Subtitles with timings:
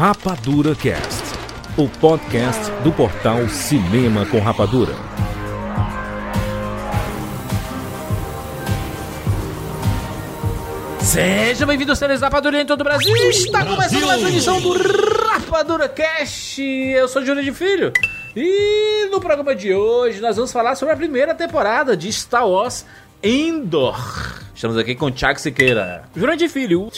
[0.00, 1.22] Rapadura Cast,
[1.76, 4.94] o podcast do portal Cinema com Rapadura.
[11.02, 13.14] Seja bem-vindo aos séries Rapadura em todo o Brasil.
[13.28, 16.62] Está começando mais uma edição do Rapadura Cast.
[16.62, 17.92] Eu sou Júlio de Filho.
[18.34, 22.86] E no programa de hoje nós vamos falar sobre a primeira temporada de Star Wars
[23.22, 24.29] Endor.
[24.60, 26.02] Estamos aqui com o Thiago Siqueira.
[26.14, 26.90] Jurandir Filho,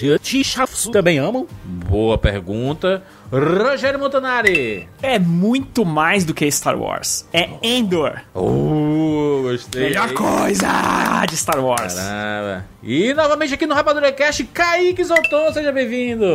[0.90, 1.46] também amam?
[1.64, 3.04] Boa pergunta.
[3.32, 4.86] Rogério Montanari.
[5.00, 7.26] É muito mais do que Star Wars.
[7.32, 8.20] É Endor.
[8.34, 9.84] Uh, gostei.
[9.84, 11.94] Melhor coisa de Star Wars.
[11.94, 12.66] Caramba.
[12.82, 16.26] E novamente aqui no Rapadura Cast, Kaique Zolton, seja bem-vindo.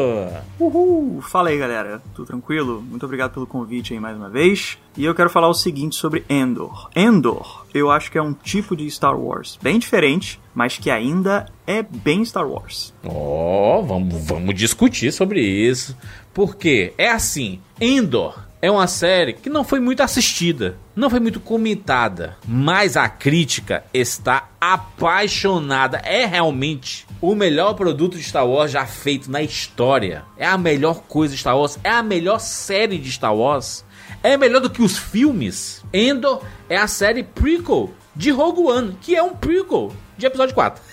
[0.60, 1.22] Uhul!
[1.22, 2.02] Fala aí, galera.
[2.16, 2.82] Tudo tranquilo?
[2.82, 4.77] Muito obrigado pelo convite aí mais uma vez.
[4.96, 6.90] E eu quero falar o seguinte sobre Endor.
[6.96, 11.46] Endor, eu acho que é um tipo de Star Wars bem diferente, mas que ainda
[11.68, 12.94] é bem Star Wars.
[13.05, 15.96] Ó, oh, vamos, vamos discutir sobre isso.
[16.38, 21.40] Porque é assim, Endor é uma série que não foi muito assistida, não foi muito
[21.40, 25.98] comentada, mas a crítica está apaixonada.
[26.04, 30.26] É realmente o melhor produto de Star Wars já feito na história.
[30.38, 33.84] É a melhor coisa de Star Wars, é a melhor série de Star Wars.
[34.21, 35.84] É melhor do que os filmes.
[35.91, 40.84] Endor é a série prequel de Rogue One, que é um prequel de episódio 4.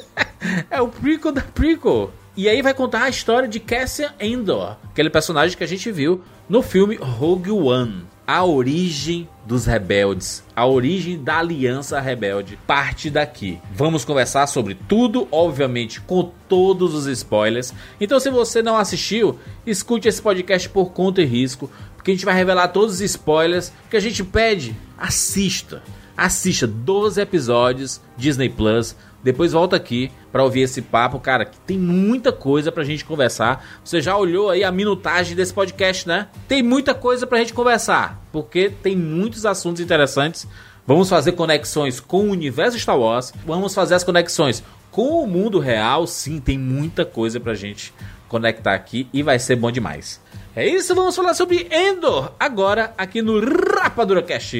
[0.70, 2.10] é o prequel da prequel.
[2.38, 6.22] E aí vai contar a história de Cassian Endor, aquele personagem que a gente viu
[6.48, 8.04] no filme Rogue One.
[8.24, 13.58] A origem dos rebeldes, a origem da aliança rebelde, parte daqui.
[13.74, 17.74] Vamos conversar sobre tudo, obviamente, com todos os spoilers.
[18.00, 22.24] Então, se você não assistiu, escute esse podcast por conta e risco, porque a gente
[22.24, 24.76] vai revelar todos os spoilers que a gente pede.
[24.96, 25.82] Assista,
[26.16, 31.78] assista 12 episódios Disney Plus depois volta aqui para ouvir esse papo, cara, que tem
[31.78, 33.64] muita coisa pra gente conversar.
[33.84, 36.28] Você já olhou aí a minutagem desse podcast, né?
[36.46, 40.46] Tem muita coisa pra gente conversar, porque tem muitos assuntos interessantes.
[40.86, 45.58] Vamos fazer conexões com o universo Star Wars, vamos fazer as conexões com o mundo
[45.58, 46.06] real.
[46.06, 47.92] Sim, tem muita coisa pra gente
[48.28, 50.20] conectar aqui e vai ser bom demais.
[50.58, 53.38] É isso, vamos falar sobre Endor agora aqui no
[53.80, 54.56] Rapadura Cast.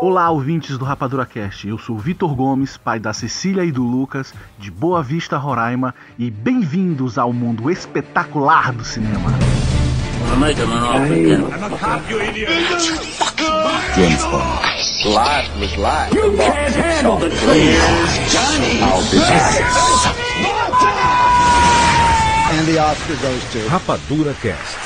[0.00, 1.66] Olá, ouvintes do Rapadura Cast.
[1.66, 6.30] Eu sou Vitor Gomes, pai da Cecília e do Lucas, de Boa Vista, Roraima, e
[6.30, 9.32] bem-vindos ao mundo espetacular do cinema.
[13.96, 14.62] James Bond.
[15.06, 16.14] Life was life.
[16.14, 18.80] You can't handle the truth, Johnny.
[18.80, 19.60] I'll be back.
[22.52, 24.85] And the Oscar goes to Rapadura Cast.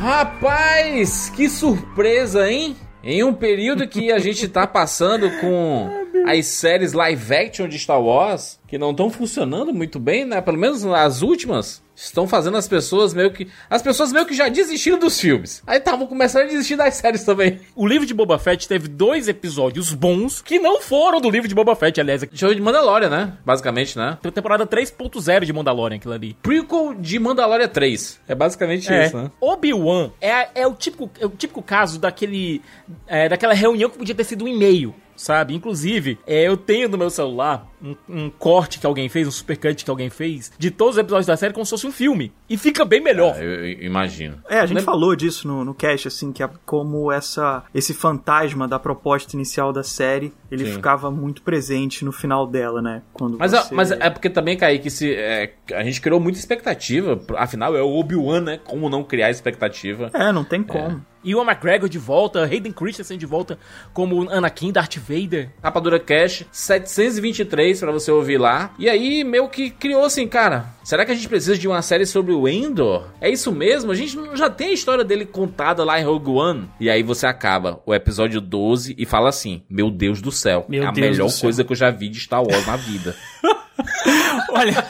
[0.00, 2.74] Rapaz, que surpresa, hein?
[3.04, 5.90] Em um período que a gente tá passando com
[6.26, 10.40] as séries live action de Star Wars, que não estão funcionando muito bem, né?
[10.40, 13.48] Pelo menos as últimas estão fazendo as pessoas meio que.
[13.68, 15.62] As pessoas meio que já desistiram dos filmes.
[15.66, 17.60] Aí estavam começando a desistir das séries também.
[17.76, 21.54] O livro de Boba Fett teve dois episódios bons que não foram do livro de
[21.54, 22.24] Boba Fett, aliás.
[22.32, 23.32] Show de Mandalorian, né?
[23.44, 24.18] Basicamente, né?
[24.22, 26.36] Tem temporada 3.0 de Mandalorian, aquilo ali.
[26.42, 28.20] Prequel de Mandalorian 3.
[28.26, 29.06] É basicamente é.
[29.06, 29.30] isso, né?
[29.40, 32.62] Obi-Wan é, é, o típico, é o típico caso daquele.
[33.06, 35.54] É, daquela reunião que podia ter sido um e-mail sabe?
[35.54, 39.84] Inclusive, é, eu tenho no meu celular um, um, corte que alguém fez, um supercut
[39.84, 42.32] que alguém fez, de todos os episódios da série como se fosse um filme.
[42.48, 43.34] E fica bem melhor.
[43.36, 44.38] Ah, eu, eu imagino.
[44.48, 48.66] É, a gente falou disso no, no cast, assim, que é como essa, esse fantasma
[48.66, 50.74] da proposta inicial da série, ele Sim.
[50.74, 53.02] ficava muito presente no final dela, né?
[53.12, 53.74] Quando mas, você...
[53.74, 57.88] mas é porque também, Kaique, se, é, a gente criou muita expectativa, afinal é o
[57.88, 58.60] Obi-Wan, né?
[58.64, 60.10] Como não criar expectativa?
[60.12, 60.98] É, não tem como.
[61.06, 61.10] É.
[61.24, 63.58] Ewan McGregor de volta, Hayden Christensen de volta
[63.92, 65.50] como Anakin, Darth Vader.
[65.62, 68.72] Rapadura Cash 723 para você ouvir lá.
[68.78, 72.04] E aí, meio que criou assim, cara, será que a gente precisa de uma série
[72.04, 73.04] sobre o Endor?
[73.20, 73.92] É isso mesmo?
[73.92, 76.68] A gente já tem a história dele contada lá em Rogue One.
[76.80, 80.82] E aí você acaba o episódio 12 e fala assim: Meu Deus do céu, Meu
[80.82, 83.14] é a Deus melhor coisa que eu já vi de Star Wars na vida.
[84.52, 84.84] Olha,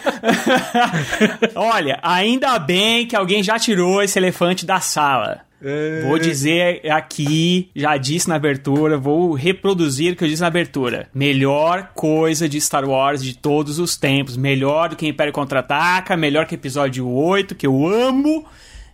[1.54, 5.42] olha, ainda bem que alguém já tirou esse elefante da sala.
[5.62, 6.02] É...
[6.06, 11.08] Vou dizer aqui, já disse na abertura, vou reproduzir o que eu disse na abertura.
[11.14, 14.36] Melhor coisa de Star Wars de todos os tempos.
[14.36, 18.46] Melhor do que Império Contra-Ataca, melhor que episódio 8, que eu amo.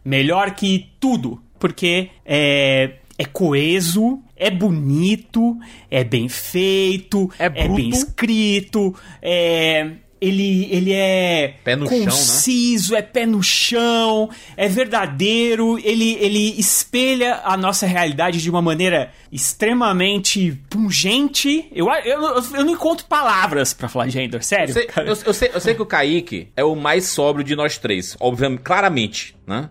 [0.05, 1.41] Melhor que tudo.
[1.59, 5.57] Porque é, é coeso, é bonito,
[5.91, 12.05] é bem feito, é, é bem escrito, é ele, ele é no chão, né?
[12.07, 18.63] conciso, é pé no chão, é verdadeiro, ele, ele espelha a nossa realidade de uma
[18.63, 21.67] maneira extremamente pungente.
[21.73, 22.23] Eu, eu,
[22.55, 24.71] eu, não encontro palavras pra falar de Endor, sério.
[24.71, 27.57] Eu sei, eu- eu sei- eu sei que o Kaique é o mais sóbrio de
[27.57, 29.69] nós três, obviamente, claramente, né?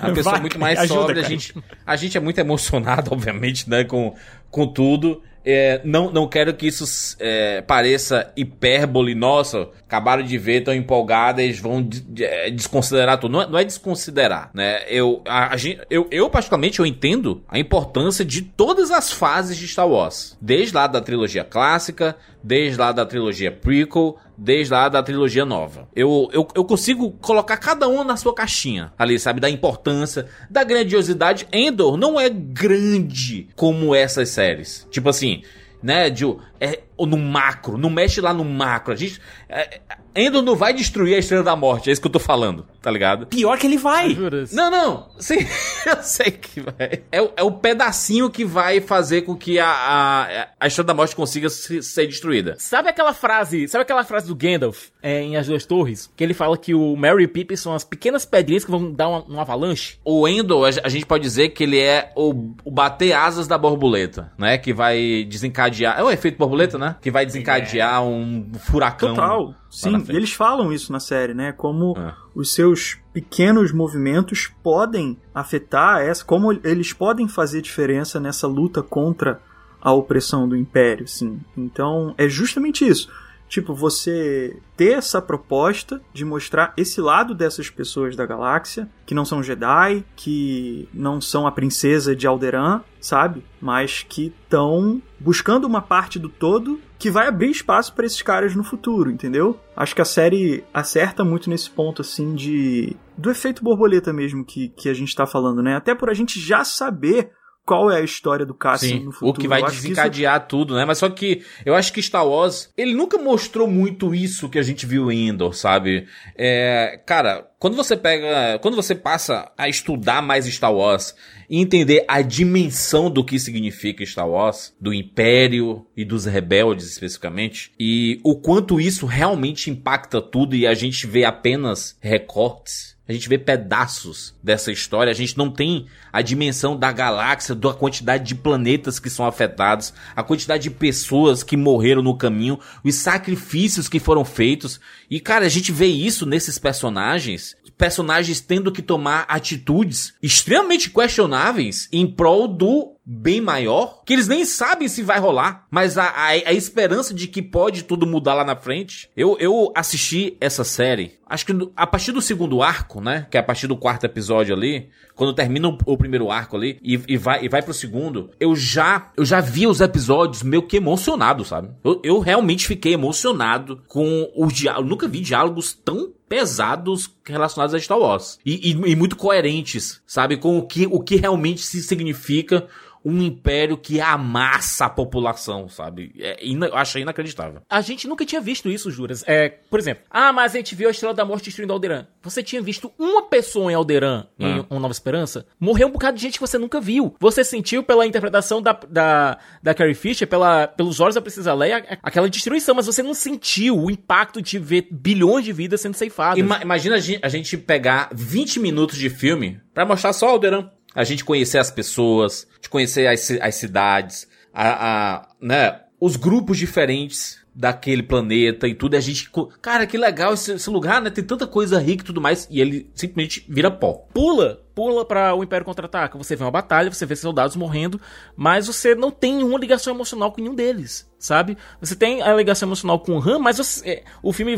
[0.00, 1.54] A pessoa Vai, muito mais ajuda, sóbria, a gente,
[1.86, 4.14] a gente é muito emocionado, obviamente, né, com,
[4.50, 5.22] com tudo.
[5.44, 11.58] É, não, não quero que isso é, pareça hipérbole, nossa, acabaram de ver, estão empolgadas,
[11.58, 13.32] vão de- de- é, desconsiderar tudo.
[13.32, 14.80] Não é, não é desconsiderar, né?
[14.88, 15.56] Eu, a, a
[15.90, 20.36] eu, eu, particularmente, eu entendo a importância de todas as fases de Star Wars.
[20.40, 25.88] Desde lá da trilogia clássica, desde lá da trilogia prequel, desde lá da trilogia nova.
[25.94, 29.40] Eu, eu, eu consigo colocar cada uma na sua caixinha, ali, sabe?
[29.40, 31.46] Da importância, da grandiosidade.
[31.52, 34.86] Endor não é grande como essas séries.
[34.90, 35.42] Tipo assim,
[35.82, 36.24] né, de,
[36.60, 38.92] é, ou no macro, não mexe lá no macro.
[38.92, 39.20] A gente.
[39.48, 39.80] É,
[40.16, 42.88] Endor não vai destruir a Estrela da Morte, é isso que eu tô falando, tá
[42.88, 43.26] ligado?
[43.26, 44.16] Pior que ele vai.
[44.52, 45.38] Não, não, sim,
[45.86, 47.02] eu sei que vai.
[47.10, 50.94] É, o- é o pedacinho que vai fazer com que a, a, a Estrela da
[50.94, 52.54] Morte consiga se- ser destruída.
[52.60, 56.08] Sabe aquela frase, sabe aquela frase do Gandalf é, em As Duas Torres?
[56.14, 59.08] Que ele fala que o Merry e Pippin são as pequenas pedrinhas que vão dar
[59.08, 59.98] uma, um avalanche?
[60.04, 63.58] O Endor, a a gente pode dizer que ele é o, o bater asas da
[63.58, 64.58] borboleta, né?
[64.58, 65.98] Que vai desencadear.
[65.98, 66.83] É o efeito borboleta, né?
[67.00, 69.10] Que vai desencadear um furacão.
[69.14, 69.54] Total.
[69.70, 71.52] Sim, e eles falam isso na série, né?
[71.52, 72.14] Como É.
[72.34, 79.40] os seus pequenos movimentos podem afetar essa, como eles podem fazer diferença nessa luta contra
[79.80, 81.40] a opressão do império, sim.
[81.56, 83.10] Então, é justamente isso.
[83.46, 89.24] Tipo, você ter essa proposta de mostrar esse lado dessas pessoas da galáxia, que não
[89.24, 93.44] são Jedi, que não são a princesa de Alderaan, sabe?
[93.60, 98.56] Mas que estão buscando uma parte do todo que vai abrir espaço para esses caras
[98.56, 99.60] no futuro, entendeu?
[99.76, 102.96] Acho que a série acerta muito nesse ponto, assim, de.
[103.16, 105.76] do efeito borboleta mesmo que, que a gente tá falando, né?
[105.76, 107.30] Até por a gente já saber
[107.64, 109.30] qual é a história do Cassian Sim, no futuro.
[109.30, 110.84] o que vai acho isso- desencadear tudo, né?
[110.84, 114.62] Mas só que eu acho que Star Wars, ele nunca mostrou muito isso que a
[114.62, 116.06] gente viu em Endor, sabe?
[116.36, 121.14] É, cara, quando você pega, quando você passa a estudar mais Star Wars
[121.48, 127.72] e entender a dimensão do que significa Star Wars, do Império e dos rebeldes especificamente,
[127.80, 133.28] e o quanto isso realmente impacta tudo e a gente vê apenas recortes, a gente
[133.28, 138.34] vê pedaços dessa história, a gente não tem a dimensão da galáxia, da quantidade de
[138.34, 144.00] planetas que são afetados, a quantidade de pessoas que morreram no caminho, os sacrifícios que
[144.00, 144.80] foram feitos.
[145.10, 151.88] E cara, a gente vê isso nesses personagens, personagens tendo que tomar atitudes extremamente questionáveis
[151.92, 156.26] em prol do bem maior, que eles nem sabem se vai rolar, mas a, a,
[156.28, 159.10] a esperança de que pode tudo mudar lá na frente.
[159.16, 163.26] Eu, eu assisti essa série, acho que a partir do segundo arco, né?
[163.30, 166.78] Que é a partir do quarto episódio ali, quando termina o, o primeiro arco ali
[166.82, 170.62] e, e vai, e vai pro segundo, eu já, eu já vi os episódios meio
[170.62, 171.68] que emocionado, sabe?
[171.84, 174.88] Eu, eu realmente fiquei emocionado com os diálogos.
[174.90, 178.38] Nunca vi diálogos tão pesados relacionados a Star Wars.
[178.44, 180.36] E, e- e muito coerentes, sabe?
[180.36, 182.66] Com o que, o que realmente se significa
[183.04, 186.12] um império que amassa a população, sabe?
[186.18, 187.60] É, ina- eu achei inacreditável.
[187.68, 189.22] A gente nunca tinha visto isso, Juras.
[189.26, 192.06] É, por exemplo, ah, mas a gente viu a Estrela da Morte destruindo Alderan.
[192.22, 194.64] Você tinha visto uma pessoa em Alderan, em Ah.
[194.70, 195.46] Uma Nova Esperança?
[195.60, 197.14] Morreu um bocado de gente que você nunca viu.
[197.20, 201.98] Você sentiu pela interpretação da, da, da Carrie Fisher, pela, pelos olhos da Princesa Leia,
[202.02, 206.38] aquela destruição, mas você não sentiu o impacto de ver bilhões de vidas sendo ceifadas.
[206.38, 210.70] Ima- imagina a gen- a gente pegar 20 minutos de filme pra mostrar só Alderan.
[210.94, 216.58] A gente conhecer as pessoas, de conhecer as, as cidades, a, a- né, os grupos
[216.58, 218.94] diferentes daquele planeta e tudo.
[218.94, 219.30] E a gente,
[219.62, 221.08] cara, que legal esse, esse lugar, né?
[221.08, 222.48] Tem tanta coisa rica e tudo mais.
[222.50, 223.92] E ele simplesmente vira pó.
[224.12, 226.18] pula, pula para o Império Contra-Ataca.
[226.18, 228.00] Você vê uma batalha, você vê soldados morrendo,
[228.36, 231.56] mas você não tem nenhuma ligação emocional com nenhum deles, sabe?
[231.80, 234.56] Você tem a ligação emocional com o Han, mas você- é, o filme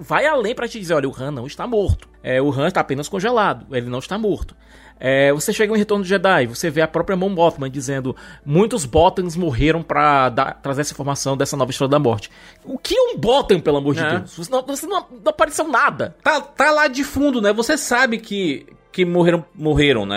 [0.00, 2.08] vai além para te dizer, olha, o Han não está morto.
[2.22, 4.56] É, o Han está apenas congelado, ele não está morto.
[5.00, 8.84] É, você chega em Retorno do Jedi, você vê a própria Mon Mothma dizendo muitos
[8.84, 12.30] Botans morreram pra dar- trazer essa informação dessa nova Estrela da Morte.
[12.64, 14.10] O que é um Botan, pelo amor de É.
[14.18, 14.36] Deus?
[14.36, 16.16] Você não, você não, não apareceu nada.
[16.22, 17.52] Tá, tá lá de fundo, né?
[17.52, 20.16] Você sabe que, que morreram, morreram, né?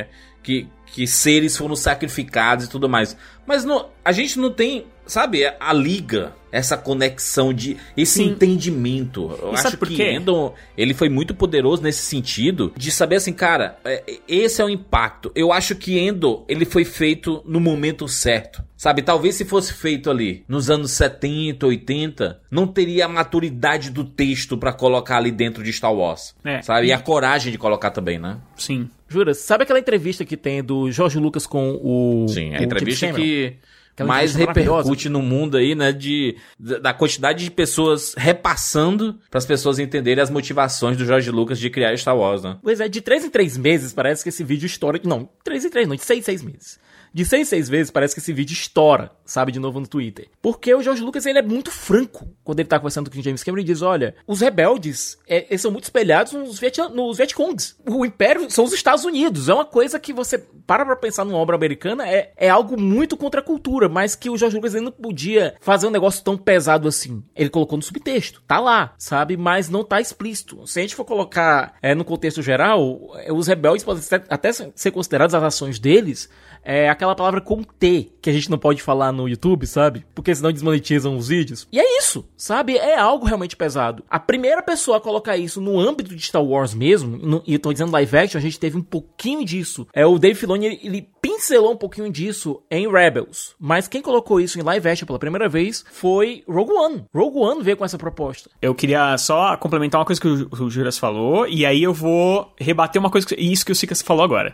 [0.00, 0.08] É,
[0.42, 3.16] Que, que seres foram sacrificados e tudo mais.
[3.46, 8.28] Mas não, a gente não tem sabe, a liga, essa conexão de esse Sim.
[8.28, 9.30] entendimento.
[9.42, 10.12] Eu E acho que quê?
[10.12, 14.68] Endor, ele foi muito poderoso nesse sentido de saber assim, cara, é, esse é o
[14.70, 15.30] impacto.
[15.34, 18.64] Eu acho que Endor, ele foi feito no momento certo.
[18.76, 24.04] Sabe, talvez se fosse feito ali nos anos 70, 80, não teria a maturidade do
[24.04, 26.34] texto pra colocar ali dentro de Star Wars.
[26.44, 26.60] É.
[26.60, 26.88] Sabe?
[26.88, 28.38] E a coragem de colocar também, né?
[28.54, 28.90] Sim.
[29.08, 32.26] Jura, sabe aquela entrevista que tem do Jorge Lucas com o.
[32.28, 33.56] Sim, a o entrevista que
[33.96, 35.90] Aquela mais repercute no mundo aí, né?
[35.90, 41.30] De, da da quantidade de pessoas repassando para as pessoas entenderem as motivações do George
[41.30, 42.58] Lucas de criar Star Wars, né?
[42.62, 45.00] Pois é, de 3 em 3 meses parece que esse vídeo estoura.
[45.02, 46.78] Não, 3 em 3 não, de 6 em 6 meses.
[47.16, 50.28] De 6 em 6 vezes parece que esse vídeo estoura, sabe, de novo no Twitter.
[50.42, 53.42] Porque o George Lucas ele é muito franco quando ele tá conversando com o James
[53.42, 57.74] Cameron e diz: olha, os rebeldes é, eles são muito espelhados nos, Vietnã, nos Vietcongs.
[57.88, 59.48] O Império são os Estados Unidos.
[59.48, 63.16] É uma coisa que você para pra pensar numa obra americana, é, é algo muito
[63.16, 66.86] contra a cultura, mas que o George Lucas não podia fazer um negócio tão pesado
[66.86, 67.22] assim.
[67.34, 69.38] Ele colocou no subtexto, tá lá, sabe?
[69.38, 70.66] Mas não tá explícito.
[70.66, 74.90] Se a gente for colocar é, no contexto geral, é, os rebeldes podem até ser
[74.90, 76.28] considerados as ações deles
[76.62, 80.04] é aquela palavra com T que a gente não pode falar no YouTube, sabe?
[80.14, 81.68] Porque senão desmonetizam os vídeos.
[81.72, 82.76] E é isso, sabe?
[82.76, 84.02] É algo realmente pesado.
[84.10, 87.58] A primeira pessoa a colocar isso no âmbito de Star Wars mesmo, no- e eu
[87.60, 89.86] tô dizendo live action, a gente teve um pouquinho disso.
[89.92, 93.54] É o Dave Filoni, ele, ele pincelou um pouquinho disso em Rebels.
[93.60, 97.04] Mas quem colocou isso em live action pela primeira vez foi Rogue One.
[97.14, 98.50] Rogue One veio com essa proposta.
[98.60, 102.52] Eu queria só complementar uma coisa que o, o Juras falou, e aí eu vou
[102.58, 104.52] rebater uma coisa, que, isso que o Sicas falou agora.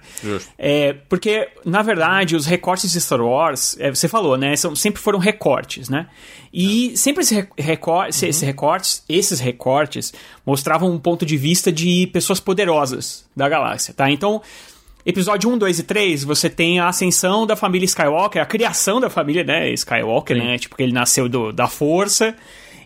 [0.58, 2.01] É, porque, na verdade,
[2.36, 4.54] os recortes de Star Wars, é, você falou, né?
[4.56, 6.06] São, sempre foram recortes, né?
[6.52, 10.12] E sempre esse recor esse- esses recortes, esses recortes
[10.44, 14.10] mostravam um ponto de vista de pessoas poderosas da galáxia, tá?
[14.10, 14.40] Então,
[15.04, 19.10] Episódio 1, 2 e 3, você tem a ascensão da família Skywalker, a criação da
[19.10, 22.36] família, né, Skywalker, né, tipo, que ele nasceu do, da força,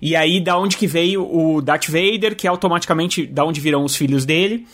[0.00, 3.84] e aí da onde que veio o Darth Vader, que é automaticamente da onde virão
[3.84, 4.66] os filhos dele,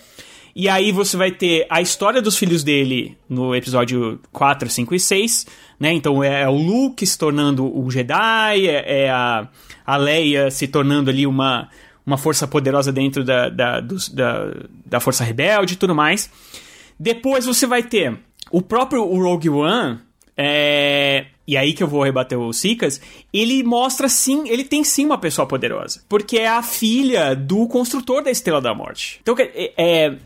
[0.54, 5.00] e aí você vai ter a história dos filhos dele no episódio 4, 5 e
[5.00, 5.46] 6,
[5.80, 9.48] né, então é, o Luke se tornando o Jedi, é, é a,
[9.86, 11.68] a Leia se tornando ali uma,
[12.06, 14.52] uma força poderosa dentro da, da, dos- da,
[14.86, 16.30] da força rebelde e tudo mais.
[16.98, 18.16] Depois você vai ter
[18.50, 19.98] o próprio Rogue One,
[20.36, 23.00] é, e aí que eu vou rebater o Sicas,
[23.32, 26.02] ele mostra sim, ele tem sim uma pessoa poderosa.
[26.08, 29.18] Porque é a filha do construtor da Estrela da Morte.
[29.22, 30.16] Então é, é,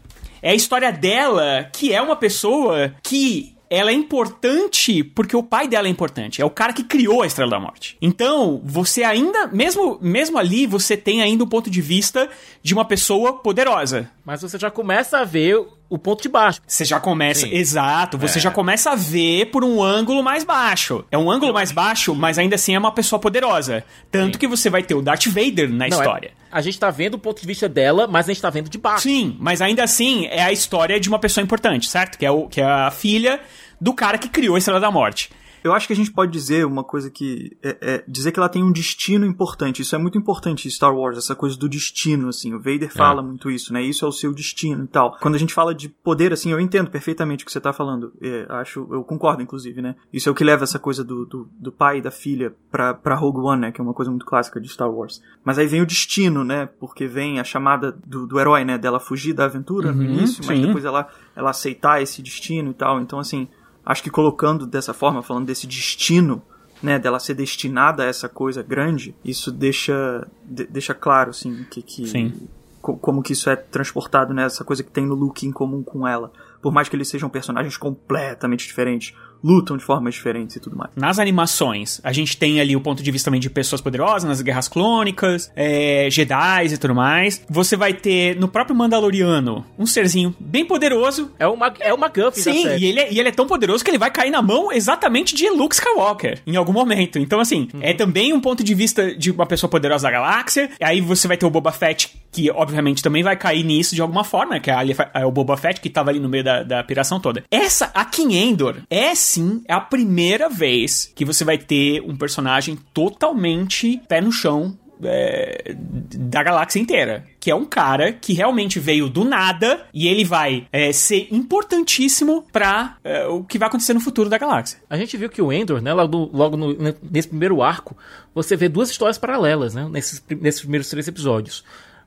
[0.47, 5.67] é a história dela que é uma pessoa que ela é importante porque o pai
[5.67, 6.41] dela é importante.
[6.41, 7.97] É o cara que criou a Estrela da Morte.
[8.00, 12.31] Então, você ainda, mesmo, mesmo ali, você tem ainda um ponto de vista
[12.62, 14.09] de uma pessoa poderosa.
[14.25, 16.61] Mas você já começa a ver o ponto de baixo.
[16.66, 17.47] Você já começa.
[17.47, 17.55] Sim.
[17.55, 21.05] Exato, você já começa a ver por um ângulo mais baixo.
[21.11, 23.85] É um ângulo mais baixo, mas ainda assim é uma pessoa poderosa.
[24.11, 26.31] Tanto que você vai ter o Darth Vader na Não, é- história.
[26.50, 28.78] a gente tá vendo o ponto de vista dela, mas a gente tá vendo de
[28.78, 29.02] baixo.
[29.02, 32.19] Sim, mas ainda assim é a história de uma pessoa importante, certo?
[32.19, 33.40] Que é, o, que é a filha
[33.81, 35.31] do cara que criou a Estrela da Morte.
[35.67, 37.57] Eu acho que a gente pode dizer uma coisa que.
[37.63, 39.83] É, é dizer que ela tem um destino importante.
[39.83, 42.55] Isso é muito importante em Star Wars, essa coisa do destino, assim.
[42.55, 43.83] O Vader fala muito isso, né?
[43.83, 45.17] Isso é o seu destino e tal.
[45.21, 48.13] Quando a gente fala de poder, assim, eu entendo perfeitamente o que você tá falando.
[48.21, 49.95] É, acho, eu concordo, inclusive, né?
[50.13, 52.95] Isso é o que leva essa coisa do, do, do pai e da filha pra,
[52.95, 53.73] pra Rogue One, né?
[53.73, 55.21] Que é uma coisa muito clássica de Star Wars.
[55.45, 56.67] Mas aí vem o destino, né?
[56.79, 58.79] Porque vem a chamada do, do herói, né?
[58.79, 60.67] Dela fugir da aventura no Uhum, início, mas sim.
[60.67, 63.01] depois ela, ela aceitar esse destino e tal.
[63.01, 63.49] Então, assim,
[63.87, 66.43] acho que colocando dessa forma, falando desse destino,
[66.83, 71.81] né, dela ser destinada a essa coisa grande, isso deixa, de- deixa claro, assim, que,
[71.81, 72.49] que Sim.
[72.83, 75.83] co- como que isso é transportado, né, essa coisa que tem no Luke em comum
[75.83, 76.31] com ela.
[76.61, 80.90] Por mais que eles sejam personagens completamente diferentes, lutam de formas diferentes e tudo mais.
[80.97, 84.40] Nas animações, a gente tem ali o ponto de vista também de pessoas poderosas, nas
[84.43, 87.43] guerras clônicas, é, Jedi e tudo mais.
[87.49, 91.31] Você vai ter no próprio Mandaloriano um serzinho bem poderoso.
[91.38, 92.85] É uma, é uma McGuffin da Sim, série.
[92.85, 95.35] e ele, é, e ele é tão poderoso que ele vai cair na mão exatamente
[95.35, 97.19] de Luke Skywalker em algum momento.
[97.19, 100.71] Então, assim, é também um ponto de vista de uma pessoa poderosa da galáxia.
[100.81, 104.25] Aí você vai ter o Boba Fett, que obviamente também vai cair nisso de alguma
[104.25, 106.83] forma, que é, ali- é o Boba Fett que tava ali no meio da, da
[106.85, 107.45] piração toda.
[107.50, 112.16] Essa, aqui em Endor, é sim, é a primeira vez que você vai ter um
[112.16, 117.25] personagem totalmente pé no chão é, da galáxia inteira.
[117.38, 122.45] Que é um cara que realmente veio do nada e ele vai é, ser importantíssimo
[122.52, 124.78] pra é, o que vai acontecer no futuro da galáxia.
[124.88, 127.97] A gente viu que o Endor, né, logo, logo no- ne- nesse primeiro arco,
[128.35, 131.62] você vê duas histórias paralelas, né, nesses, nesses primeiros três episódios.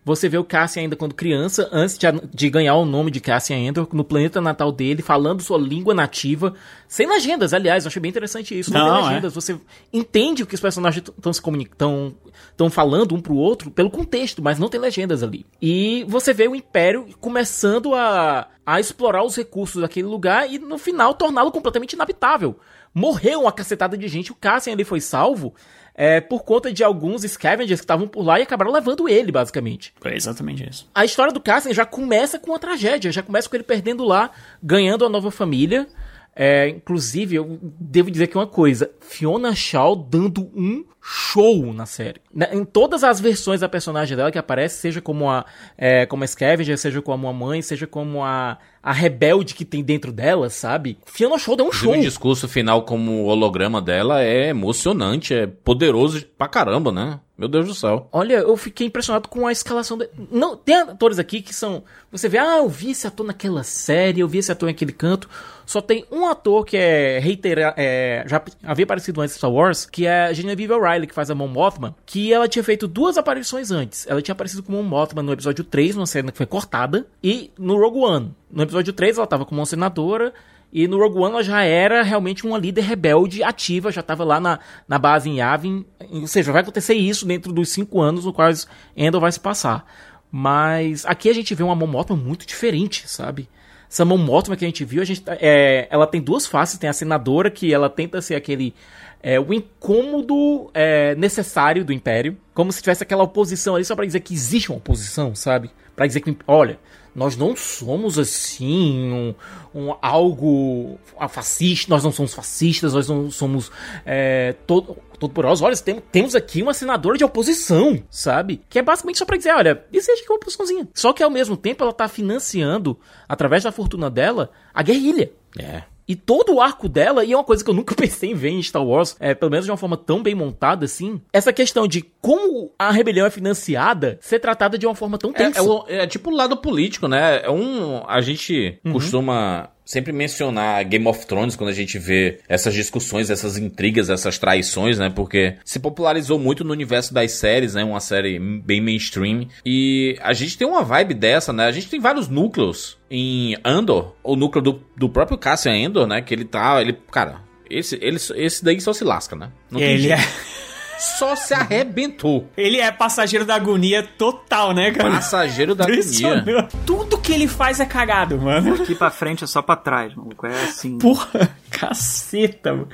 [0.06, 3.58] Você vê o Cassian ainda quando criança, antes de, de ganhar o nome de Cassian
[3.58, 6.54] Endor, no planeta natal dele, falando sua língua nativa,
[6.88, 8.74] sem legendas, aliás, eu achei bem interessante isso.
[8.74, 9.08] Não, Não, tem é.
[9.10, 9.60] legendas, você
[9.92, 12.16] entende o que os personagens estão se comunicando,
[12.50, 15.46] estão falando um pro outro pelo contexto, mas não tem legendas ali.
[15.62, 20.78] E você vê o Império começando a, a explorar os recursos daquele lugar e no
[20.78, 22.58] final torná-lo completamente inabitável.
[22.94, 25.54] Morreu uma cacetada de gente, o Cassian ali foi salvo
[26.02, 29.94] é, por conta de alguns scavengers que estavam por lá e acabaram levando ele, basicamente.
[30.02, 30.90] É exatamente isso.
[30.96, 34.32] A história do Cassian já começa com uma tragédia, já começa com ele perdendo lá,
[34.64, 35.90] ganhando a nova família.
[36.34, 42.22] É, inclusive, eu devo dizer que uma coisa, Fiona Shaw dando um show na série.
[42.32, 45.44] Na- Em todas as versões da personagem dela que aparece, seja como a,
[45.76, 49.84] é, como a Scavenger, seja como a mãe, seja como a, a rebelde que tem
[49.84, 51.00] dentro dela, sabe?
[51.08, 51.94] Fiona Shaw dá um show.
[51.94, 57.20] O discurso final como holograma dela é emocionante, é poderoso pra caramba, né?
[57.36, 58.08] Meu Deus do céu.
[58.12, 59.98] Olha, eu fiquei impressionado com a escalação.
[59.98, 60.10] De...
[60.30, 61.84] Não, tem atores aqui que são.
[62.12, 65.30] Você vê, ah, eu vi esse ator naquela série, eu vi esse ator naquele canto.
[65.66, 69.86] Só tem um ator que é reitera, é, já havia aparecido antes em Star Wars,
[69.86, 73.18] que é a Genevieve O'Reilly, que faz a Mon Mothma, que ela tinha feito duas
[73.18, 74.06] aparições antes.
[74.08, 77.52] Ela tinha aparecido como Mon Mothma no episódio 3, numa cena que foi cortada, e
[77.58, 78.36] no Rogue One.
[78.52, 80.34] No episódio 3 ela tava como uma senadora,
[80.72, 84.40] e no Rogue One ela já era realmente uma líder rebelde ativa, já estava lá
[84.40, 85.86] na, na base em Yavin.
[86.12, 89.86] Ou seja, vai acontecer isso dentro dos cinco anos no quais Endor vai se passar.
[90.32, 93.50] Mas aqui a gente vê uma Mon Mothma muito diferente, sabe?
[93.90, 96.78] Essa Mon Mothma que a gente viu, a gente, é, ela tem duas faces.
[96.78, 98.76] Tem a senadora, que ela tenta ser aquele...
[99.22, 102.38] É, o incômodo é, necessário do Império.
[102.54, 105.70] Como se tivesse aquela oposição ali só pra dizer que existe uma oposição, sabe?
[105.96, 106.80] Pra dizer que, olha,
[107.14, 109.36] nós não somos assim um,
[109.76, 110.98] um algo
[111.30, 113.70] fascista, nós não somos fascistas, nós não somos
[114.06, 115.62] é, todo, todo poderosos.
[115.62, 118.62] Olha, tem- temos aqui uma senadora de oposição, sabe?
[118.70, 120.88] Que é basicamente só pra dizer, olha, existe aqui uma oposiçãozinha.
[120.94, 122.98] Só que ao mesmo tempo ela tá financiando,
[123.28, 125.32] através da fortuna dela, a guerrilha.
[125.58, 125.84] É.
[126.10, 128.50] E todo o arco dela, e é uma coisa que eu nunca pensei em ver
[128.50, 131.88] em Star Wars, é, pelo menos de uma forma tão bem montada assim, essa questão
[131.88, 135.60] de como a rebelião é financiada ser tratada de uma forma tão É, tensa.
[135.60, 137.42] é o- é tipo o lado político, né?
[137.44, 138.04] É um.
[138.08, 143.58] A gente costuma sempre mencionar Game of Thrones quando a gente vê essas discussões, essas
[143.58, 145.10] intrigas, essas traições, né?
[145.10, 147.84] Porque se popularizou muito no universo das séries, né?
[147.84, 149.48] Uma série bem mainstream.
[149.66, 151.66] E a gente tem uma vibe dessa, né?
[151.66, 156.22] A gente tem vários núcleos em Andor, o núcleo do, do próprio Cassian Andor, né?
[156.22, 156.80] Que ele tá.
[156.80, 157.42] Ele, cara.
[157.68, 159.52] Esse, ele, esse daí só se lasca, né?
[159.72, 160.20] Não tem Ele jeito.
[160.20, 160.26] é,
[161.00, 162.50] Só se arrebentou.
[162.58, 165.12] ele é passageiro da agonia total, né, cara?
[165.12, 166.68] Passageiro da agonia.
[166.86, 168.76] Tudo que ele faz é cagado, mano.
[168.76, 170.46] Aqui pra frente é só pra trás, maluco.
[170.46, 170.98] É assim.
[170.98, 172.90] Porra, caceta, mano.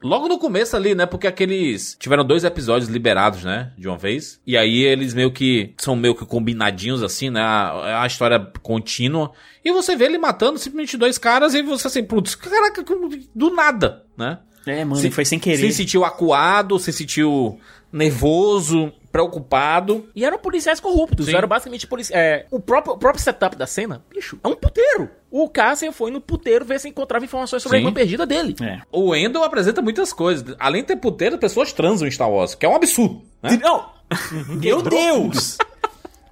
[0.00, 1.06] Logo no começo ali, né?
[1.06, 1.96] Porque aqueles.
[1.98, 3.72] Tiveram dois episódios liberados, né?
[3.76, 4.40] De uma vez.
[4.46, 5.74] E aí eles meio que.
[5.76, 7.40] São meio que combinadinhos, assim, né?
[7.40, 9.32] A, é a história contínua.
[9.64, 12.84] E você vê ele matando simplesmente dois caras e você assim, putz, caraca,
[13.34, 14.38] do nada, né?
[14.68, 15.56] É, mano, Se- foi sem querer.
[15.58, 17.58] Se sentiu acuado, se sentiu
[17.92, 20.08] nervoso, preocupado.
[20.14, 21.34] E eram policiais corruptos, Sim.
[21.36, 22.22] eram basicamente policiais.
[22.22, 25.08] É, o, próprio, o próprio setup da cena, bicho, é um puteiro.
[25.30, 27.84] O Cassian foi no puteiro ver se encontrava informações sobre Sim.
[27.84, 28.54] a irmã perdida dele.
[28.62, 28.80] É.
[28.92, 30.54] O Endel apresenta muitas coisas.
[30.58, 33.22] Além de ter puteiro, pessoas transam em Star Wars, que é um absurdo.
[33.42, 33.58] Né?
[33.62, 33.90] Não!
[34.60, 35.58] Meu Deus!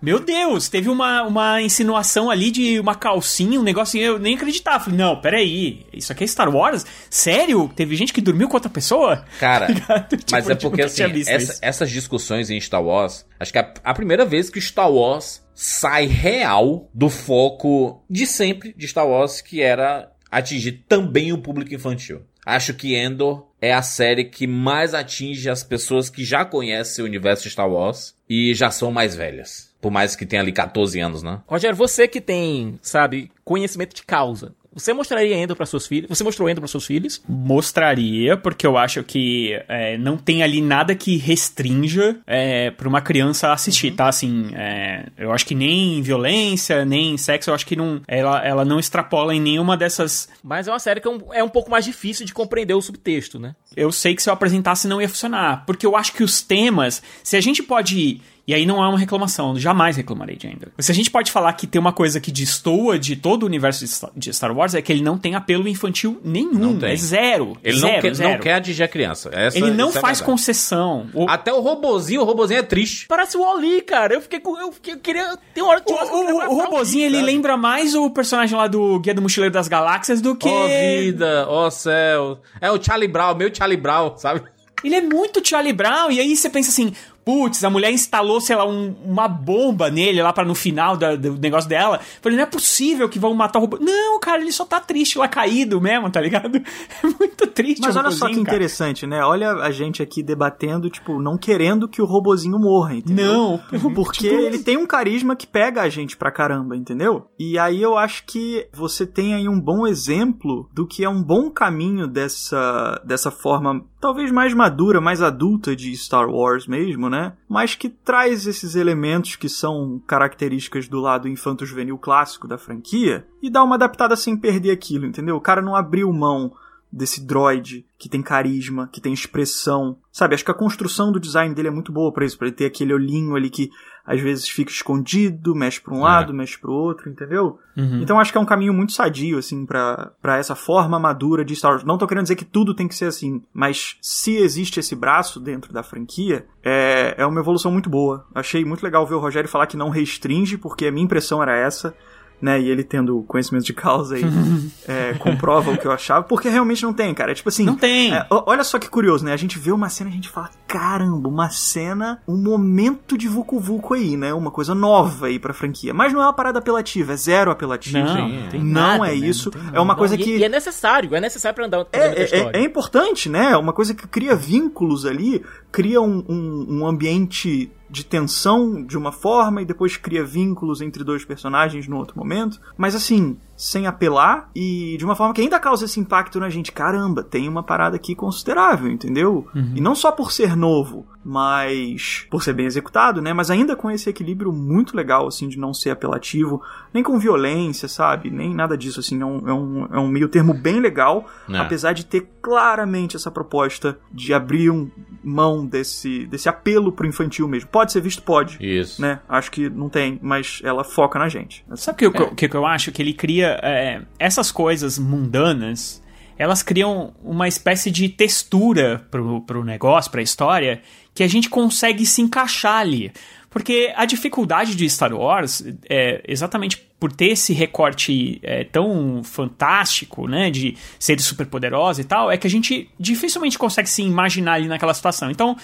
[0.01, 4.85] Meu Deus, teve uma, uma insinuação ali de uma calcinha, um negocinho, eu nem acreditava.
[4.85, 6.85] Falei, não, peraí, isso aqui é Star Wars?
[7.11, 7.71] Sério?
[7.75, 9.25] Teve gente que dormiu com outra pessoa?
[9.41, 13.59] Cara, Tipo, mas é tipo, porque assim, essa- essas discussões em Star Wars, acho que
[13.59, 18.87] é a, a primeira vez que Star Wars sai real do foco de sempre de
[18.87, 22.21] Star Wars, que era atingir também o público infantil.
[22.45, 27.07] Acho que Endor é a série que mais atinge as pessoas que já conhecem o
[27.09, 29.75] universo de Star Wars e já são mais velhas.
[29.87, 31.39] Por mais que tenha ali 14 anos, né?
[31.47, 36.07] Rogério, você que tem, sabe, conhecimento de causa, você mostraria Endo para suas filhas?
[36.11, 37.23] Você mostrou Endo para seus filhos?
[37.27, 43.01] Mostraria, porque eu acho que é, não tem ali nada que restrinja é, pra uma
[43.01, 44.07] criança assistir, tá?
[44.07, 48.67] Assim, é, eu acho que nem violência, nem sexo, eu acho que não, ela, ela
[48.67, 50.29] não extrapola em nenhuma dessas.
[50.45, 52.83] Mas é uma série que é um, é um pouco mais difícil de compreender o
[52.83, 53.55] subtexto, né?
[53.75, 57.03] Eu sei que se eu apresentasse não ia funcionar, porque eu acho que os temas,
[57.23, 58.21] se a gente pode.
[58.47, 60.69] E aí não é uma reclamação, jamais reclamarei de Ender.
[60.79, 63.85] Se a gente pode falar que tem uma coisa que destoa de todo o universo
[64.15, 66.53] de Star- Wars, é que ele não tem apelo infantil nenhum.
[66.53, 66.93] Não tem.
[66.93, 67.57] É zero.
[67.65, 68.31] Ele zero, não, quer, zero.
[68.31, 69.31] não quer atingir a criança.
[69.33, 70.23] Essa- Ele não é faz verdade.
[70.25, 71.09] concessão.
[71.13, 73.07] O, Até o robozinho, o robozinho é triste.
[73.09, 74.15] Parece o Oli, cara.
[74.15, 74.57] Eu fiquei com.
[74.57, 75.37] Eu, fiquei, eu queria.
[75.53, 79.01] Tem uma hora que o, o, o robozinho, ele lembra mais o personagem lá do
[79.01, 80.49] Guia do Mochileiro das Galáxias do que...
[80.49, 82.41] Ó vida, ó céu.
[82.61, 84.43] É o Charlie Brown, meu Charlie Brown, sabe?
[84.85, 86.93] Ele é muito Charlie Brown, e aí você pensa assim,
[87.27, 91.17] putz, a mulher instalou, sei lá, um- uma bomba nele lá pra no final da-
[91.17, 92.01] do negócio dela.
[92.23, 93.79] Falei, não é possível que vão matar o robô.
[93.81, 96.63] Não, cara, ele só tá triste lá caído mesmo, tá ligado?
[97.03, 98.41] É muito triste Mas olha só que cara.
[98.43, 99.25] interessante, né?
[99.25, 103.33] Olha a gente aqui debatendo, tipo, não querendo que o robozinho morra, entendeu?
[103.33, 103.61] Não,
[103.93, 107.27] Porque tipo, ele tem um carisma que pega a gente pra caramba, entendeu?
[107.39, 111.23] E aí eu acho que você tem aí um bom exemplo do que é um
[111.23, 117.35] bom caminho dessa, dessa forma, talvez mais madura, mais adulta de Star Wars mesmo, né?
[117.49, 123.51] Mas que traz esses elementos que são características do lado infanto-juvenil clássico da franquia e
[123.51, 125.37] dá uma adaptada sem perder aquilo, entendeu?
[125.37, 126.53] O cara não abriu mão
[126.93, 129.99] desse droid que tem carisma, que tem expressão.
[130.11, 132.57] Sabe, acho que a construção do design dele é muito boa pra isso, pra ele
[132.57, 133.71] ter aquele olhinho ali que
[134.07, 137.59] às vezes fica escondido, mexe pra um lado, mexe pro outro, entendeu?
[138.01, 141.55] Então acho que é um caminho muito sadio assim pra para essa forma madura de
[141.57, 141.85] Star Wars.
[141.85, 145.41] Não tô querendo dizer que tudo tem que ser assim, mas se existe esse braço
[145.41, 148.25] dentro da franquia, é, é uma evolução muito boa.
[148.35, 151.57] Achei muito legal ver o Rogério falar que não restringe, porque a minha impressão era
[151.57, 151.95] essa
[152.41, 152.61] né?
[152.61, 154.23] E ele tendo conhecimento de causa aí
[154.87, 157.33] é, comprova o que eu achava, porque realmente não tem, cara.
[157.33, 157.65] É tipo assim.
[157.65, 158.15] Não tem.
[158.15, 159.33] é, olha só que curioso, né?
[159.33, 163.27] A gente vê uma cena e a gente fala, caramba, uma cena, um momento de
[163.29, 164.33] Vucu Vucu aí, né?
[164.35, 165.95] Uma coisa nova aí pra franquia.
[165.95, 167.99] Mas não é uma parada apelativa, é zero apelativo.
[167.99, 169.27] Não, não tem Não nada, é né?
[169.27, 169.51] isso.
[169.55, 170.37] Não tem é uma Não, coisa e, que.
[170.37, 172.59] e é necessário, é necessário pra andar É, é- história.
[172.59, 173.53] é importante, né?
[173.53, 178.97] É Uma coisa que cria vínculos ali, cria um, um, um ambiente de tensão de
[178.97, 182.61] uma forma e depois cria vínculos entre dois personagens no outro momento.
[182.77, 186.71] Mas assim, sem apelar e de uma forma que ainda causa esse impacto na gente.
[186.73, 189.47] Caramba, tem uma parada aqui considerável, entendeu?
[189.75, 193.33] E não só por ser novo, mas por ser bem executado, né?
[193.33, 197.89] Mas ainda com esse equilíbrio muito legal, assim, de não ser apelativo, nem com violência,
[197.89, 198.31] sabe?
[198.31, 199.21] Nem nada disso, assim.
[199.21, 201.57] É um, é um, é um meio termo bem legal, É.
[201.59, 204.89] apesar de ter claramente essa proposta de abrir um
[205.25, 207.69] mão desse, desse apelo pro infantil mesmo.
[207.71, 208.23] Pode ser visto?
[208.23, 208.59] Pode.
[208.61, 209.03] Isso.
[209.03, 209.21] Né?
[209.29, 211.65] Acho que não tem, mas ela foca na gente.
[211.75, 212.93] Sabe o que, eu- que, que eu acho?
[212.93, 216.03] Que ele cria é, essas coisas mundanas.
[216.39, 220.83] Elas criam uma espécie de textura pro, pro negócio, pra história,
[221.15, 223.11] que a gente consegue se encaixar ali.
[223.49, 230.29] Porque a dificuldade de Star Wars, é, exatamente por ter esse recorte é, tão fantástico,
[230.29, 234.69] né, de seres superpoderosos e tal, é que a gente dificilmente consegue se imaginar ali
[234.69, 235.31] naquela situação.
[235.31, 235.57] Então,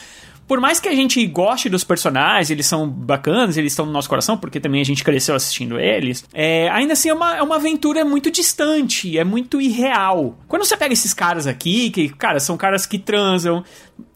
[0.53, 4.07] por mais que a gente goste dos personagens, eles são bacanas, eles estão no nosso
[4.07, 7.57] coração, porque também a gente cresceu assistindo eles, é, ainda assim é uma, é uma
[7.57, 10.37] aventura muito distante, é muito irreal.
[10.47, 13.65] Quando você pega esses caras aqui, que, cara, são caras que transam,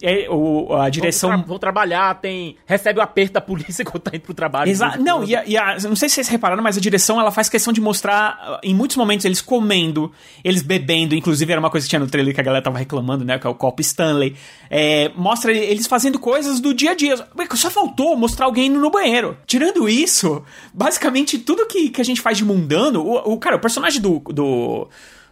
[0.03, 1.31] é, o, a direção.
[1.31, 2.57] Vão, tra- vão trabalhar, tem.
[2.67, 4.71] Recebe o aperto da polícia quando tá indo pro trabalho.
[4.71, 7.31] Exa não, e, a, e a- não sei se vocês repararam, mas a direção ela
[7.31, 10.13] faz questão de mostrar, em muitos momentos, eles comendo,
[10.45, 13.25] eles bebendo, inclusive era uma coisa que tinha no trailer que a galera tava reclamando,
[13.25, 13.39] né?
[13.39, 14.35] Que é o copo Stanley.
[14.71, 17.17] É, mostra eles fazendo coisas do dia a dia.
[17.55, 19.37] Só faltou mostrar alguém indo no banheiro.
[19.47, 20.43] Tirando isso,
[20.75, 24.19] basicamente tudo que, que a gente faz de mundano, o, o- cara, o personagem do.
[24.33, 24.89] do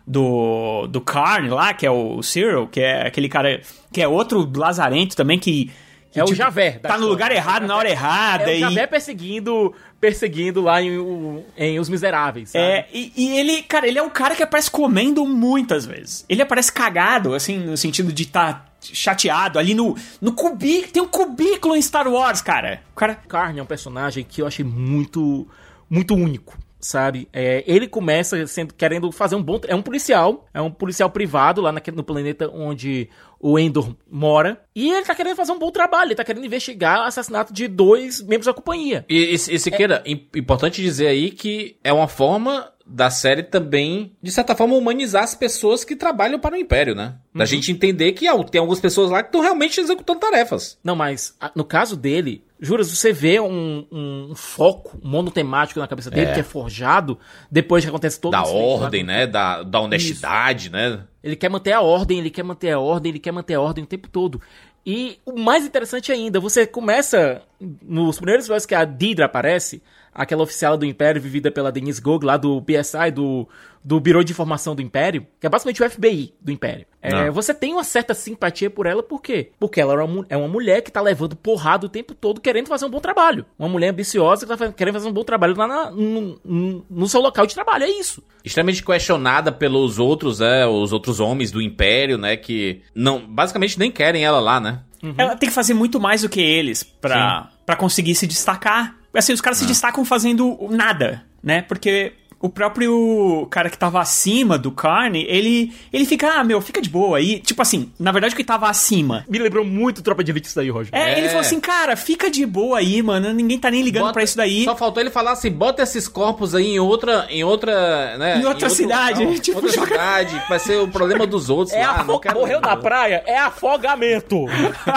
[0.07, 3.61] do, do Carne lá, que é o Cyril, que é aquele cara
[3.93, 5.71] que é outro lazarento também que,
[6.13, 7.07] que, É o tipo, Javert da Tá no história.
[7.11, 8.45] lugar errado, na hora errada.
[8.45, 8.61] É o e...
[8.61, 12.65] Javé perseguindo, perseguindo lá em, o- em Os Miseráveis, sabe?
[12.65, 16.25] É, e, e ele, cara, ele é o cara que aparece comendo muitas vezes.
[16.29, 20.93] Ele aparece cagado, assim, no sentido de estar chateado ali no, no cubículo.
[20.93, 22.83] Tem um cubículo em Star Wars, cara.
[22.93, 23.15] O cara.
[23.27, 25.49] Carne é um personagem que eu achei muito,
[25.89, 26.59] muito único.
[26.85, 27.27] Sabe?
[27.33, 29.59] É, ele começa sendo, querendo fazer um bom.
[29.67, 30.45] É um policial.
[30.53, 33.09] É um policial privado lá naquele, no planeta onde
[33.41, 34.61] o Endor mora.
[34.77, 36.09] E ele tá querendo fazer um bom trabalho.
[36.09, 39.03] Ele tá querendo investigar o assassinato de dois membros da companhia.
[39.09, 44.13] E, e, e Siqueira, im- importante dizer aí que é uma forma da série também,
[44.23, 47.15] de certa forma, humanizar as pessoas que trabalham para o Império, né?
[47.35, 50.79] Da gente entender que ah, tem algumas pessoas lá que estão realmente executando tarefas.
[50.85, 56.31] Não, mas no caso dele, juras, você vê um, um foco monotemático na cabeça dele
[56.31, 56.35] É.
[56.35, 57.19] que é forjado
[57.51, 59.27] depois que acontece todo Da lá ordem, né?
[59.27, 61.05] Da, da honestidade, né?
[61.23, 63.85] Ele quer manter a ordem, ele quer manter a ordem, ele quer manter a ordem
[63.85, 64.41] o tempo todo.
[64.87, 69.83] E o mais interessante ainda, você começa nos primeiros episódios que a Didra aparece,
[70.15, 73.49] aquela oficial do Império vivida pela Denise Gog, lá do BSI, do,
[73.83, 76.87] do Biro de Informação do Império, que é basicamente o FBI do Império.
[77.03, 77.31] É, Ah.
[77.31, 79.51] Você tem uma certa simpatia por ela, por quê?
[79.59, 82.69] Porque ela é uma, é uma mulher que tá levando porrada o tempo todo querendo
[82.69, 83.45] fazer um bom trabalho.
[83.59, 87.09] Uma mulher ambiciosa que tá querendo fazer um bom trabalho lá na- no, no- no
[87.09, 88.23] seu local de trabalho, é isso.
[88.45, 92.37] Extremamente questionada pelos outros, é, os outros homens do Império, né?
[92.37, 94.81] Que não, basicamente nem querem ela lá, né?
[95.19, 98.95] Ela tem que fazer muito mais do que eles pra, pra conseguir se destacar.
[99.15, 101.63] Assim, os caras se destacam fazendo nada, né?
[101.63, 102.13] Porque
[102.45, 106.91] o próprio cara que tava acima do Carne, ele, ele fica, ah, meu, fica de
[106.91, 107.41] boa aí.
[107.41, 109.25] Tipo assim, na verdade, o que tava acima.
[109.29, 110.91] Me lembrou muito Tropa de Elite isso daí, Roger.
[110.95, 111.19] É, É.
[111.19, 113.33] ele falou assim, cara, fica de boa aí, mano.
[113.33, 114.65] Ninguém tá nem ligando Bota- pra isso daí.
[114.65, 117.27] Só faltou ele falar assim: bota esses corpos aí em outra.
[117.31, 118.19] Em outra.
[118.19, 121.27] Né, Em outra outro cidade, local, tipo, outra joga- cidade, que vai ser o problema
[121.27, 121.75] dos outros.
[121.75, 124.45] É lá, afo- Morreu na praia, é afogamento.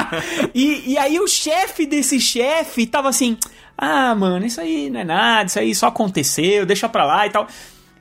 [0.53, 3.37] e, e aí o chefe desse chefe tava assim:
[3.77, 7.29] Ah, mano, isso aí não é nada, isso aí só aconteceu, deixa pra lá e
[7.29, 7.47] tal.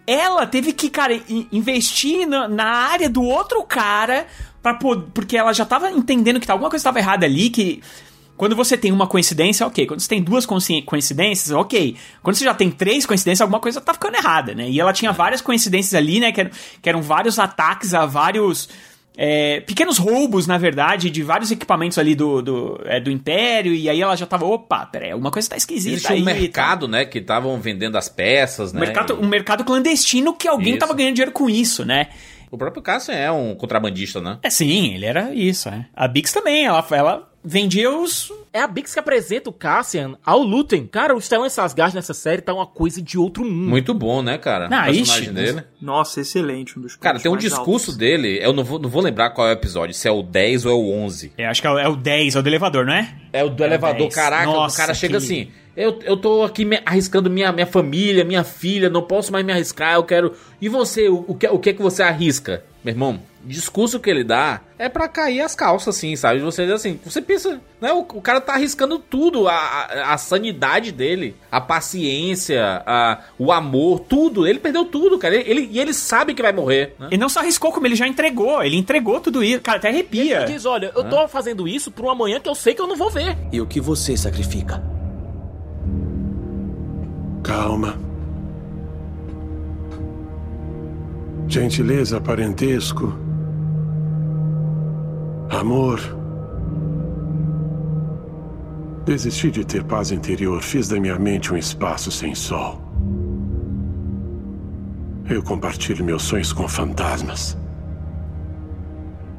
[0.06, 4.26] Ela teve que, cara, in- investir na, na área do outro cara,
[4.62, 7.82] pra, pod- porque ela já tava entendendo que alguma coisa tava errada ali, que.
[8.36, 9.86] Quando você tem uma coincidência, ok.
[9.86, 11.96] Quando você tem duas coincidências, ok.
[12.22, 14.68] Quando você já tem três coincidências, alguma coisa tá ficando errada, né?
[14.68, 16.30] E ela tinha várias coincidências ali, né?
[16.30, 16.50] Que eram,
[16.82, 18.68] que eram vários ataques a vários
[19.16, 23.74] é, pequenos roubos, na verdade, de vários equipamentos ali do, do, é, do Império.
[23.74, 26.20] E aí ela já tava, opa, peraí, alguma coisa tá esquisita Existe aí.
[26.20, 27.04] um mercado, né?
[27.04, 28.80] Que estavam vendendo as peças, Um né?
[28.80, 30.78] mercado, e- um mercado clandestino que alguém Isso.
[30.80, 32.08] tava ganhando dinheiro com isso, né?
[32.50, 34.38] O próprio Cassian é um contrabandista, né?
[34.42, 35.86] É sim, ele era isso, é.
[35.94, 38.32] A Bix também, ela, ela vendia os.
[38.52, 40.86] É a Bix que apresenta o Cassian ao Lutem.
[40.86, 43.68] Cara, o Stellan Skarsgård nessa série tá uma coisa de outro mundo.
[43.70, 44.64] Muito bom, né, cara?
[44.66, 45.62] Ah, o personagem ixi, dele.
[45.80, 46.78] Nossa, excelente.
[46.78, 47.96] Um dos Cara, tem um discurso altos.
[47.96, 50.64] dele, eu não vou, não vou lembrar qual é o episódio, se é o 10
[50.66, 51.32] ou é o 11.
[51.38, 53.14] Eu acho que é o, é o 10, é o do elevador, não é?
[53.32, 54.14] É o do elevador, 10.
[54.14, 57.66] caraca, Nossa, o cara chega que- assim, eu, eu tô aqui me arriscando minha, minha
[57.66, 60.32] família, minha filha, não posso mais me arriscar, eu quero...
[60.60, 62.64] E você, o, o, que, o que é que você arrisca?
[62.82, 66.40] Meu irmão, discurso que ele dá é pra cair as calças, assim, sabe?
[66.40, 67.92] Você diz assim, você pensa, né?
[67.92, 73.52] O, o cara tá arriscando tudo, a, a, a sanidade dele, a paciência, a, o
[73.52, 74.46] amor, tudo.
[74.46, 75.34] Ele perdeu tudo, cara.
[75.36, 77.08] Ele, ele- e ele sabe que vai morrer, né?
[77.12, 78.62] E não só arriscou, como ele já entregou.
[78.62, 79.60] Ele entregou tudo isso.
[79.60, 80.44] Cara, até Ele arrepia.
[80.44, 82.96] diz, olha, eu tô fazendo isso pra um amanhã que eu sei que eu não
[82.96, 83.36] vou ver.
[83.52, 84.82] E o que você sacrifica?
[87.42, 87.96] Calma.
[91.48, 93.16] Gentileza, parentesco.
[95.50, 96.00] Amor.
[99.04, 102.82] Desisti de ter paz interior, fiz da minha mente um espaço sem sol.
[105.28, 107.56] Eu compartilho meus sonhos com fantasmas.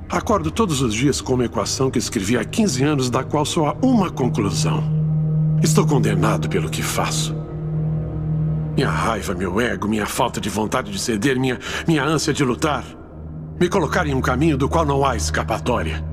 [0.10, 3.67] Acordo todos os dias com uma equação que escrevi há 15 anos, da qual só
[3.67, 4.82] há uma conclusão.
[5.62, 7.36] Estou condenado pelo que faço.
[8.76, 12.86] Minha raiva, meu ego, minha falta de vontade de ceder, minha, minha ânsia de lutar,
[13.60, 16.04] me colocaram em um caminho do qual não há escapatória.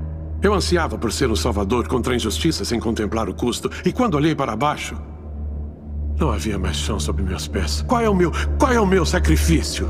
[0.42, 4.14] Eu ansiava por ser um salvador contra a injustiça sem contemplar o custo, e quando
[4.14, 4.96] olhei para baixo,
[6.18, 7.83] não havia mais chão sob meus pés.
[7.87, 9.88] Qual é o meu, qual é o meu sacrifício?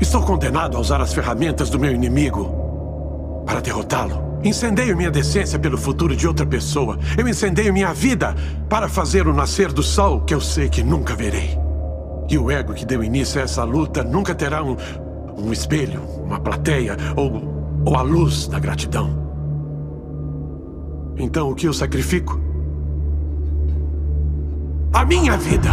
[0.00, 4.28] Estou condenado a usar as ferramentas do meu inimigo para derrotá-lo.
[4.44, 6.98] Incendeio minha decência pelo futuro de outra pessoa.
[7.16, 8.34] Eu incendeio minha vida
[8.68, 11.58] para fazer o nascer do sol que eu sei que nunca verei.
[12.28, 14.76] E o ego que deu início a essa luta nunca terá um,
[15.38, 19.26] um espelho, uma plateia ou, ou a luz da gratidão.
[21.18, 22.40] Então o que eu sacrifico?
[24.92, 25.70] A minha vida!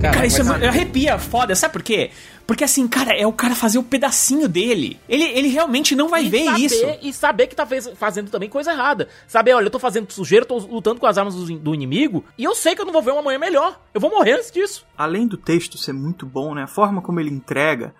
[0.00, 1.56] Cara, isso é, arrepia, foda.
[1.56, 2.12] Sabe por quê?
[2.46, 4.96] Porque assim, cara, é o cara fazer o pedacinho dele.
[5.08, 6.84] Ele, ele realmente não vai E ver saber, isso.
[7.02, 9.08] E saber que tá fez- fazendo também coisa errada.
[9.26, 12.44] Saber, olha, eu tô fazendo sujeira, tô lutando com as armas do, do inimigo, e
[12.44, 13.78] eu sei que eu não vou ver um amanhã melhor.
[13.92, 14.86] Eu vou morrer antes disso.
[14.96, 16.62] Além do texto ser muito bom, né?
[16.62, 17.92] A forma como ele entrega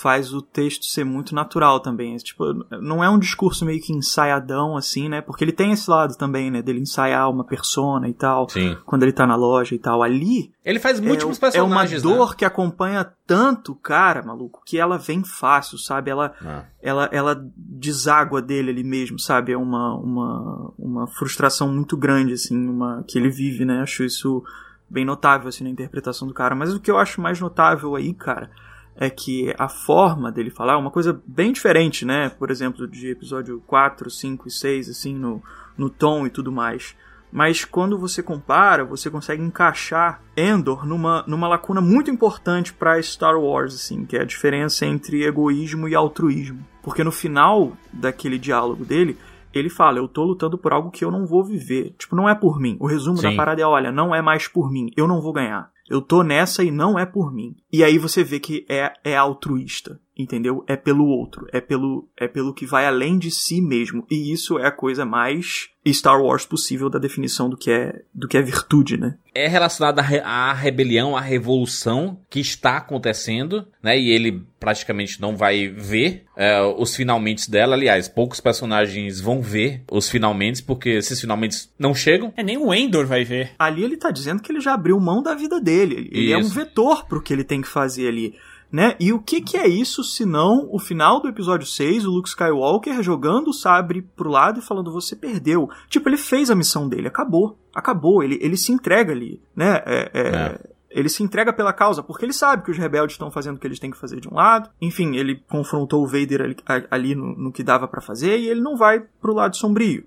[0.00, 2.16] faz o texto ser muito natural também.
[2.16, 2.44] Tipo,
[2.80, 5.20] não é um discurso meio que ensaiadão, assim, né?
[5.20, 6.62] Porque ele tem esse lado também, né?
[6.62, 8.48] Dele ensaiar uma persona e tal.
[8.48, 8.76] Sim.
[8.86, 10.02] Quando ele tá na loja e tal.
[10.02, 12.34] Ali, Ele faz múltiplos é, é uma personagens, dor né?
[12.38, 16.10] que acompanha tanto o cara, maluco, que ela vem fácil, sabe?
[16.10, 16.64] Ela, Ah.
[16.80, 19.52] ela, ela deságua dele ali mesmo, sabe?
[19.52, 23.82] É uma, uma, uma frustração muito grande, assim, uma, que ele vive, né?
[23.82, 24.42] Acho isso
[24.88, 26.54] bem notável, assim, na interpretação do cara.
[26.54, 28.50] Mas o que eu acho mais notável aí, cara,
[28.96, 32.28] é que a forma dele falar é uma coisa bem diferente, né?
[32.28, 35.42] Por exemplo, de episódio 4, 5 e 6, assim, no,
[35.76, 36.94] no tom e tudo mais.
[37.32, 43.40] Mas quando você compara, você consegue encaixar Endor numa, numa lacuna muito importante para Star
[43.40, 46.62] Wars, assim, que é a diferença entre egoísmo e altruísmo.
[46.82, 49.16] Porque no final daquele diálogo dele,
[49.54, 51.94] ele fala: Eu tô lutando por algo que eu não vou viver.
[51.98, 52.76] Tipo, não é por mim.
[52.78, 53.30] O resumo Sim.
[53.30, 54.90] da parada é: olha, não é mais por mim.
[54.94, 55.70] Eu não vou ganhar.
[55.88, 57.56] Eu tô nessa e não é por mim.
[57.72, 60.00] E aí você vê que é, é altruísta.
[60.16, 60.64] Entendeu?
[60.66, 64.06] É pelo outro, é pelo é pelo que vai além de si mesmo.
[64.10, 68.28] E isso é a coisa mais Star Wars possível da definição do que é do
[68.28, 69.16] que é virtude, né?
[69.34, 73.98] É relacionado à, re à rebelião, à revolução que está acontecendo, né?
[73.98, 77.74] E ele praticamente não vai ver é, os finalmente dela.
[77.74, 82.32] Aliás, poucos personagens vão ver os finalmente, porque esses finalmente não chegam.
[82.36, 83.52] É, nem o Endor vai ver.
[83.58, 86.08] Ali ele tá dizendo que ele já abriu mão da vida dele.
[86.12, 86.54] Ele é um Isso.
[86.54, 88.34] vetor pro que ele tem que fazer ali.
[88.72, 88.96] Né?
[88.98, 92.30] E o que, que é isso se não o final do episódio 6, o Luke
[92.30, 95.68] Skywalker jogando o sabre pro lado e falando, você perdeu.
[95.90, 97.58] Tipo, ele fez a missão dele, acabou.
[97.74, 99.82] Acabou, ele, ele se entrega ali, né?
[99.84, 100.72] É, é, É.
[100.94, 103.66] Ele se entrega pela causa, porque ele sabe que os rebeldes estão fazendo o que
[103.66, 104.68] eles têm que fazer de um lado.
[104.80, 106.56] Enfim, ele confrontou o Vader ali,
[106.90, 110.04] ali no, no que dava pra fazer e ele não vai pro lado sombrio.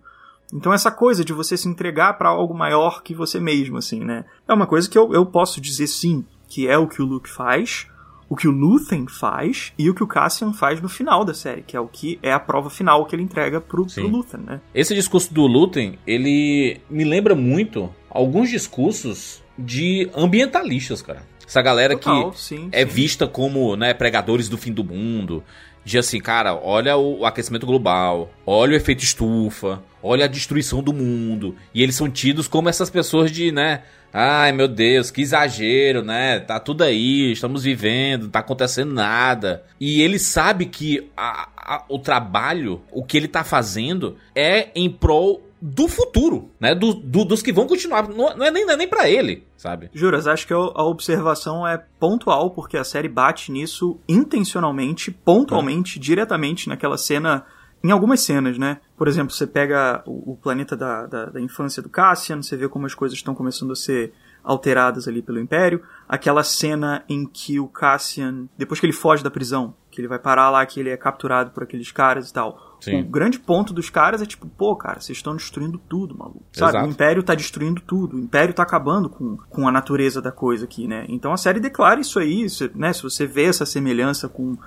[0.54, 4.26] Então essa coisa de você se entregar pra algo maior que você mesmo, assim, né?
[4.48, 7.30] É uma coisa que eu, eu posso dizer sim, que é o que o Luke
[7.30, 7.88] faz,
[8.30, 11.62] o que o Luthen faz e o que o Cassian faz no final da série,
[11.62, 14.08] que é o que é a prova final que ele entrega pro, pro.
[14.08, 14.62] Luthen, né?
[14.74, 21.24] Esse discurso do Lutem, ele me lembra muito alguns discursos de ambientalistas, cara.
[21.48, 22.92] Essa galera Total, que sim, é sim.
[22.92, 25.44] vista como né, pregadores do fim do mundo.
[25.84, 30.92] De assim, cara, olha o aquecimento global, olha o efeito estufa, olha a destruição do
[30.92, 31.56] mundo.
[31.76, 33.84] E eles são tidos como essas pessoas de, né?
[34.18, 36.40] Ai meu Deus, que exagero, né?
[36.40, 39.64] Tá tudo aí, estamos vivendo, não tá acontecendo nada.
[39.78, 44.90] E ele sabe que a- a- o trabalho, o que ele tá fazendo, é em
[44.90, 46.74] prol do futuro, né?
[46.74, 48.08] Do, do- dos que vão continuar.
[48.08, 49.90] Não, não é nem, não é nem pra ele, sabe?
[49.94, 56.00] Juras, acho que a a observação é pontual, porque a série bate nisso intencionalmente, pontualmente,
[56.00, 57.44] diretamente naquela cena,
[57.84, 58.80] em algumas cenas, né?
[58.98, 62.68] Por exemplo, você pega o, o planeta da, da, da infância do Cassian, você vê
[62.68, 65.82] como as coisas estão começando a ser alteradas ali pelo Império.
[66.08, 70.20] Aquela cena em que o Cassian, depois que ele foge da prisão, que ele vai
[70.20, 72.78] parar lá, que ele é capturado por aqueles caras e tal.
[72.80, 73.02] Sim.
[73.02, 76.44] O grande ponto dos caras é tipo, pô, cara, vocês estão destruindo tudo, maluco.
[76.52, 76.72] Sabe?
[76.72, 76.88] Exato.
[76.88, 78.18] O Império tá destruindo tudo.
[78.18, 81.06] O Império tá acabando com, com a natureza da coisa aqui, né?
[81.10, 82.94] Então a série declara isso aí, né?
[82.94, 84.58] Se você vê essa semelhança com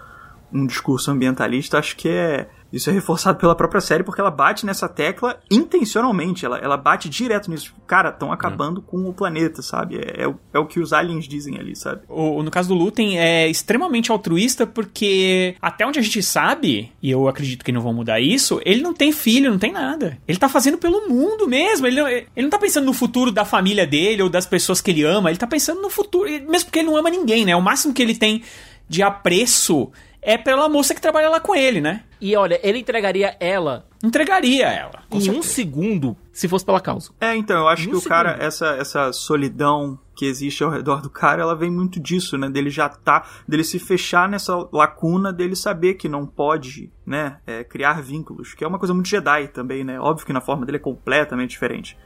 [0.52, 2.48] um discurso ambientalista, acho que é.
[2.72, 6.44] Isso é reforçado pela própria série, porque ela bate nessa tecla intencionalmente.
[6.44, 7.74] Ela, ela bate direto nisso.
[7.86, 9.96] Cara, estão acabando com o planeta, sabe?
[9.96, 12.02] É, é, o- é o que os aliens dizem ali, sabe?
[12.08, 17.10] O, no caso do Lutem, é extremamente altruísta porque, até onde a gente sabe, e
[17.10, 20.18] eu acredito que não vão mudar isso, ele não tem filho, não tem nada.
[20.28, 21.86] Ele tá fazendo pelo mundo mesmo.
[21.86, 24.90] Ele não, ele não tá pensando no futuro da família dele ou das pessoas que
[24.90, 25.30] ele ama.
[25.30, 27.56] Ele tá pensando no futuro, mesmo porque ele não ama ninguém, né?
[27.56, 28.42] O máximo que ele tem
[28.88, 32.02] de apreço é pela moça que trabalha lá com ele, né?
[32.20, 35.02] E olha, ele entregaria ela Entregaria ela.
[35.08, 35.48] com em um certeza.
[35.48, 37.10] segundo se fosse pela causa.
[37.20, 38.44] É, então, eu acho Um que o cara, segundo.
[38.46, 42.48] essa, essa solidão que existe ao redor do cara, ela vem muito disso, né?
[42.48, 47.62] Dele já tá, dele se fechar nessa lacuna, dele saber que não pode, né, é,
[47.64, 49.98] criar vínculos, que é uma coisa muito Jedi também, né?
[50.00, 51.96] Óbvio que na forma dele é completamente diferente.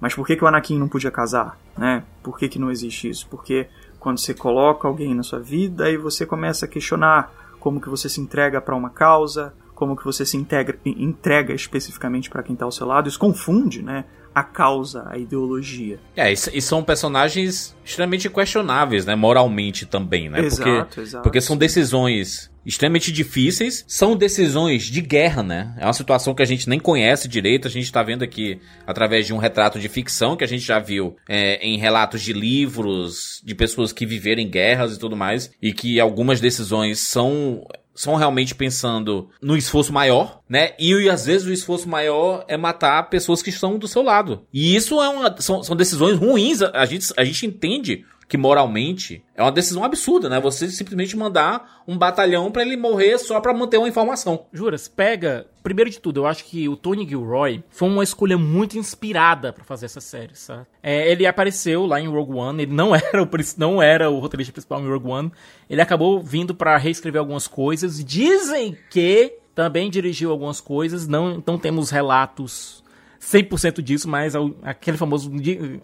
[0.00, 2.04] Mas por que, que o Anakin não podia casar, né?
[2.22, 3.26] Por que, que não existe isso?
[3.28, 7.88] Porque quando você coloca alguém na sua vida, aí você começa a questionar como que
[7.88, 12.42] você se entrega para uma causa, como que você se integra, en- entrega especificamente para
[12.42, 13.08] quem tá ao seu lado.
[13.08, 14.04] Isso confunde, né?
[14.34, 15.98] A causa, a ideologia.
[16.16, 19.14] É, e, e são personagens extremamente questionáveis, né?
[19.16, 20.40] Moralmente também, né?
[20.40, 21.22] Exato, porque, exato.
[21.22, 25.74] porque são decisões extremamente difíceis, são decisões de guerra, né?
[25.78, 29.26] É uma situação que a gente nem conhece direito, a gente tá vendo aqui através
[29.26, 33.40] de um retrato de ficção que a gente já viu é, em relatos de livros,
[33.42, 38.14] de pessoas que viveram em guerras e tudo mais, e que algumas decisões são são
[38.14, 40.70] realmente pensando no esforço maior, né?
[40.78, 44.46] E às vezes o esforço maior é matar pessoas que estão do seu lado.
[44.54, 46.62] E isso é uma, são, são decisões ruins.
[46.62, 50.38] A gente, a gente entende que moralmente é uma decisão absurda, né?
[50.38, 54.44] Você simplesmente mandar um batalhão pra ele morrer só pra manter uma informação.
[54.52, 55.46] Juras, pega.
[55.62, 59.64] Primeiro de tudo, eu acho que o Tony Gilroy foi uma escolha muito inspirada pra
[59.64, 60.66] fazer essa série, sabe?
[60.82, 64.52] É, ele apareceu lá em Rogue One, ele não era o, não era o roteirista
[64.52, 65.32] principal em Rogue One.
[65.68, 68.04] Ele acabou vindo pra reescrever algumas coisas.
[68.04, 72.84] Dizem que também dirigiu algumas coisas, não, não temos relatos
[73.32, 75.30] 100% disso, mas ao- aquele famoso.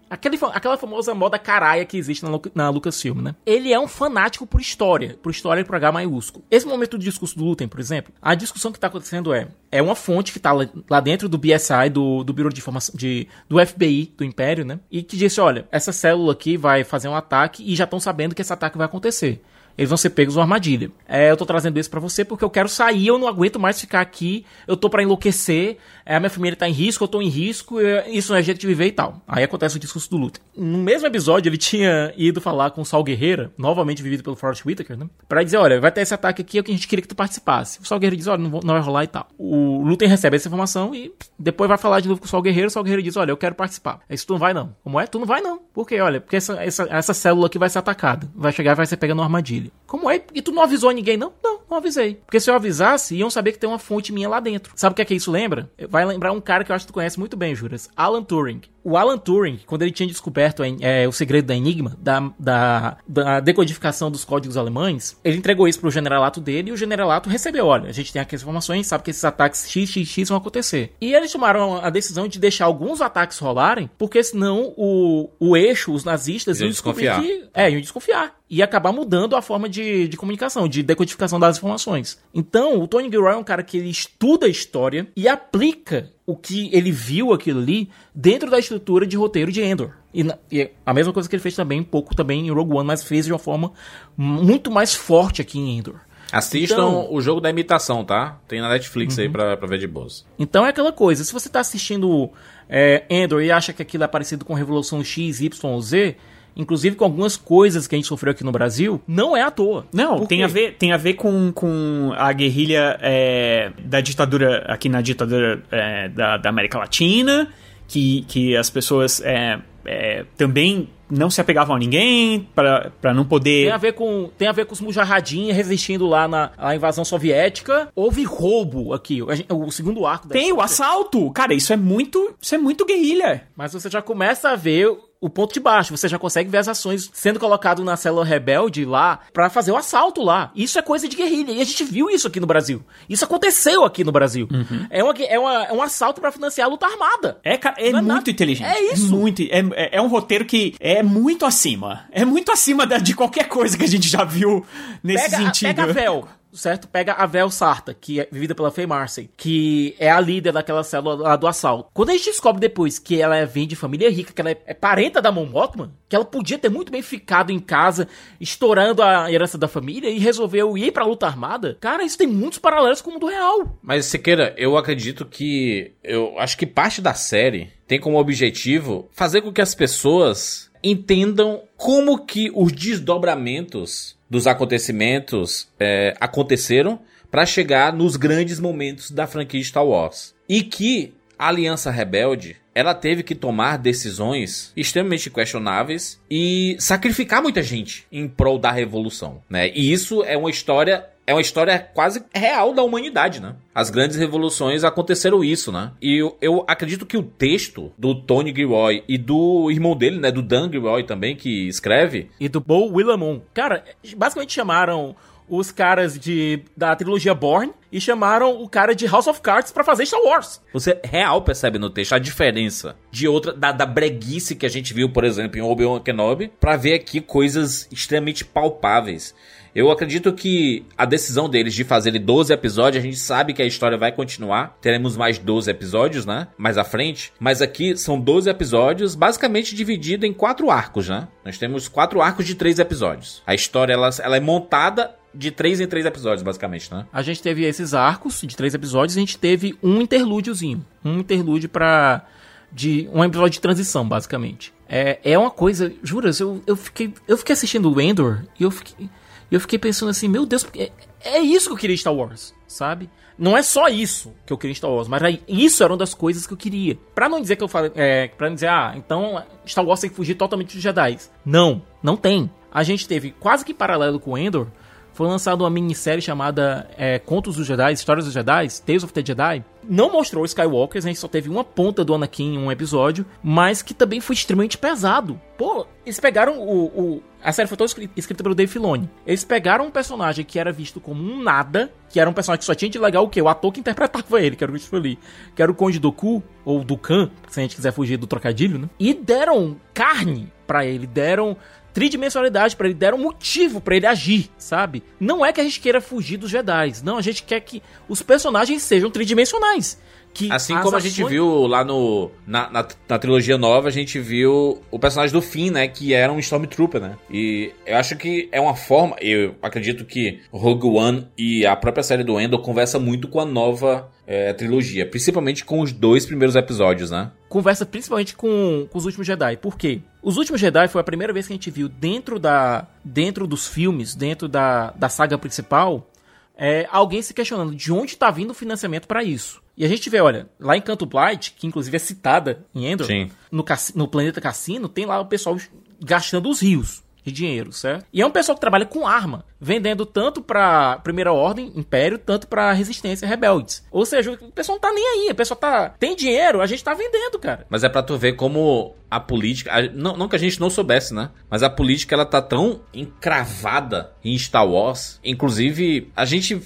[0.09, 3.35] Aquele, aquela famosa moda caralha que existe na, na Lucasfilm, né?
[3.45, 6.45] Ele é um fanático por história, por história por H maiúsculo.
[6.51, 9.83] Esse momento do discurso do Lutem, por exemplo, a discussão que tá acontecendo é: é
[9.83, 10.53] uma fonte que tá
[10.89, 14.81] lá dentro do BSI, do, do Bureau de Informação, de, do FBI, do Império, né?
[14.91, 18.35] E que disse: olha, essa célula aqui vai fazer um ataque e já estão sabendo
[18.35, 19.43] que esse ataque vai acontecer.
[19.77, 20.91] Eles vão ser pegos numa armadilha.
[21.09, 23.81] É, eu tô trazendo isso pra você porque eu quero sair, eu não aguento mais
[23.81, 27.21] ficar aqui, eu tô pra enlouquecer, é, a minha família tá em risco, eu tô
[27.23, 29.23] em risco, é, isso não é jeito de viver e tal.
[29.27, 30.43] Aí acontece o discurso do Luther.
[30.57, 34.65] No mesmo episódio, ele tinha ido falar com o Saul Guerreira, novamente vivido pelo Forrest
[34.65, 35.07] Whitaker, né?
[35.29, 37.09] Pra dizer, olha, vai ter esse ataque aqui, é o que a gente queria que
[37.09, 37.81] tu participasse.
[37.81, 39.29] O Saul Guerreiro diz, olha, não, vou- não vai rolar e tal.
[39.39, 42.69] O Luther recebe essa informação e depois vai falar de novo com o Saul Guerreiro,
[42.69, 44.01] o Saul Guerreiro diz, olha, eu quero participar.
[44.09, 44.75] Aí isso tu não vai não.
[44.85, 45.07] Como é?
[45.07, 45.61] Tu não vai não.
[45.75, 46.01] Por quê?
[46.01, 48.31] Olha, porque essa, essa, essa célula aqui vai ser atacada.
[48.33, 49.73] Vai chegar e vai ser pega numa armadilha.
[49.89, 50.23] Como é?
[50.33, 51.33] E tu não avisou ninguém não?
[51.43, 52.15] Não, não avisei.
[52.25, 54.73] Porque se eu avisasse, iam saber que tem uma fonte minha lá dentro.
[54.77, 55.69] Sabe o que é que isso lembra?
[55.89, 57.91] Vai lembrar um cara que eu acho que tu conhece muito bem, Juras.
[57.97, 58.63] Alan Turing.
[58.85, 63.41] O Alan Turing, quando ele tinha descoberto é, o segredo da Enigma, da, da, da
[63.41, 67.89] decodificação dos códigos alemães, ele entregou isso pro generalato dele e o generalato recebeu, olha,
[67.89, 70.93] a gente tem aqui as informações, sabe que esses ataques XXX vão acontecer.
[71.01, 75.93] E eles tomaram a decisão de deixar alguns ataques rolarem, porque senão o, o eixo,
[75.93, 77.23] os nazistas, Iam descobrir desconfiar.
[77.23, 77.49] que...
[77.55, 78.35] É, iam desconfiar.
[78.49, 82.19] E acabar mudando a forma de, de comunicação, de decodificação das informações.
[82.33, 86.37] Então, o Tony Gilroy é um cara que ele estuda a história e aplica o
[86.37, 89.93] que ele viu aquilo ali dentro da estrutura de roteiro de Endor.
[90.13, 92.75] E, na- e a mesma coisa que ele fez também, um pouco também em Rogue
[92.75, 93.73] One, mas fez de uma forma
[94.17, 95.97] muito mais forte aqui em Endor.
[96.33, 98.39] Assistam Então- o jogo da imitação, tá?
[98.49, 100.25] Tem na Netflix aí pra, pra ver de boas.
[100.39, 102.31] Então é aquela coisa, se você tá assistindo
[102.69, 106.17] é, Endor e acha que aquilo é parecido com Revolução X, Y ou Z,
[106.57, 109.87] inclusive com algumas coisas que a gente sofreu aqui no Brasil, não é à toa.
[109.93, 110.45] Não, Por tem quê?
[110.45, 115.63] a, ver, tem a ver com, com a guerrilha é, da ditadura, aqui na ditadura
[115.71, 117.49] é, da, da América Latina,
[117.89, 123.23] que, que as pessoas é, é, também não se apegavam a ninguém pra pra não
[123.25, 123.73] Tem poder.
[123.73, 127.89] a ver com tem a ver com os mujahadin resistindo lá na à invasão soviética.
[127.95, 130.29] Houve roubo aqui, gente- o segundo arco.
[130.29, 130.65] da Tem o história.
[130.65, 131.31] assalto!
[131.33, 132.35] Cara, isso é muito.
[132.41, 133.43] Isso é muito guerrilha.
[133.57, 134.89] Mas você já começa a ver
[135.21, 135.97] o ponto de baixo.
[135.97, 139.77] Você já consegue ver as ações sendo colocado na célula rebelde lá pra fazer o
[139.77, 140.51] assalto lá.
[140.55, 141.53] Isso é coisa de guerrilha.
[141.53, 142.83] E a gente viu isso aqui no Brasil.
[143.09, 144.47] Isso aconteceu aqui no Brasil.
[144.91, 147.39] É, uma, é, uma- é um assalto pra financiar a luta armada.
[147.43, 148.31] É, cara, é é muito nada.
[148.31, 148.67] inteligente.
[148.69, 149.11] É isso.
[149.17, 152.05] muito, é, é, é um roteiro que é muito acima.
[152.13, 154.65] É muito acima da- de qualquer coisa que a gente já viu
[155.03, 155.69] nesse Pega, sentido.
[155.69, 156.87] pega a Vel, certo?
[156.89, 160.85] Pega a Vel Sarta, que é vivida pela Faye Marcy, que é a líder daquela
[160.85, 161.91] célula lá do assalto.
[161.93, 164.59] Quando a gente descobre depois que ela é- vem de família rica, que ela é,
[164.67, 168.07] é parenta da Mon Mothma, que ela podia ter muito bem ficado em casa,
[168.41, 172.59] estourando a herança da família e resolveu ir pra luta armada, cara, isso tem muitos
[172.59, 173.79] paralelos com o mundo real.
[173.83, 175.93] Mas, Siqueira, eu acredito que.
[176.05, 181.63] Eu acho que parte da série tem como objetivo fazer com que as pessoas entendam
[181.77, 189.65] como que os desdobramentos dos acontecimentos é, aconteceram para chegar nos grandes momentos da franquia
[189.65, 190.35] Star Wars.
[190.49, 197.63] E que a Aliança Rebelde ela teve que tomar decisões extremamente questionáveis e sacrificar muita
[197.63, 199.71] gente em prol da revolução, né?
[199.73, 203.57] E isso é uma história é uma história quase real da humanidade, né?
[203.75, 205.93] As grandes revoluções aconteceram isso, né?
[206.01, 210.31] E eu, eu acredito que o texto do Tony Gilroy e do irmão dele, né,
[210.31, 213.41] do Dan Gilroy também que escreve, E do Bo Willamon.
[213.53, 213.85] Cara,
[214.17, 215.17] basicamente chamaram
[215.49, 219.85] os caras de da trilogia Born e chamaram o cara de House of Cards pra
[219.85, 220.61] fazer Star Wars.
[220.73, 224.93] Você real percebe no texto a diferença de outra, da, da breguice que a gente
[224.95, 229.35] viu, por exemplo, em Obi-Wan Kenobi, pra ver aqui coisas extremamente palpáveis.
[229.75, 233.67] Eu acredito que a decisão deles de fazerem 12 episódios, a gente sabe que a
[233.67, 234.79] história vai continuar.
[234.81, 236.47] Teremos mais 12 episódios, né?
[236.57, 237.33] Mais à frente.
[237.41, 241.27] Mas aqui são 12 episódios, basicamente dividido em quatro arcos, né?
[241.45, 243.43] Nós temos quatro arcos de três episódios.
[243.45, 247.07] A história, ela, ela é montada de três em três episódios, basicamente, né?
[247.13, 251.19] A gente teve esses arcos de três episódios, e a gente teve um interlúdiozinho, um
[251.19, 252.25] interlúdio pra
[252.71, 254.73] de um episódio de transição, basicamente.
[254.89, 258.71] É, é uma coisa, juras, eu, eu fiquei eu fiquei assistindo o Endor e eu
[258.71, 259.09] fiquei
[259.51, 260.91] eu fiquei pensando assim, meu Deus, é,
[261.23, 263.09] é isso que eu queria em Star Wars, sabe?
[263.37, 266.15] Não é só isso que eu queria em Star Wars, mas isso era uma das
[266.15, 266.97] coisas que eu queria.
[267.15, 270.11] Pra não dizer que eu falei, é, para não dizer, ah, então Star Wars tem
[270.11, 271.19] que fugir totalmente dos Jedi.
[271.45, 272.51] Não, não tem.
[272.73, 274.69] A gente teve quase que paralelo com Endor,
[275.15, 279.25] foi lançada uma minissérie chamada é, Contos dos Jedi, Histórias dos Jedi, Tales of the
[279.25, 279.65] Jedi.
[279.89, 283.81] Não mostrou Skywalkers, a gente só teve uma ponta do Anakin em um episódio, mas
[283.83, 285.41] que também foi extremamente pesado.
[285.59, 286.85] Pô, eles pegaram o.
[286.87, 289.09] o- a série foi toda escri- escrita pelo Dave Filoni.
[289.27, 292.65] Eles pegaram um personagem que era visto como um nada, que era um personagem que
[292.65, 293.43] só tinha de legal o quê?
[293.43, 295.19] O ator que interpretava ele, que era o Christopher Lee,
[295.55, 298.89] que era o Conde Doku, ou Dukan, se a gente quiser fugir do trocadilho, né?
[298.99, 301.55] E deram carne pra ele, deram
[301.95, 305.03] tridimensionalidade para ele, deram motivo para ele agir, sabe?
[305.19, 308.21] Não é que a gente queira fugir dos Jedi, não, a gente quer que os
[308.21, 309.99] personagens sejam tridimensionais.
[310.35, 313.87] Que Assim as como a gente ações- viu lá no na, na, na trilogia nova,
[313.87, 315.87] a gente viu o personagem do Finn, né?
[315.87, 317.17] Que era um Stormtrooper, né?
[317.31, 319.15] E eu acho que é uma forma.
[319.21, 323.45] Eu acredito que Rogue One e a própria série do Endor conversa muito com a
[323.45, 325.07] nova é, trilogia.
[325.09, 327.31] Principalmente com os dois primeiros episódios, né?
[327.49, 329.57] conversa principalmente com, com os últimos Jedi.
[329.59, 330.01] Por quê?
[330.25, 333.69] Os últimos Jedi foi a primeira vez que a gente viu dentro da dentro dos
[333.69, 336.11] filmes, dentro da, da saga principal,
[336.57, 339.63] é, alguém se questionando de onde tá vindo o financiamento para isso.
[339.77, 343.07] E a gente vê, olha, lá em Canto Blight, que inclusive é citada em Endor,
[343.53, 343.63] no,
[343.95, 345.59] no planeta Cassino, tem lá o pessoal
[346.01, 348.05] gastando os rios de dinheiro, certo?
[348.13, 352.47] E é um pessoal que trabalha com arma, vendendo tanto pra Primeira Ordem, Império, tanto
[352.47, 353.83] pra Resistência, Rebeldes.
[353.91, 355.89] Ou seja, o pessoal não tá nem aí, o pessoal tá...
[355.99, 357.67] Tem dinheiro, a gente tá vendendo, cara.
[357.71, 359.73] Mas é pra tu ver como a política.
[359.73, 361.31] a- não, não que a gente não soubesse, né?
[361.49, 365.19] Mas a política ela tá tão encravada em Star Wars.
[365.25, 366.61] Inclusive, a gente.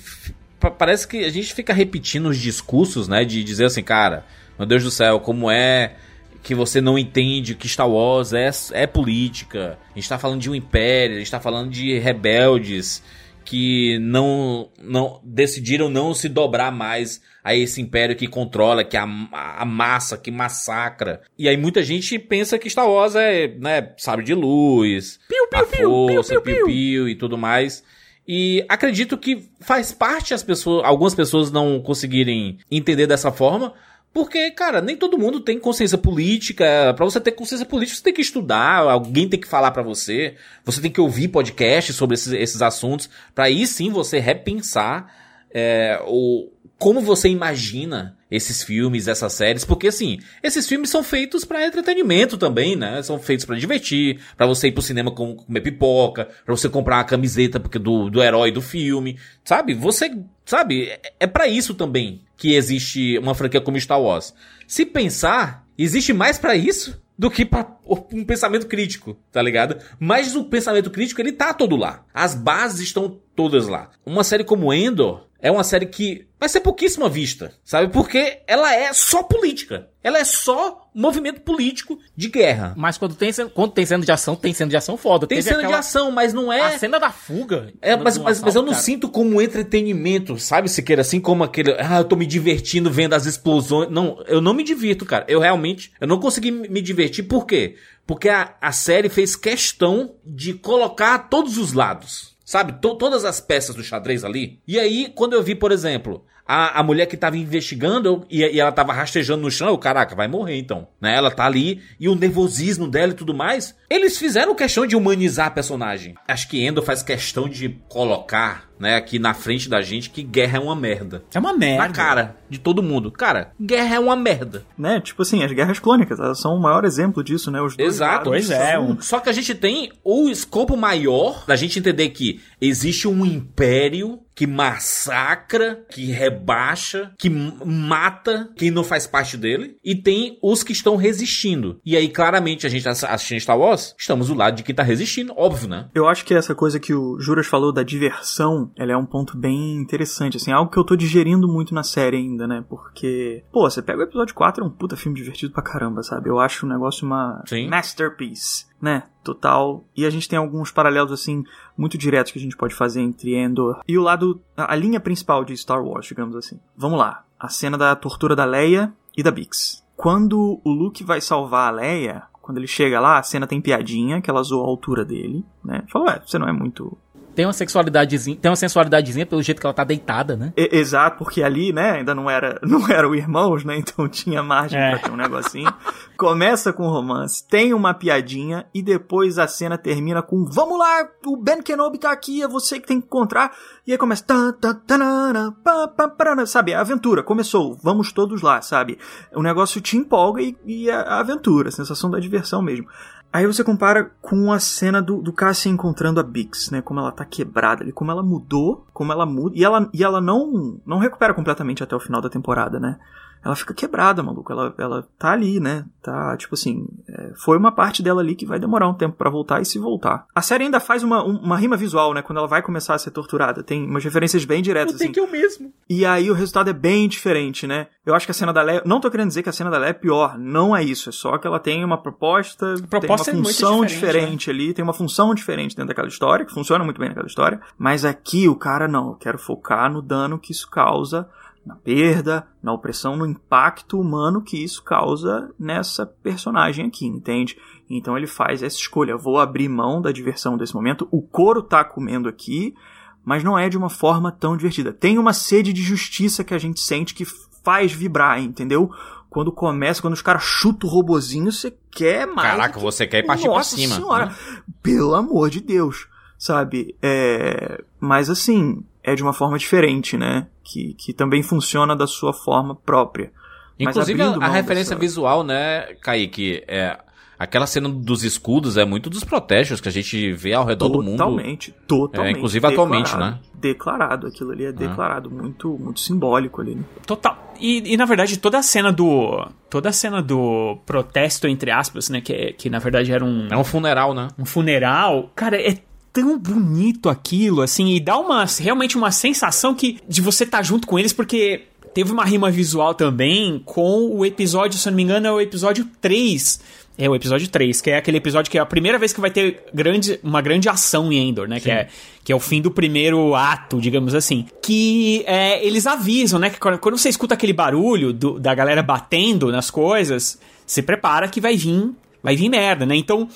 [0.77, 3.25] Parece que a gente fica repetindo os discursos, né?
[3.25, 4.25] De dizer assim, cara,
[4.59, 5.95] meu Deus do céu, como é
[6.43, 9.79] que você não entende que Star Wars é, é política.
[9.93, 13.03] A gente tá falando de um império, a gente tá falando de rebeldes
[13.45, 19.29] que não, não decidiram não se dobrar mais a esse império que controla, que am-
[19.33, 21.23] a, massa, que massacra.
[21.39, 25.19] E aí muita gente pensa que Star Wars é, né, sabe de luz,
[25.55, 27.83] a força, piu-piu e tudo mais.
[28.27, 33.73] E acredito que faz parte as pessoas, algumas pessoas não conseguirem entender dessa forma,
[34.13, 36.93] porque, cara, nem todo mundo tem consciência política.
[36.97, 40.35] Pra você ter consciência política, você tem que estudar, alguém tem que falar pra você.
[40.65, 45.13] Você tem que ouvir podcasts sobre esses, esses assuntos, Pra aí sim você repensar
[45.53, 51.45] é, o como você imagina esses filmes, essas séries, porque assim, esses filmes são feitos
[51.45, 53.03] pra entretenimento também, né?
[53.03, 56.99] São feitos pra divertir, pra você ir pro cinema com, comer pipoca, pra você comprar
[56.99, 59.75] uma camiseta porque do, do herói do filme, sabe?
[59.75, 60.89] Você, sabe?
[60.89, 64.33] É, é para isso também que existe uma franquia como Star Wars.
[64.67, 67.77] Se pensar, existe mais pra isso do que pra
[68.13, 69.83] um pensamento crítico, tá ligado?
[69.99, 72.05] Mas o pensamento crítico, ele tá todo lá.
[72.15, 73.91] As bases estão todas lá.
[74.07, 77.93] Uma série como Endor é uma série que vai ser pouquíssima vista, sabe?
[77.93, 79.89] Porque ela é só política.
[80.03, 82.75] Ela é só movimento político de guerra.
[82.77, 85.27] Mas quando tem, cena- quando tem cena de ação, tem cena de ação foda.
[85.27, 86.61] Tem Teve cena de aquela- ação, mas não é...
[86.75, 87.73] A cena da fuga.
[87.81, 88.83] É, no- mas, no mas, mas eu não assalto, cara.
[88.85, 91.03] sinto como entretenimento, sabe, Siqueira?
[91.03, 91.73] Assim como aquele.
[91.79, 93.91] Ah, eu tô me divertindo vendo as explosões.
[93.91, 95.25] Não, eu não me divirto, cara.
[95.29, 95.93] Eu realmente.
[96.01, 97.23] Eu não consegui me divertir.
[97.25, 97.77] Por quê?
[98.07, 102.37] Porque a, a série fez questão de colocar todos os lados.
[102.45, 102.73] Sabe?
[102.81, 104.59] To- todas as peças do xadrez ali.
[104.67, 106.25] E aí, quando eu vi, por exemplo.
[106.49, 110.17] A, a mulher que tava investigando e, e ela tava rastejando no chão, eu, caraca,
[110.17, 110.89] vai morrer então.
[110.99, 111.15] Né?
[111.15, 113.77] Ela tá ali e o nervosismo dela e tudo mais.
[113.91, 116.15] Eles fizeram questão de humanizar a personagem.
[116.27, 120.57] Acho que Endo faz questão de colocar, né, aqui na frente da gente que guerra
[120.59, 121.23] é uma merda.
[121.35, 121.87] É uma merda.
[121.89, 123.11] Na cara de todo mundo.
[123.13, 124.65] Cara, guerra é uma merda.
[124.77, 125.01] Né?
[125.01, 127.61] Tipo assim, as guerras clônicas, são o maior exemplo disso, né?
[127.61, 128.31] Os dois Exato.
[128.31, 132.41] Pois é, um- Só que a gente tem o escopo maior da gente entender que
[132.61, 139.97] existe um império que massacra, que rebaixa, que mata quem não faz parte dele, e
[139.97, 141.81] tem os que estão resistindo.
[141.85, 144.85] E aí, claramente, a gente tá assistindo Star Wars, estamos do lado de quem tá
[144.85, 145.89] resistindo, óbvio, né?
[145.93, 149.37] Eu acho que essa coisa que o Juras falou da diversão, ela é um ponto
[149.37, 152.65] bem interessante, assim, algo que eu tô digerindo muito na série ainda, né?
[152.69, 156.31] Porque, pô, você pega o episódio 4, é um puta filme divertido pra caramba, sabe?
[156.31, 157.67] Eu acho o negócio uma Sim.
[157.69, 159.05] masterpiece, né?
[159.23, 159.85] Total.
[159.97, 161.45] E a gente tem alguns paralelos, assim,
[161.77, 165.45] muito diretos que a gente pode fazer entre Endor e o lado, a, linha principal
[165.45, 166.59] de Star Wars, digamos assim.
[166.77, 167.25] Vamos lá.
[167.39, 169.85] A cena da tortura da Leia e da Bix.
[169.97, 174.23] Quando o Luke vai salvar a Leia, quando ele chega lá, a cena tem piadinha,
[174.23, 175.85] que ela zoou a altura dele, né?
[175.89, 176.97] Falou, ué, você não é muito
[177.39, 180.53] Tem uma sexualidadezinha, tem uma sensualidadezinha pelo jeito que ela tá deitada, né?
[180.57, 184.77] E- Exato, porque ali, né, ainda não era, não eram irmãos, né, então tinha margem
[184.77, 184.91] É.
[184.91, 185.73] pra ter um negocinho.
[186.17, 191.37] Começa com romance, tem uma piadinha e depois a cena termina com vamos lá, o
[191.37, 193.53] Ben Kenobi tá aqui, é você que tem que encontrar.
[193.87, 198.43] E aí começa tan, tan, tanana, pá, pá, parana, sabe, a aventura começou, vamos todos
[198.43, 198.99] lá, sabe?
[199.33, 202.89] O negócio te empolga e, e a, a aventura, a sensação da diversão mesmo.
[203.31, 206.81] Aí você compara com a cena do, do Cassian encontrando a Bix, né?
[206.81, 209.55] Como ela tá quebrada ali, como ela mudou, como ela muda.
[209.57, 212.99] E ela, e ela não, não recupera completamente até o final da temporada, né?
[213.45, 214.53] Ela fica quebrada, maluco.
[214.53, 215.85] Ela, ela tá ali, né?
[216.03, 219.31] Tá, tipo assim, é, foi uma parte dela ali que vai demorar um tempo pra
[219.31, 220.27] voltar e se voltar.
[220.35, 222.23] A série ainda faz uma, um- uma rima visual, né?
[222.23, 223.63] Quando ela vai começar a ser torturada.
[223.63, 225.13] Tem umas referências bem diretas, assim.
[225.21, 225.73] eu mesmo.
[225.89, 227.87] E aí o resultado é bem diferente, né?
[228.05, 228.83] Eu acho que a cena da Leia.
[228.87, 230.39] Não tô querendo dizer que a cena da Leia é pior.
[230.39, 231.09] Não é isso.
[231.09, 232.75] É só que ela tem uma proposta.
[232.89, 234.75] proposta é tem uma muito função diferente, diferente, ali.
[234.75, 237.61] Tem uma função diferente dentro daquela história, que funciona muito bem naquela história.
[237.79, 239.09] Mas aqui o cara não.
[239.11, 241.29] Eu quero focar no dano que isso causa.
[241.69, 247.59] Na perda, na opressão, no impacto humano que isso causa nessa personagem aqui, entende?
[247.91, 249.17] Então ele faz essa escolha.
[249.19, 251.07] Vou abrir mão da diversão desse momento.
[251.11, 252.75] O couro tá comendo aqui,
[253.23, 254.93] mas não é de uma forma tão divertida.
[254.95, 257.27] Tem uma sede de justiça que a gente sente que
[257.63, 258.91] faz vibrar, entendeu?
[259.29, 262.51] Quando começa, quando os caras chutam o robozinho, você quer mais.
[262.51, 263.95] Caraca, que- você quer ir partir Nossa pra cima.
[263.97, 264.35] Senhora, né?
[264.83, 266.09] pelo amor de Deus,
[266.39, 266.97] sabe?
[267.03, 267.85] É...
[268.01, 270.47] Mas assim, é de uma forma diferente, né?
[270.63, 273.33] Que, que também funciona da sua forma própria.
[273.79, 276.63] Inclusive, a, a referência dessa- visual, né, Kaique?
[276.67, 276.99] É,
[277.39, 281.03] aquela cena dos escudos é muito dos protestos que a gente vê ao redor do
[281.03, 281.19] mundo.
[281.19, 282.35] Totalmente, totalmente.
[282.35, 283.37] É, inclusive atualmente, declarado.
[283.37, 283.41] né?
[283.55, 286.75] Declarado, aquilo ali é declarado, muito, muito simbólico ali.
[286.75, 286.83] né?
[287.07, 287.37] Total.
[287.61, 292.09] E, e, na verdade toda a cena do toda a cena do protesto entre aspas,
[292.09, 294.29] né, que, que na verdade era um É um funeral, né?
[294.39, 295.77] um funeral, cara, é
[296.21, 300.87] tão bonito aquilo, assim, e dá uma realmente uma sensação que de você estar junto
[300.87, 301.63] com eles, porque
[301.95, 305.41] teve uma rima visual também com o episódio, se eu não me engano, é o
[305.41, 306.61] episódio 3.
[307.01, 309.31] É o episódio 3, que é aquele episódio que é a primeira vez que vai
[309.31, 311.61] ter grande, uma grande ação em Endor, né?
[311.61, 311.89] Que é,
[312.25, 314.47] que é o fim do primeiro ato, digamos assim.
[314.61, 316.51] Que é, eles avisam, né?
[316.51, 321.29] Que quando quando você escuta aquele barulho do- da galera batendo nas coisas, se prepara
[321.29, 321.89] que vai vir,
[322.21, 322.97] vai vir merda, né?
[322.97, 323.29] Então,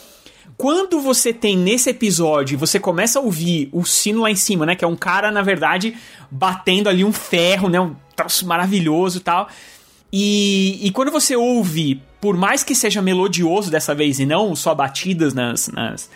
[0.56, 4.74] quando você tem nesse episódio, você começa a ouvir o sino lá em cima, né?
[4.74, 5.96] Que é um cara, na verdade,
[6.30, 7.80] batendo ali um ferro, né?
[7.80, 9.48] Um troço maravilhoso e tal.
[10.12, 14.74] E, e quando você ouve, por mais que seja melodioso dessa vez e não só
[14.74, 16.10] batidas nas, nas,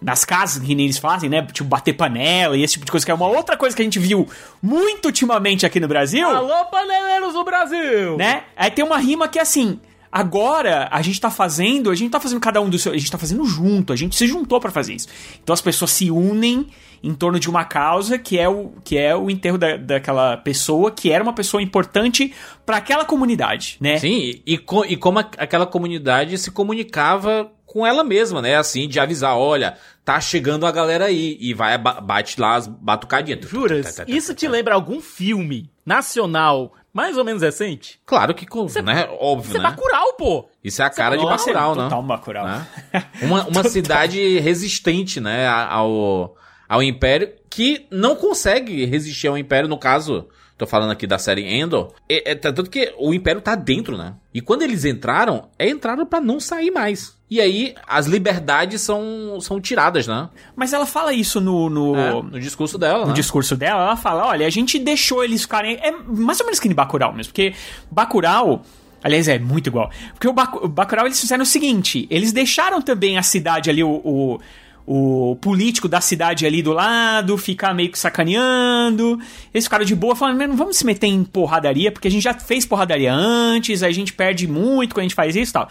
[0.00, 1.42] nas casas que eles fazem, né?
[1.52, 3.84] Tipo, bater panela e esse tipo de coisa, que é uma outra coisa que a
[3.84, 4.26] gente viu
[4.62, 8.16] muito ultimamente aqui no Brasil Alô, paneleiros do Brasil!
[8.16, 8.44] né?
[8.56, 9.78] Aí tem uma rima que é assim.
[10.12, 13.10] Agora a gente tá fazendo, a gente tá fazendo cada um do seu, a gente
[13.10, 15.08] tá fazendo junto, a gente se juntou pra fazer isso.
[15.42, 16.66] Então as pessoas se unem
[17.02, 20.90] em torno de uma causa que é o, que é o enterro da, daquela pessoa
[20.90, 22.32] que era uma pessoa importante
[22.66, 23.98] pra aquela comunidade, né?
[23.98, 28.56] Sim, e, co- e como a- aquela comunidade se comunicava com ela mesma, né?
[28.56, 31.38] Assim, de avisar, olha, tá chegando a galera aí.
[31.40, 33.48] E vai, ba- bate lá as batucadinhas.
[33.48, 33.86] Juras?
[34.14, 37.98] Isso te lembra algum filme nacional mais ou menos recente?
[38.04, 39.08] Claro que, com, né?
[39.18, 39.70] Óbvio, Isso é né?
[39.70, 40.48] Bacurau, pô!
[40.62, 41.82] Isso é a cara de Nossa, Bacurau, né?
[41.84, 42.46] Total Bacurau.
[42.46, 42.66] né?
[43.22, 46.36] Uma, uma cidade resistente, né, ao,
[46.68, 50.28] ao Império, que não consegue resistir ao Império, no caso,
[50.62, 54.14] tô falando aqui da série Endor, é, é, tanto que o Império tá dentro, né?
[54.32, 57.16] E quando eles entraram, é entraram pra não sair mais.
[57.30, 60.28] E aí, as liberdades são, são tiradas, né?
[60.54, 63.14] Mas ela fala isso no, no, É, no discurso dela, no né?
[63.14, 65.76] discurso dela, ela fala, olha, a gente deixou eles ficarem...
[65.82, 67.54] É mais ou menos que nem Bacurau mesmo, porque
[67.90, 68.62] Bacurau...
[69.04, 69.90] Aliás, é muito igual.
[70.12, 73.82] Porque o, Bacu- o Bacurau, eles fizeram o seguinte, eles deixaram também a cidade ali,
[73.82, 74.00] o...
[74.04, 74.40] o
[74.86, 79.18] o político da cidade ali do lado, ficar meio que sacaneando.
[79.52, 82.22] Eles ficaram de boa, falando, "Mas não vamos se meter em porradaria, porque a gente
[82.22, 85.68] já fez porradaria antes, a gente perde muito quando a gente faz isso e tal.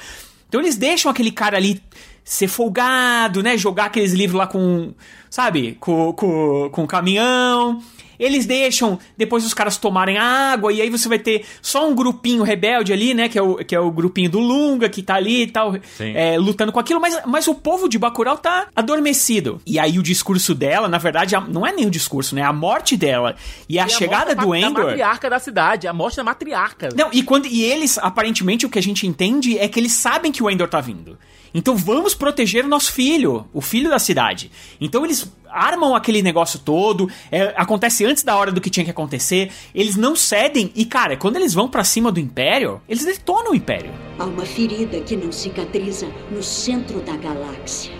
[0.48, 1.82] Então eles deixam aquele cara ali
[2.24, 3.58] ser folgado, né?
[3.58, 4.94] Jogar aqueles livros lá com,
[5.30, 7.82] sabe, com, com, com o caminhão.
[8.22, 12.44] Eles deixam depois os caras tomarem água, e aí você vai ter só um grupinho
[12.44, 13.28] rebelde ali, né?
[13.28, 16.38] Que é o, que é o grupinho do Lunga, que tá ali e tal, é,
[16.38, 19.60] lutando com aquilo, mas, mas o povo de Bacurau tá adormecido.
[19.66, 22.44] E aí o discurso dela, na verdade, a- não é nem o discurso, né?
[22.44, 23.36] A morte dela
[23.68, 24.86] e a E chegada morte da do Da Endor.
[24.86, 26.90] matriarca da cidade, a morte da matriarca.
[26.96, 30.32] Não, e quando e eles, aparentemente, o que a gente entende é que eles sabem
[30.32, 31.18] que o Endor tá vindo.
[31.54, 34.52] Então vamos proteger o nosso filho, o filho da cidade.
[34.80, 38.92] Então eles armam aquele negócio todo, é, acontece antes da hora do que tinha que
[38.92, 43.52] acontecer, eles não cedem e, cara, quando eles vão pra cima do Império, eles detonam
[43.52, 43.92] o Império.
[44.18, 47.94] Há uma ferida que não cicatriza no centro da galáxia.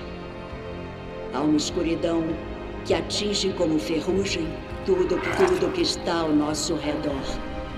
[1.34, 2.24] Há uma escuridão
[2.86, 4.48] que atinge como ferrugem
[4.86, 7.22] tudo, tudo que está ao nosso redor.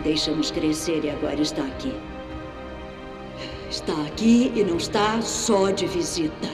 [0.04, 1.94] Deixamos crescer e agora está aqui.
[3.74, 6.48] Está aqui e não está só de visita.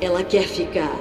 [0.00, 0.96] Ela quer ficar.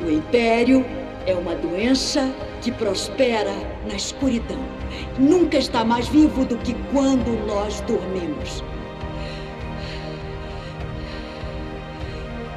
[0.00, 0.86] O Império
[1.26, 3.52] é uma doença que prospera
[3.88, 4.64] na escuridão.
[5.18, 8.62] Nunca está mais vivo do que quando nós dormimos.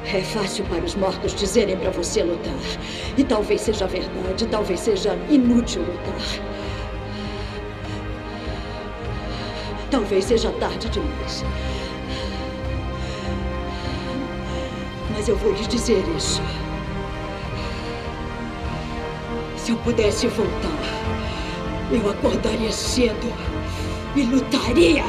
[0.04, 2.54] É fácil para os mortos dizerem para você lutar.
[3.18, 6.55] E talvez seja verdade, talvez seja inútil lutar.
[9.90, 11.44] Talvez seja tarde demais.
[15.10, 16.42] Mas eu vou lhes dizer isso.
[19.56, 20.78] Se eu pudesse voltar,
[21.90, 23.32] eu acordaria cedo
[24.14, 25.04] e lutaria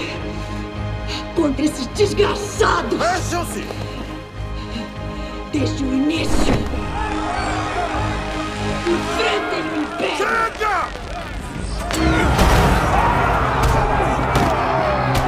[1.35, 2.97] contra esse desgraçado.
[2.97, 3.65] Vejam-se!
[5.51, 6.53] Desde o início.
[8.87, 10.17] Enfrentem o Império!
[10.17, 10.87] Chega!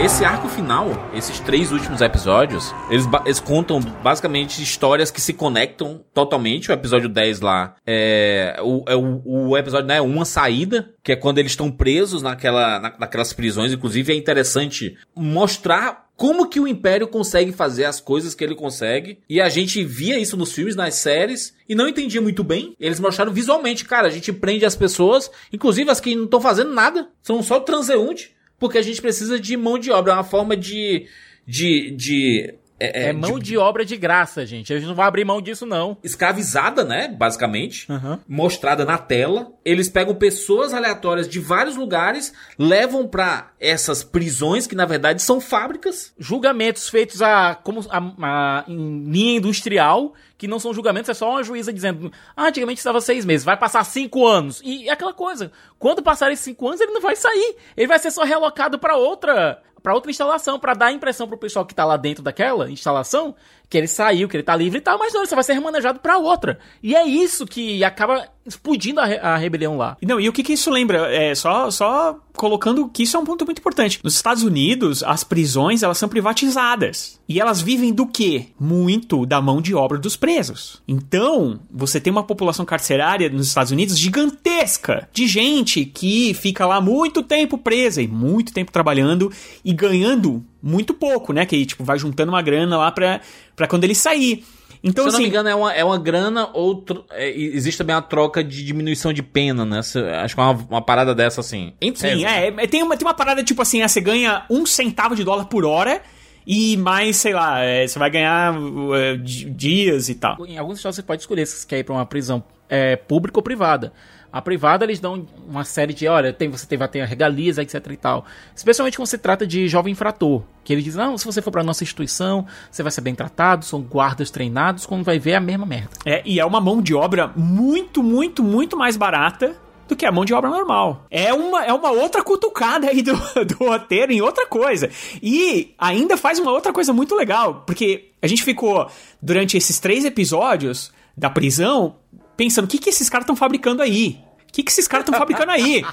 [0.04, 6.04] Esse arco final, esses três últimos episódios, eles, eles contam basicamente histórias que se conectam
[6.14, 6.72] totalmente.
[6.72, 10.00] O episódio 10 lá é o, é o, o episódio, né?
[10.00, 13.74] Uma saída, que é quando eles estão presos naquela, na- naquelas prisões.
[13.74, 19.20] Inclusive é interessante mostrar como que o Império consegue fazer as coisas que ele consegue.
[19.30, 22.74] E a gente via isso nos filmes, nas séries, e não entendia muito bem.
[22.80, 26.74] Eles mostraram visualmente, cara, a gente prende as pessoas, inclusive as que não estão fazendo
[26.74, 30.56] nada, são só transeunte, porque a gente precisa de mão de obra, é uma forma
[30.56, 31.08] de.
[31.48, 31.92] de.
[31.92, 32.54] de.
[32.82, 34.72] É, é, mão de- de obra de graça, gente.
[34.72, 35.98] A gente não vai abrir mão disso, não.
[36.02, 37.10] escravizada, né?
[37.10, 37.86] Basicamente.
[37.92, 38.22] Aham.
[38.26, 39.52] Mostrada na tela.
[39.66, 45.42] Eles pegam pessoas aleatórias de vários lugares, levam pra essas prisões, que na verdade são
[45.42, 46.14] fábricas.
[46.18, 51.30] Julgamentos feitos a, como, a, a- em linha industrial, que não são julgamentos, é só
[51.30, 54.62] uma juíza dizendo, ah, antigamente estava seis meses, vai passar cinco anos.
[54.64, 57.58] E é aquela coisa, quando passar esses cinco anos, ele não vai sair.
[57.76, 61.38] Ele vai ser só relocado pra outra para outra instalação, pra dar a impressão pro
[61.38, 63.36] pessoal que tá lá dentro daquela instalação
[63.70, 65.54] que ele saiu, que ele tá livre e tal, mas não, ele só vai ser
[65.54, 66.58] remanejado pra outra.
[66.82, 69.96] E é isso que acaba explodindo a, re- a rebelião lá.
[70.02, 71.14] Não, e o que, que isso lembra?
[71.14, 74.00] É só, só colocando que isso é um ponto muito importante.
[74.04, 77.20] Nos Estados Unidos, as prisões elas são privatizadas.
[77.30, 78.48] E elas vivem do quê?
[78.60, 80.82] Muito da mão de obra dos presos.
[80.88, 86.82] Então, você tem uma população carcerária nos Estados Unidos gigantesca de gente que fica lá
[86.82, 89.32] muito tempo presa e muito tempo trabalhando
[89.64, 91.46] e ganhando muito pouco, né?
[91.46, 93.22] Que tipo vai juntando uma grana lá pra,
[93.56, 94.44] pra quando ele sair.
[94.82, 97.30] Então, Se eu não assim, me engano, é uma, é uma grana ou tro- é,
[97.38, 99.82] existe também a troca de diminuição de pena, né?
[99.82, 101.74] Se- Acho que é uma, uma parada dessa assim.
[101.82, 102.24] Sim, tese.
[102.26, 105.24] é, é, tem, uma, tem uma parada tipo assim, ah, você ganha um centavo de
[105.26, 106.02] dólar por hora
[106.48, 110.38] e mais, sei lá, é, você vai ganhar uh, di- dias e tal.
[110.48, 113.38] Em alguns estados você pode escolher se você quer ir pra uma prisão é, pública
[113.38, 113.92] ou privada.
[114.32, 117.86] A privada eles dão uma série de, olha, tem, você tem, vai ter regalias, etc
[117.92, 118.26] e tal.
[118.56, 120.44] Especialmente quando se trata de jovem infrator.
[120.64, 123.66] Que eles dizem, não, se você for pra nossa instituição, você vai ser bem tratado,
[123.66, 125.90] são guardas treinados, quando vai ver é a mesma merda.
[126.06, 129.56] É, e é uma mão de obra muito, muito, muito mais barata
[129.90, 131.06] do que a mão de obra normal.
[131.10, 133.14] É uma, é uma outra cutucada aí do,
[133.46, 134.90] do roteiro em outra coisa.
[135.22, 138.88] E ainda faz uma outra coisa muito legal, porque a gente ficou,
[139.20, 141.96] durante esses três episódios da prisão,
[142.40, 144.18] pensando, o que, que esses caras estão fabricando aí?
[144.50, 145.84] O que, que esses caras estão fabricando aí?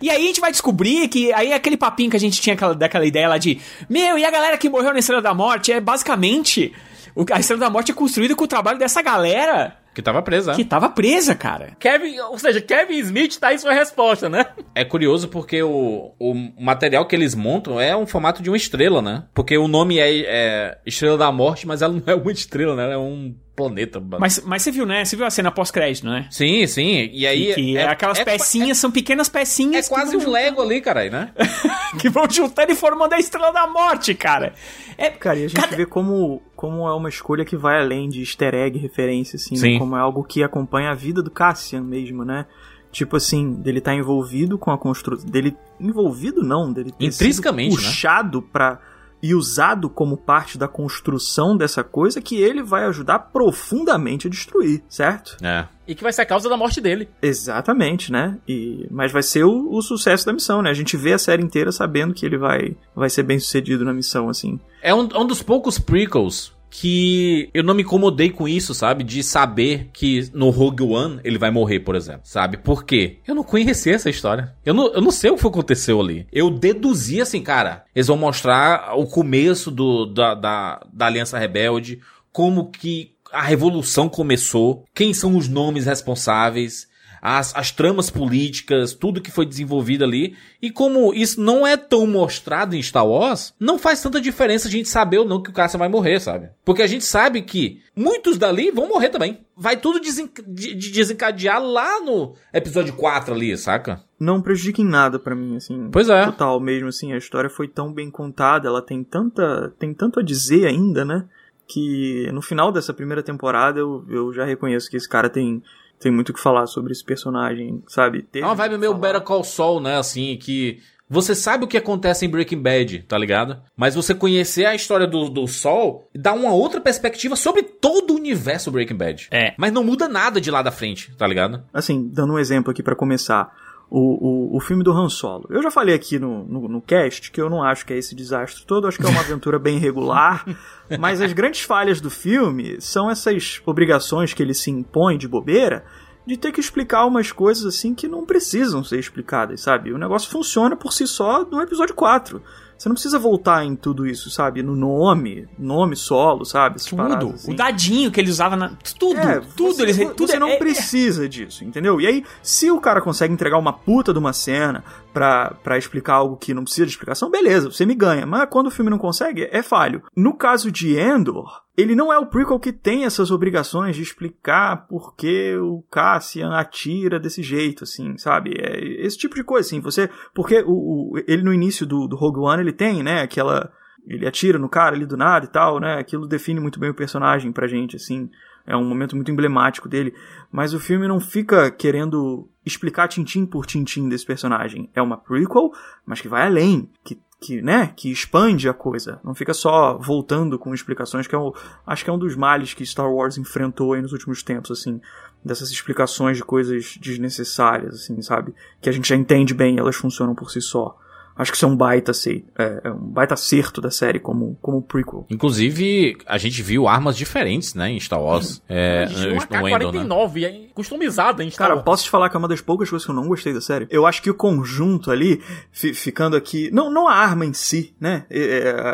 [0.00, 2.74] E aí a gente vai descobrir que aí aquele papinho que a gente tinha aquela,
[2.74, 5.80] daquela ideia lá de Meu, e a galera que morreu na Estrela da Morte é
[5.80, 6.72] basicamente.
[7.14, 10.54] o- A Estrela da Morte é construída com o trabalho dessa galera Que tava presa.
[10.54, 11.76] que tava presa, cara.
[11.78, 14.44] Kevin, ou seja, Kevin Smith tá aí sua resposta, né?
[14.74, 19.00] É curioso porque o, o material que eles montam é um formato de uma estrela,
[19.00, 19.24] né?
[19.32, 22.84] Porque o nome é, é Estrela da Morte, mas ela não é uma estrela, né?
[22.84, 24.02] Ela é um planeta.
[24.18, 25.04] Mas, mas você viu, né?
[25.04, 26.26] Você viu a cena pós-crédito, né?
[26.30, 27.08] Sim, sim.
[27.12, 27.54] E aí.
[27.54, 31.12] que é, aquelas pecinhas, são pequenas É, pecinhas é quase um vão Lego ali, caralho,
[31.12, 31.30] né?
[31.36, 34.54] juntando- que vão juntando e formando a Estrela da Morte, cara.
[34.98, 38.08] É, Cara, e a gente Cada- vê como, como é uma escolha que vai além
[38.08, 39.60] de easter egg, referência, assim, né?
[39.60, 39.78] Sim.
[39.78, 42.46] como é algo que acompanha a vida do Cassian mesmo, né?
[42.92, 45.28] Tipo assim, dele tá envolvido com a construção.
[45.28, 45.56] Dele.
[45.80, 47.82] Envolvido não, dele ter sido Intrinsecamente, né?
[47.82, 48.78] puxado pra.
[49.22, 54.82] E usado como parte da construção dessa coisa que ele vai ajudar profundamente a destruir,
[54.88, 55.36] certo?
[55.42, 55.66] É.
[55.86, 57.08] E que vai ser a causa da morte dele.
[57.22, 58.38] Exatamente, né?
[58.46, 60.70] E, mas vai ser o, o sucesso da missão, né?
[60.70, 63.92] A gente vê a série inteira sabendo que ele vai, vai ser bem sucedido na
[63.92, 64.60] missão, assim.
[64.82, 69.04] É um, um dos poucos prequels que eu não me incomodei com isso, sabe?
[69.04, 72.56] De saber que no Rogue One ele vai morrer, por exemplo, sabe?
[72.56, 73.18] Por quê?
[73.24, 74.52] Eu não conhecia essa história.
[74.66, 76.26] Eu não, eu não sei o que aconteceu ali.
[76.32, 82.00] Eu deduzi assim, cara, eles vão mostrar o começo do, da, da, da Aliança Rebelde,
[82.32, 86.88] como que a revolução começou, quem são os nomes responsáveis,
[87.26, 90.36] as, as tramas políticas, tudo que foi desenvolvido ali.
[90.60, 94.70] E como isso não é tão mostrado em Star Wars, não faz tanta diferença a
[94.70, 96.50] gente saber ou não que o Cassian vai morrer, sabe?
[96.66, 99.38] Porque a gente sabe que muitos dali vão morrer também.
[99.56, 104.02] Vai tudo desen- de- de desencadear lá no episódio 4 ali, saca?
[104.20, 105.90] não prejudica em nada pra mim, assim.
[105.92, 106.24] Pois é.
[106.26, 110.22] Total mesmo, assim, a história foi tão bem contada, ela tem tanta, tem tanto a
[110.22, 111.26] dizer ainda, né?
[111.66, 115.62] Que no final dessa primeira temporada eu, eu já reconheço que esse cara tem,
[116.04, 118.26] tem muito o que falar sobre esse personagem, sabe?
[118.34, 119.96] É uma vibe meio Better Call Saul, né?
[119.96, 123.58] Assim, que Você sabe o que acontece em Breaking Bad, tá ligado?
[123.76, 128.16] Mas você conhecer a história do, do Sol dá uma outra perspectiva sobre todo o
[128.16, 129.28] universo Breaking Bad.
[129.30, 129.54] É.
[129.56, 131.62] Mas não muda nada de lá da frente, tá ligado?
[131.72, 133.50] Assim, dando um exemplo aqui pra começar.
[133.96, 135.46] O, o, o filme do Han Solo.
[135.50, 138.12] Eu já falei aqui no, no, no cast que eu não acho que é esse
[138.12, 140.44] desastre todo, acho que é uma aventura bem regular,
[140.98, 145.84] mas as grandes falhas do filme são essas obrigações que ele se impõe de bobeira
[146.26, 149.92] de ter que explicar umas coisas assim que não precisam ser explicadas, sabe?
[149.92, 152.42] O negócio funciona por si só no episódio 4.
[152.76, 154.62] Você não precisa voltar em tudo isso, sabe?
[154.62, 156.76] No nome, nome solo, sabe?
[156.76, 157.02] Essas Tudo.
[157.02, 157.52] paradas, assim.
[157.52, 158.70] O dadinho que ele usava na.
[158.98, 159.18] Tudo.
[159.20, 159.74] É, tudo.
[159.74, 162.00] você, eles, tudo você é- não é- precisa disso, entendeu?
[162.00, 166.36] E aí, se o cara consegue entregar uma puta de uma cena pra explicar algo
[166.36, 168.26] que não precisa de explicação, beleza, você me ganha.
[168.26, 170.02] Mas quando o filme não consegue, é falho.
[170.14, 174.86] No caso de Endor, ele não é o prequel que tem essas obrigações de explicar
[174.88, 178.54] por que o Cassian atira desse jeito, assim, sabe?
[178.58, 179.80] É esse tipo de coisa, assim.
[179.80, 183.70] Você, porque o, o- ele no início do, do Rogue One, ele tem, né, aquela...
[184.06, 185.94] Ele atira no cara ali do nada e tal, né?
[185.98, 188.28] Aquilo define muito bem o personagem pra gente, assim.
[188.66, 190.12] É um momento muito emblemático dele.
[190.54, 194.88] Mas o filme não fica querendo explicar tintim por tintim desse personagem.
[194.94, 195.72] É uma prequel,
[196.06, 196.88] mas que vai além.
[197.02, 197.92] Que, que, né?
[197.96, 199.18] Que expande a coisa.
[199.24, 201.52] Não fica só voltando com explicações, que é o,
[201.84, 205.00] acho que é um dos males que Star Wars enfrentou nos últimos tempos, assim.
[205.44, 208.54] Dessas explicações de coisas desnecessárias, assim, sabe?
[208.80, 210.96] Que a gente já entende bem, elas funcionam por si só.
[211.36, 214.56] Acho que isso é um baita, sei, é, é um baita acerto da série como,
[214.62, 215.26] como prequel.
[215.28, 218.62] Inclusive, a gente viu armas diferentes, né, em Star Wars.
[218.68, 220.04] É, no uma Endor, né?
[220.04, 221.84] K-49 e aí customizada em Star Cara, Wars.
[221.84, 223.86] posso te falar que é uma das poucas coisas que eu não gostei da série.
[223.90, 226.70] Eu acho que o conjunto ali, fi- ficando aqui.
[226.72, 228.26] Não, não a arma em si, né?
[228.30, 228.40] É,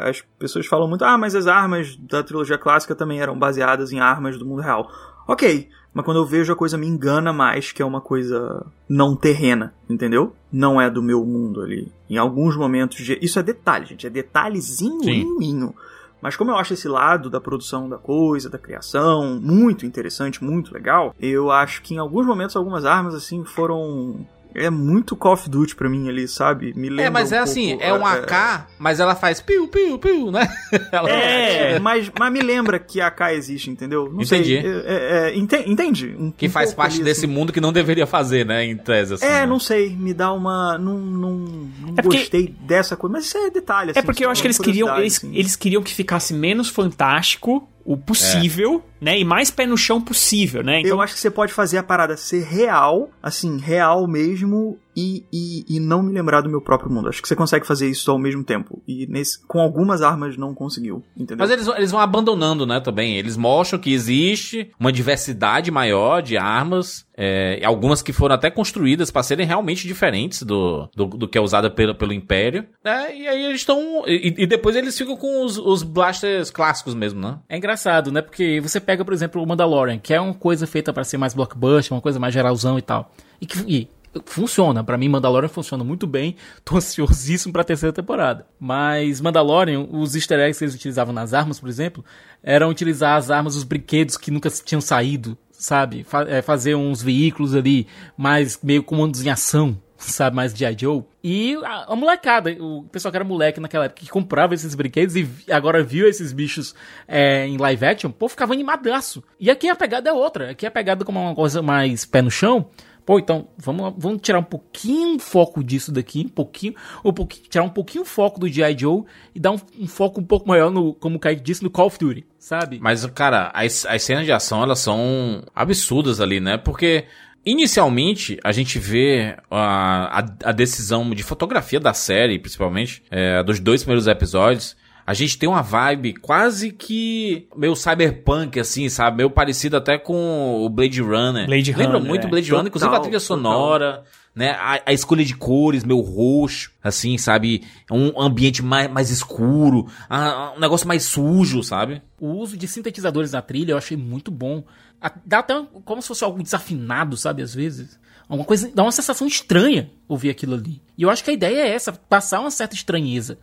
[0.05, 3.93] é, as pessoas falam muito, ah, mas as armas da trilogia clássica também eram baseadas
[3.93, 4.91] em armas do mundo real.
[5.29, 9.17] Ok, mas quando eu vejo a coisa me engana mais, que é uma coisa não
[9.17, 10.35] terrena, entendeu?
[10.53, 11.91] Não é do meu mundo ali.
[12.09, 12.99] Em alguns momentos.
[13.05, 14.07] de- Isso é detalhe, gente.
[14.07, 15.01] É detalhezinho,
[15.41, 15.75] inho.
[16.23, 20.73] Mas como eu acho esse lado da produção da coisa, da criação, muito interessante, muito
[20.75, 25.49] legal, eu acho que em alguns momentos algumas armas assim foram é muito Call of
[25.49, 26.73] Duty pra mim ali, sabe?
[26.77, 29.41] Me lembra É, mas um é pouco, assim, é um é, AK, mas ela faz
[29.41, 30.49] piu, piu, piu, né?
[30.93, 34.05] Ela É, mas, mas me lembra que AK existe, entendeu?
[34.13, 34.61] Não Entendi.
[34.61, 34.67] sei.
[34.67, 36.17] É, é, é, ente- entende?
[36.19, 37.35] Um- Que um faz parte ali, desse assim.
[37.35, 38.65] mundo que não deveria fazer, né?
[38.65, 39.25] Em tese, assim.
[39.27, 39.47] É, né?
[39.47, 40.77] não sei, me dá uma.
[40.79, 43.91] Não, não, não É porque- gostei dessa coisa, mas isso é detalhe.
[43.95, 45.35] É assim, porque eu acho que eles queriam, eles, assim.
[45.35, 49.19] eles queriam que ficasse menos fantástico o possível, né?
[49.19, 50.81] E mais pé no chão possível, né?
[50.81, 55.25] Então, Eu acho que você pode fazer a parada ser real, assim, real mesmo, e,
[55.33, 57.09] e, e não me lembrar do meu próprio mundo.
[57.09, 58.83] Acho que você consegue fazer isso ao mesmo tempo.
[58.87, 61.39] E nesse, com algumas armas não conseguiu, entendeu?
[61.39, 63.17] Mas eles, vão- eles vão abandonando, né, também.
[63.17, 69.11] Eles mostram que existe uma diversidade maior de armas, é, algumas que foram até construídas
[69.11, 72.67] para serem realmente diferentes do, do, do que é usada pelo, pelo Império.
[72.85, 74.03] né, e aí eles estão.
[74.07, 77.39] E, e depois eles ficam com os, os blasters clássicos mesmo, né?
[77.49, 78.23] É engraçado, né?
[78.23, 81.35] Porque você pega, por exemplo, o Mandalorian, que é uma coisa feita pra ser mais
[81.35, 83.13] blockbuster, uma coisa mais geralzão e tal.
[83.41, 83.89] E que e
[84.25, 84.83] funciona.
[84.83, 86.37] Pra mim, Mandalorian funciona muito bem.
[86.65, 88.47] Tô ansiosíssimo pra terceira temporada.
[88.59, 92.05] Mas Mandalorian, os easter eggs que eles utilizavam nas armas, por exemplo,
[92.43, 96.07] eram utilizar as armas, os brinquedos que nunca tinham saído, sabe?
[96.29, 97.87] É, fazer uns veículos ali
[98.17, 99.79] mais meio comandos em ação.
[100.01, 101.05] Sabe, mais de Joe.
[101.23, 105.15] E a, a molecada, o pessoal que era moleque naquela época, que comprava esses brinquedos
[105.15, 106.75] e agora viu esses bichos
[107.07, 109.23] é, em live action, pô, ficava animadaço.
[109.39, 110.53] E aqui a pegada é outra.
[110.53, 112.71] Aqui a pegada como uma coisa mais pé no chão.
[113.11, 117.65] Pô, então, vamos, vamos tirar um pouquinho foco disso daqui, um pouquinho, um pouquinho, tirar
[117.65, 118.79] um pouquinho o foco do G.I.
[118.79, 119.03] Joe
[119.35, 121.89] e dar um, um foco um pouco maior no, como o Kaique disse, no Call
[121.89, 122.79] of Duty, sabe?
[122.81, 126.57] Mas, cara, as, as cenas de ação, elas são absurdas ali, né?
[126.57, 127.07] Porque,
[127.45, 133.59] inicialmente, a gente vê a, a, a decisão de fotografia da série, principalmente, é, dos
[133.59, 134.77] dois primeiros episódios.
[135.11, 139.17] A gente tem uma vibe quase que meio cyberpunk, assim, sabe?
[139.17, 141.47] Meio parecido até com o Blade Runner.
[141.47, 142.31] Blade Lembra Runner, muito é.
[142.31, 143.37] Blade Runner, inclusive a Total, trilha total.
[143.37, 144.51] sonora, né?
[144.53, 147.65] A, a escolha de cores, meio roxo, assim, sabe?
[147.91, 152.01] Um ambiente mais, mais escuro, ah, um negócio mais sujo, sabe?
[152.21, 154.63] O uso de sintetizadores na trilha eu achei muito bom.
[155.03, 157.99] A- Dá até um- como se fosse algo desafinado, sabe, às vezes.
[158.29, 160.81] Uma coisa, dá uma sensação estranha ouvir aquilo ali.
[160.97, 163.39] E eu acho que a ideia é essa, passar uma certa estranheza.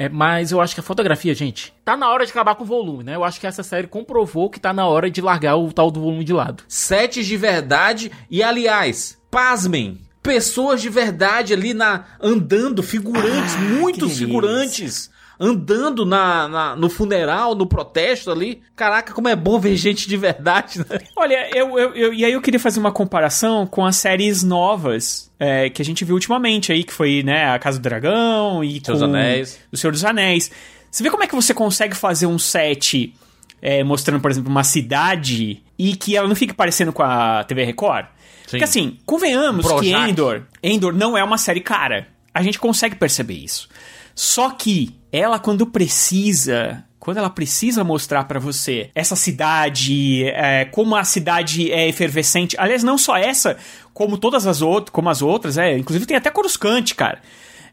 [0.00, 2.66] É, mas eu acho que a fotografia, gente, tá na hora de acabar com o
[2.66, 3.16] volume, né?
[3.16, 6.00] Eu acho que essa série comprovou que tá na hora de largar o tal do
[6.00, 6.64] volume de lado.
[6.66, 14.16] Sets de verdade e, aliás, pasmem, pessoas de verdade ali na andando, figurantes, Ai, muitos
[14.16, 15.10] figurantes
[15.42, 18.60] andando na, na- no funeral, no protesto ali.
[18.76, 21.00] Caraca, como é bom ver gente de verdade, né?
[21.16, 25.30] Olha, eu, eu, eu- e aí eu queria fazer uma comparação com as séries novas
[25.40, 28.82] é, que a gente viu ultimamente aí, que foi, né, A Casa do Dragão e
[28.84, 29.58] Seus Anéis.
[29.72, 30.50] O Senhor dos Anéis.
[30.90, 33.14] Você vê como é que você consegue fazer um set
[33.62, 37.64] é, mostrando, por exemplo, uma cidade e que ela não fique parecendo com a TV
[37.64, 38.06] Record?
[38.48, 40.10] Porque assim, convenhamos Um que Projac.
[40.10, 42.08] Endor, Endor não é uma série cara.
[42.34, 43.68] A gente consegue perceber isso.
[44.14, 50.94] Só que ela, quando precisa, quando ela precisa mostrar pra você essa cidade, é, como
[50.94, 52.56] a cidade é efervescente.
[52.58, 53.56] Aliás, não só essa,
[53.92, 57.20] como todas as outras, como as outras, é, inclusive tem até Coruscante, cara.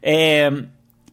[0.01, 0.51] É,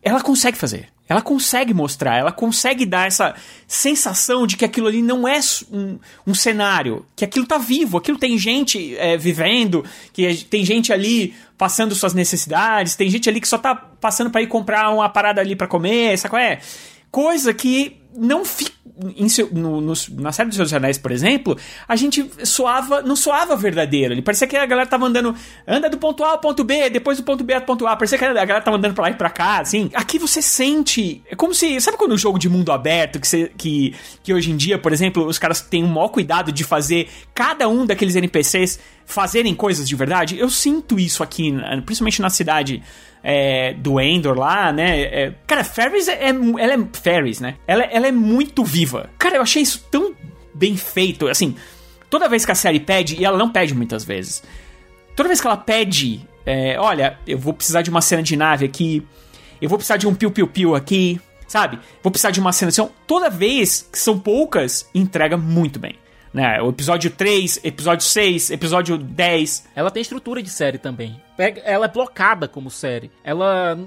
[0.03, 0.94] ela consegue fazer.
[1.09, 3.35] Ela consegue mostrar, ela consegue dar essa
[3.69, 5.39] sensação de que aquilo ali não é
[5.71, 10.93] um, um cenário, que aquilo tá vivo, aquilo tem gente é, vivendo, que tem gente
[10.93, 15.09] ali passando suas necessidades, tem gente ali que só tá passando pra ir comprar uma
[15.09, 16.61] parada ali pra comer, sabe qual é?
[17.11, 18.73] Coisa que não fica.
[19.29, 21.59] seu- no- nos- na série dos Seus Anéis, por exemplo,
[21.89, 24.15] a gente soava, não soava verdadeiro.
[24.15, 25.35] Ele parecia que a galera tava andando,
[25.67, 27.97] anda do ponto A ao ponto B, depois do ponto B ao ponto A.
[27.97, 29.91] Parecia que a galera tava andando pra lá e pra cá, assim.
[29.95, 33.51] Aqui você sente, é como se, sabe quando um jogo de mundo aberto, que, você-
[33.59, 37.09] que, que hoje em dia, por exemplo, os caras têm o maior cuidado de fazer
[37.35, 40.39] cada um daqueles NPCs fazerem coisas de verdade?
[40.39, 41.53] Eu sinto isso aqui,
[41.85, 42.81] principalmente na cidade
[43.27, 45.01] é, do Endor lá, né?
[45.01, 47.55] É, cara, Ferris é, é- ela é Ferris, né?
[47.67, 49.09] Ela, ela é muito viva.
[49.19, 50.15] Cara, eu achei isso tão
[50.53, 51.27] bem feito.
[51.27, 51.57] Assim,
[52.11, 54.43] toda vez que a série pede, e ela não pede muitas vezes,
[55.17, 58.67] toda vez que ela pede, é, olha, eu vou precisar de uma cena de nave
[58.67, 59.03] aqui,
[59.59, 61.19] eu vou precisar de um piu-piu-piu aqui,
[61.49, 61.79] sabe?
[62.03, 62.93] Vou precisar de uma cena de ação.
[63.07, 65.95] Toda vez que são poucas, entrega muito bem.
[66.33, 66.61] Né?
[66.61, 69.69] O episódio 3, episódio 6, episódio 10.
[69.75, 71.24] Ela tem estrutura de série também.
[71.37, 73.11] Pega- Ela é blocada como série.
[73.23, 73.79] Ela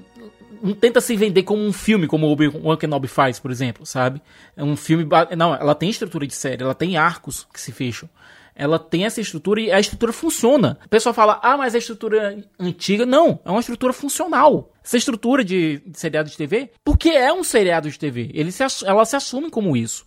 [0.61, 4.21] não tenta se vender como um filme, como o Obi-Wan Kenobi faz, por exemplo, sabe?
[4.55, 5.07] É um filme...
[5.37, 8.09] Não, ela tem estrutura de série, ela tem arcos que se fecham.
[8.59, 10.79] Ela tem essa estrutura e a estrutura funciona.
[10.83, 13.05] O pessoal fala, ah, mas a estrutura antiga.
[13.05, 14.73] Não, é uma estrutura funcional.
[14.83, 18.31] Essa estrutura de, de seriado de TV, porque é um seriado de TV.
[18.33, 20.03] Ele se, ela se assume como isso.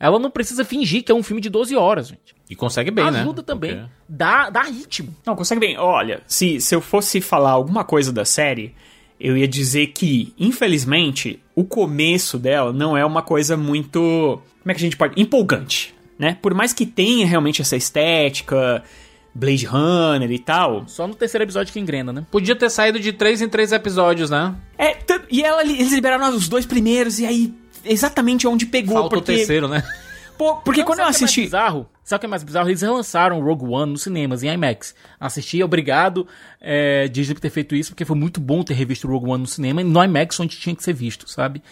[0.00, 2.34] Ela não precisa fingir que é um filme de 12 horas, gente.
[2.48, 3.20] E consegue bem, né?
[3.20, 3.72] Ajuda também.
[3.76, 5.14] Porque- Dá, dá ritmo.
[5.26, 5.76] Não, consegue bem.
[5.78, 8.74] Olha, se, se eu fosse falar alguma coisa da série,
[9.20, 14.40] eu ia dizer que, infelizmente, o começo dela não é uma coisa muito.
[14.62, 15.20] Como é que a gente pode.
[15.20, 16.38] empolgante, né?
[16.40, 18.82] Por mais que tenha realmente essa estética,
[19.34, 20.84] Blade Runner e tal.
[20.88, 22.26] Só no terceiro episódio que engrena, né?
[22.30, 24.54] Podia ter saído de três em três episódios, né?
[24.78, 24.96] É,
[25.30, 27.54] e ela, eles liberaram os dois primeiros, e aí.
[27.84, 29.32] Exatamente onde pegou, Falta porque.
[29.32, 29.82] o terceiro, né?
[30.38, 31.42] Pô, porque Não, quando eu é assisti.
[31.42, 31.86] bizarro?
[32.02, 32.68] Sabe o que é mais bizarro?
[32.70, 34.94] Eles relançaram Rogue One nos cinemas, em IMAX.
[35.20, 36.26] Assisti, obrigado,
[36.60, 39.46] é, Disney por ter feito isso, porque foi muito bom ter revisto Rogue One no
[39.46, 41.62] cinema, e no IMAX onde tinha que ser visto, sabe?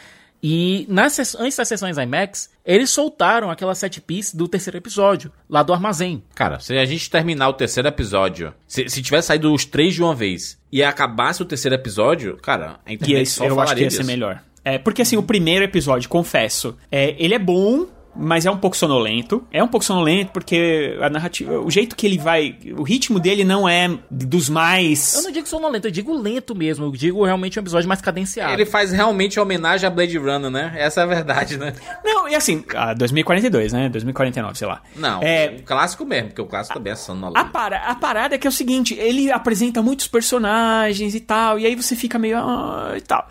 [0.42, 5.62] E nas, antes das sessões IMAX, eles soltaram aquela set piece do terceiro episódio, lá
[5.62, 6.22] do armazém.
[6.34, 10.02] Cara, se a gente terminar o terceiro episódio, se, se tivesse saído os três de
[10.02, 13.56] uma vez e acabasse o terceiro episódio, cara, a E internet esse, só eu acho
[13.56, 14.06] que falaria ia ser disso.
[14.06, 14.42] melhor.
[14.68, 18.76] É, porque assim, o primeiro episódio, confesso, é, ele é bom, mas é um pouco
[18.76, 19.46] sonolento.
[19.50, 23.44] É um pouco sonolento porque a narrativa, o jeito que ele vai, o ritmo dele
[23.44, 26.84] não é dos mais Eu não digo sonolento, eu digo lento mesmo.
[26.84, 28.52] Eu digo realmente um episódio mais cadenciado.
[28.52, 30.74] Ele faz realmente homenagem a Blade Runner, né?
[30.76, 31.72] Essa é a verdade, né?
[32.04, 33.88] Não, e assim, ah, 2042, né?
[33.88, 34.82] 2049, sei lá.
[34.96, 37.50] Não, É, o clássico mesmo, porque o clássico também é A, sonolento.
[37.50, 41.64] para, a parada é que é o seguinte, ele apresenta muitos personagens e tal, e
[41.64, 42.36] aí você fica meio.
[42.36, 43.26] Ah, e tal.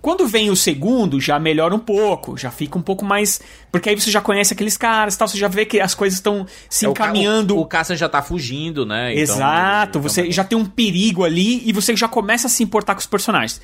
[0.00, 3.40] Quando vem o segundo, já melhora um pouco, já fica um pouco mais.
[3.72, 6.18] Porque aí você já conhece aqueles caras e tal, você já vê que as coisas
[6.18, 7.56] estão se É, o encaminhando.
[7.56, 9.12] O, o Cassian já tá fugindo, né?
[9.12, 12.62] Então- Exato, então- você já tem um perigo ali e você já começa a se
[12.62, 13.60] importar com os personagens.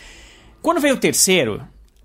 [0.60, 1.62] Quando vem o terceiro,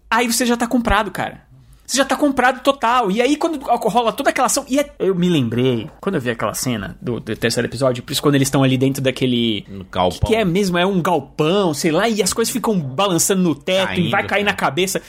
[0.09, 1.48] aí você já tá comprado, cara.
[1.89, 3.09] Você já tá comprado total.
[3.09, 4.63] E aí, quando rola toda aquela ação.
[4.69, 8.11] E é- eu me lembrei, quando eu vi aquela cena do, do terceiro episódio, por
[8.11, 9.65] isso quando eles estão ali dentro daquele.
[9.67, 10.19] No galpão.
[10.19, 10.77] Que, que é mesmo?
[10.77, 14.21] É um galpão, sei lá, e as coisas ficam balançando no teto e Caindo, vai
[14.21, 14.51] cair cara.
[14.51, 15.01] na cabeça.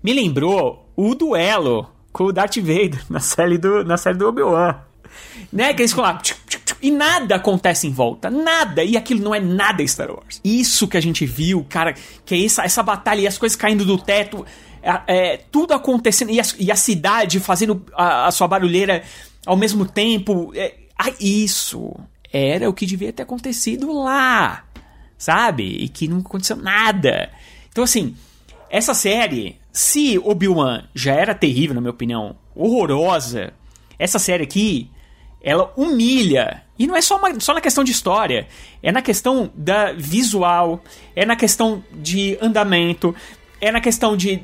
[0.00, 4.76] Me lembrou o duelo com o Darth Vader na série do, na série do Obi-Wan.
[5.52, 5.74] Né?
[5.74, 6.18] Que eles ficam lá.
[6.18, 8.30] tchuc, tchuc, tchuc, E nada acontece em volta.
[8.30, 8.84] Nada.
[8.84, 10.40] E aquilo não é nada Star Wars.
[10.44, 13.84] Isso que a gente viu, cara, que é essa, essa batalha e as coisas caindo
[13.84, 14.46] do teto.
[15.06, 16.30] É, tudo acontecendo.
[16.30, 19.02] E a, e a cidade fazendo a, a sua barulheira
[19.46, 20.52] ao mesmo tempo.
[20.54, 21.94] É, ah, isso
[22.32, 24.64] era o que devia ter acontecido lá.
[25.16, 25.64] Sabe?
[25.64, 27.30] E que não aconteceu nada.
[27.70, 28.14] Então, assim,
[28.70, 33.52] essa série, se Obi-Wan já era terrível, na minha opinião, horrorosa,
[33.98, 34.90] essa série aqui,
[35.42, 36.62] ela humilha.
[36.78, 38.46] E não é só, uma- só na questão de história,
[38.82, 40.82] é na questão da visual,
[41.16, 43.14] é na questão de andamento,
[43.60, 44.42] é na questão de,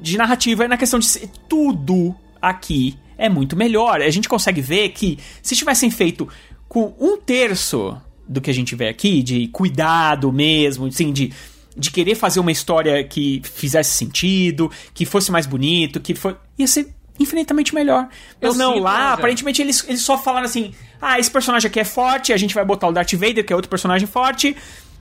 [0.00, 1.08] de narrativa e na questão de
[1.48, 4.00] tudo aqui é muito melhor.
[4.00, 6.28] A gente consegue ver que se tivessem feito
[6.68, 7.96] com um terço
[8.28, 11.32] do que a gente vê aqui, de cuidado mesmo, assim, de,
[11.76, 16.36] de querer fazer uma história que fizesse sentido, que fosse mais bonito, que foi.
[16.58, 18.08] ia ser infinitamente melhor.
[18.40, 19.14] Mas Eu não, sinto, lá, Rogério.
[19.14, 22.64] aparentemente eles, eles só falaram assim: ah, esse personagem aqui é forte, a gente vai
[22.64, 24.56] botar o Darth Vader, que é outro personagem forte,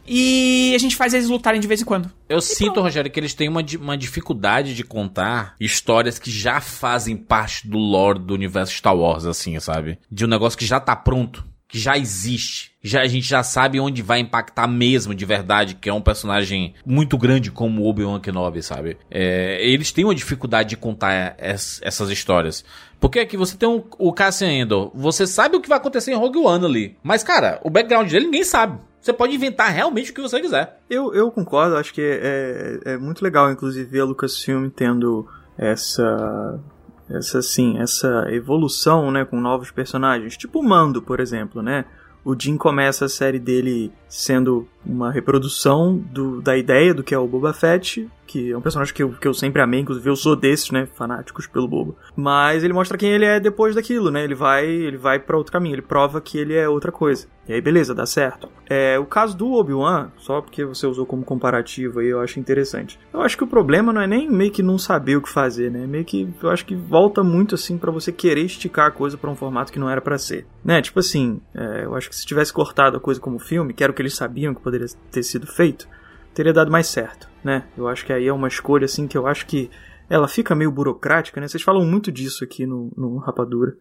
[0.08, 2.12] e a gente faz eles lutarem de vez em quando.
[2.30, 7.16] Eu sinto, Rogério, que eles têm uma, uma dificuldade de contar histórias que já fazem
[7.16, 9.97] parte do lore do universo Star Wars, assim, sabe?
[10.12, 12.72] De um negócio que já tá pronto, que já existe.
[12.84, 16.76] Já, a gente já sabe onde vai impactar mesmo, de verdade, que é um personagem
[16.86, 18.97] muito grande como o Obi-Wan Kenobi, sabe?
[19.10, 22.64] É, eles têm uma dificuldade de contar es- essas histórias.
[22.99, 26.16] Porque aqui você tem um- o Cassian Endor, você sabe o que vai acontecer em
[26.16, 26.95] Rogue One ali.
[27.03, 28.80] Mas, cara, o background dele ninguém sabe.
[29.06, 30.80] Você pode inventar realmente o que você quiser.
[30.89, 35.28] Eu, eu concordo, acho que é, é, é muito legal, inclusive, ver a Lucasfilm tendo
[35.56, 36.60] essa.
[37.08, 40.36] Essa, assim, essa evolução, né, com novos personagens.
[40.36, 41.86] Tipo o Mando, por exemplo, né?
[42.24, 47.20] O Jim começa a série dele sendo uma reprodução do, da ideia do que é
[47.20, 50.15] o Boba Fett, que é um personagem que eu, que eu sempre amei, inclusive eu
[50.15, 51.95] sou desses, né, fanáticos pelo Boba.
[52.17, 54.25] Mas ele mostra quem ele é depois daquilo, né?
[54.25, 57.27] Ele vai, ele vai para outro caminho, ele prova que ele é outra coisa.
[57.47, 58.49] E aí beleza, dá certo.
[58.69, 62.99] É, o caso do Obi-Wan, só porque você usou como comparativo aí, eu acho interessante.
[63.13, 65.71] Eu acho que o problema não é nem meio que não saber o que fazer,
[65.71, 65.88] né?
[65.88, 69.29] Meio que eu acho que volta muito assim pra você querer esticar a coisa pra
[69.29, 70.45] um formato que não era pra ser.
[70.63, 70.81] Né?
[70.81, 73.91] Tipo assim, é, eu acho que se tivesse cortado a coisa como filme, que era
[73.91, 75.88] o que eles sabiam que poderia ter sido feito,
[76.36, 77.63] teria dado mais certo, né?
[77.75, 79.71] Eu acho que aí é uma escolha assim que eu acho que
[80.09, 81.47] ela fica meio burocrática, né?
[81.47, 83.75] Vocês falam muito disso aqui no, no Rapadura.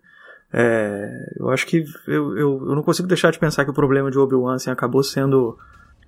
[0.52, 4.11] É, eu acho que eu, eu, eu não consigo deixar de pensar que o problema
[4.11, 5.59] de Obi-Wan assim, acabou sendo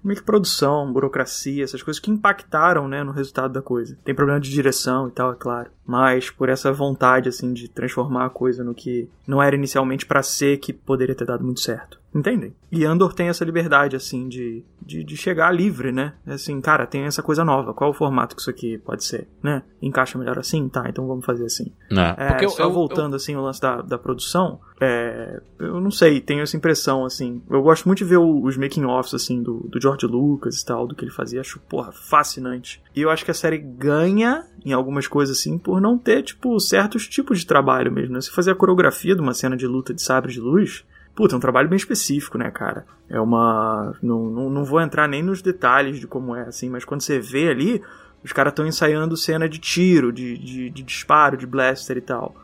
[0.05, 3.99] meio que produção, burocracia, essas coisas que impactaram né, no resultado da coisa.
[4.05, 5.71] Tem problema de direção e tal, é claro.
[5.85, 10.23] Mas por essa vontade assim de transformar a coisa no que não era inicialmente pra
[10.23, 12.01] ser que poderia ter dado muito certo.
[12.17, 12.55] Entendem?
[12.73, 16.15] E Andor tem essa liberdade, assim, de, de, de chegar livre, né?
[16.27, 17.75] Assim, cara, tem essa coisa nova.
[17.75, 19.63] Qual é o formato que isso aqui pode ser, né?
[19.83, 20.67] Encaixa melhor assim?
[20.67, 21.71] Tá, então vamos fazer assim.
[22.17, 25.91] É, Porque eu- só eu- voltando assim o lance da, da produção, é, eu não
[25.91, 27.43] sei, tenho essa impressão assim.
[27.51, 30.65] Eu gosto muito de ver o- os making offs assim do, do George Lucas e
[30.65, 32.83] tal, do que ele fazia, acho porra fascinante.
[32.95, 36.59] E eu acho que a série ganha em algumas coisas assim por não ter tipo
[36.61, 38.15] certos tipos de trabalho mesmo.
[38.15, 38.21] Né?
[38.23, 40.85] Se fazer a coreografia de uma cena de luta de sabre de luz,
[41.17, 42.85] Puta, é um trabalho bem específico, né, cara?
[43.09, 43.95] É uma.
[44.03, 47.19] Não, não, não vou entrar nem nos detalhes de como é, assim, mas quando você
[47.19, 47.83] vê ali,
[48.23, 52.37] os caras estão ensaiando cena de tiro, de, de, de disparo, de blaster e tal.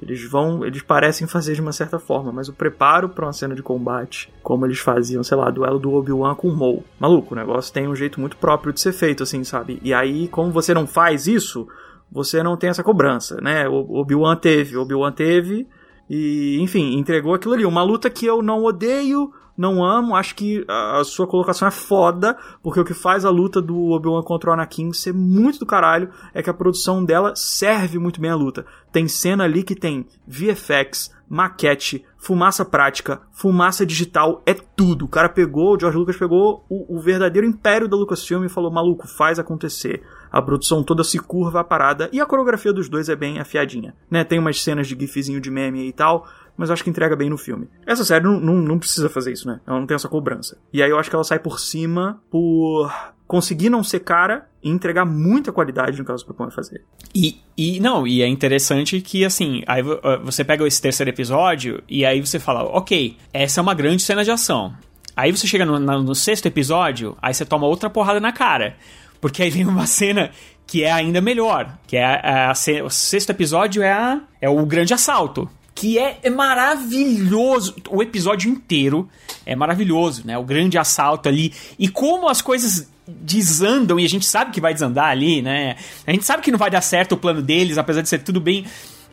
[0.00, 0.64] Eles vão.
[0.64, 4.32] Eles parecem fazer de uma certa forma, mas o preparo pra uma cena de combate,
[4.40, 6.84] como eles faziam, sei lá, duelo do Obi-Wan com o Maul.
[7.00, 9.80] Maluco, o negócio tem um jeito muito próprio de ser feito, assim, sabe?
[9.82, 11.66] E aí, como você não faz isso,
[12.10, 13.68] você não tem essa cobrança, né?
[13.68, 15.66] O Obi-Wan teve, Obi-Wan teve.
[16.14, 17.64] E, enfim, entregou aquilo ali.
[17.64, 20.14] Uma luta que eu não odeio, não amo.
[20.14, 24.22] Acho que a sua colocação é foda, porque o que faz a luta do Obi-Wan
[24.22, 28.30] contra o Anakin ser muito do caralho é que a produção dela serve muito bem
[28.30, 28.66] a luta.
[28.92, 35.06] Tem cena ali que tem VFX, maquete, fumaça prática, fumaça digital, é tudo.
[35.06, 38.70] O cara pegou, o George Lucas pegou o, o verdadeiro império da Lucasfilm e falou:
[38.70, 40.02] maluco, faz acontecer.
[40.32, 43.94] A produção toda se curva a parada e a coreografia dos dois é bem afiadinha.
[44.10, 44.24] Né?
[44.24, 46.26] Tem umas cenas de gifzinho de meme e tal,
[46.56, 47.68] mas acho que entrega bem no filme.
[47.86, 49.60] Essa série não, não, não precisa fazer isso, né?
[49.66, 50.58] Ela não tem essa cobrança.
[50.72, 52.90] E aí eu acho que ela sai por cima por
[53.26, 56.84] conseguir não ser cara e entregar muita qualidade no que ela se propõe a fazer.
[57.14, 61.82] E, e não, e é interessante que assim, aí ah, você pega esse terceiro episódio
[61.88, 64.74] e aí você fala, ok, essa é uma grande cena de ação.
[65.16, 68.76] Aí você chega no, no sexto episódio, aí você toma outra porrada na cara.
[69.22, 70.30] Porque aí vem uma cena
[70.66, 71.78] que é ainda melhor.
[71.86, 75.48] Que é a, a o sexto episódio é, a- é o grande assalto.
[75.74, 77.74] Que é, é maravilhoso.
[77.88, 79.08] O episódio inteiro
[79.46, 80.36] é maravilhoso, né?
[80.36, 81.52] O grande assalto ali.
[81.78, 85.76] E como as coisas desandam, e a gente sabe que vai desandar ali, né?
[86.06, 88.40] A gente sabe que não vai dar certo o plano deles, apesar de ser tudo
[88.40, 88.64] bem.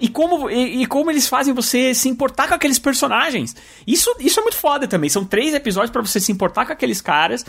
[0.02, 3.56] E como, e, e como eles fazem você se importar com aqueles personagens.
[3.86, 5.10] Isso, isso é muito foda também.
[5.10, 7.46] São três episódios pra você se importar com aqueles caras.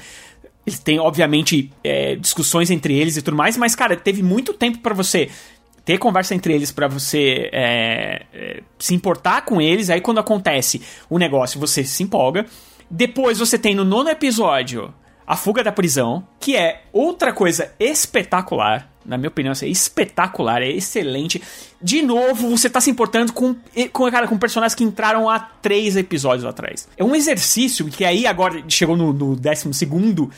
[0.67, 4.79] Eles têm, obviamente, é, discussões entre eles e tudo mais, mas, cara, teve muito tempo
[4.79, 5.31] pra você
[5.85, 9.91] ter conversa entre eles pra você é, é, se importar com eles.
[9.91, 12.47] Aí quando acontece o negócio, você se empolga.
[12.91, 14.93] Depois você tem no nono episódio
[15.27, 18.90] a fuga da prisão, que é outra coisa espetacular.
[19.05, 21.43] Na minha opinião, é espetacular, é excelente.
[21.81, 23.57] De novo, você tá se importando com,
[23.93, 26.87] com, cara, com personagens que entraram há três episódios atrás.
[26.97, 30.31] É um exercício que aí agora chegou no, no décimo segundo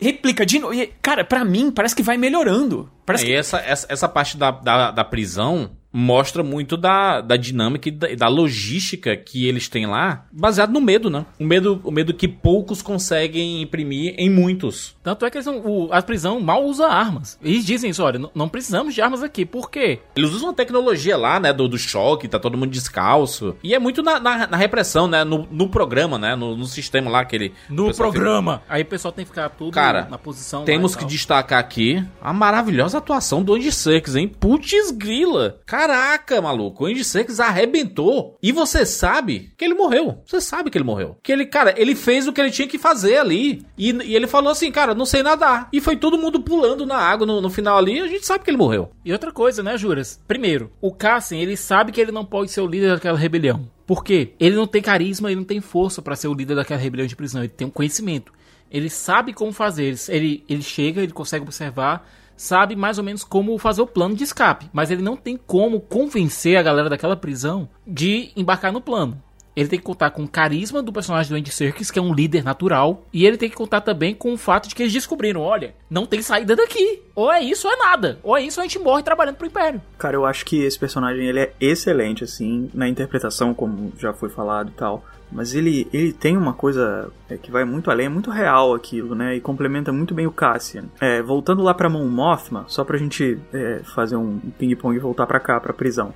[0.00, 0.74] replica de novo.
[1.00, 2.90] Cara, pra mim, parece que vai melhorando.
[3.04, 3.34] Parece E que...
[3.34, 8.08] essa, essa, essa parte da, da, da prisão mostra muito da, da dinâmica e da,
[8.14, 11.24] da logística que eles têm lá, baseado no medo, né?
[11.40, 14.94] O medo, o medo que poucos conseguem imprimir em muitos.
[15.02, 17.38] Tanto é que eles não, o- a prisão mal usa armas.
[17.42, 19.44] Eles dizem isso, olha, não, não precisamos de armas aqui.
[19.46, 20.00] Por quê?
[20.14, 21.52] Eles usam a tecnologia lá, né?
[21.52, 23.56] Do, do choque, tá todo mundo descalço.
[23.62, 25.24] E é muito na, na, na repressão, né?
[25.24, 26.36] No, no programa, né?
[26.36, 27.52] No, no sistema lá que ele.
[27.70, 28.24] o pessoal fica-
[28.68, 30.64] Aí o pessoal tem que ficar tudo Cara, na posição.
[30.64, 34.28] Temos que destacar aqui a maravilhosa atuação do Andy Serkis, hein?
[34.28, 35.58] Putz grila.
[35.86, 36.82] Caraca, maluco.
[36.82, 38.36] O Andy Serkis arrebentou.
[38.42, 40.20] E você sabe que ele morreu.
[40.26, 41.16] Você sabe que ele morreu.
[41.22, 43.64] Que ele, cara, ele fez o que ele tinha que fazer ali.
[43.78, 45.68] E, e ele falou assim, cara, não sei nadar.
[45.72, 48.00] E foi todo mundo pulando na água no, no final ali.
[48.00, 48.90] A gente sabe que ele morreu.
[49.04, 50.20] E outra coisa, né, Juras?
[50.26, 53.70] Primeiro, o Cassian, ele sabe que ele não pode ser o líder daquela rebelião.
[53.86, 54.32] Por quê?
[54.40, 57.14] Ele não tem carisma, ele não tem força pra ser o líder daquela rebelião de
[57.14, 57.42] prisão.
[57.42, 58.32] Ele tem um conhecimento.
[58.68, 59.94] Ele sabe como fazer.
[60.08, 64.24] Ele, ele chega, ele consegue observar, sabe mais ou menos como fazer o plano de
[64.24, 64.68] escape.
[64.72, 69.22] Mas ele não tem como convencer a galera daquela prisão de embarcar no plano.
[69.56, 72.12] Ele tem que contar com o carisma do personagem do Andy Serkis, que é um
[72.12, 73.06] líder natural.
[73.10, 76.04] E ele tem que contar também com o fato de que eles descobriram: olha, não
[76.04, 77.02] tem saída daqui.
[77.14, 78.18] Ou é isso ou é nada.
[78.22, 79.80] Ou é isso ou a gente morre trabalhando pro Império.
[79.96, 84.28] Cara, eu acho que esse personagem ele é excelente, assim, na interpretação, como já foi
[84.28, 85.02] falado e tal.
[85.30, 89.14] Mas ele, ele tem uma coisa é, que vai muito além, é muito real aquilo,
[89.14, 89.36] né?
[89.36, 90.84] E complementa muito bem o Cassian.
[91.00, 95.26] É, voltando lá pra Mon Mothma, só pra gente é, fazer um ping-pong e voltar
[95.26, 96.14] pra cá, pra prisão.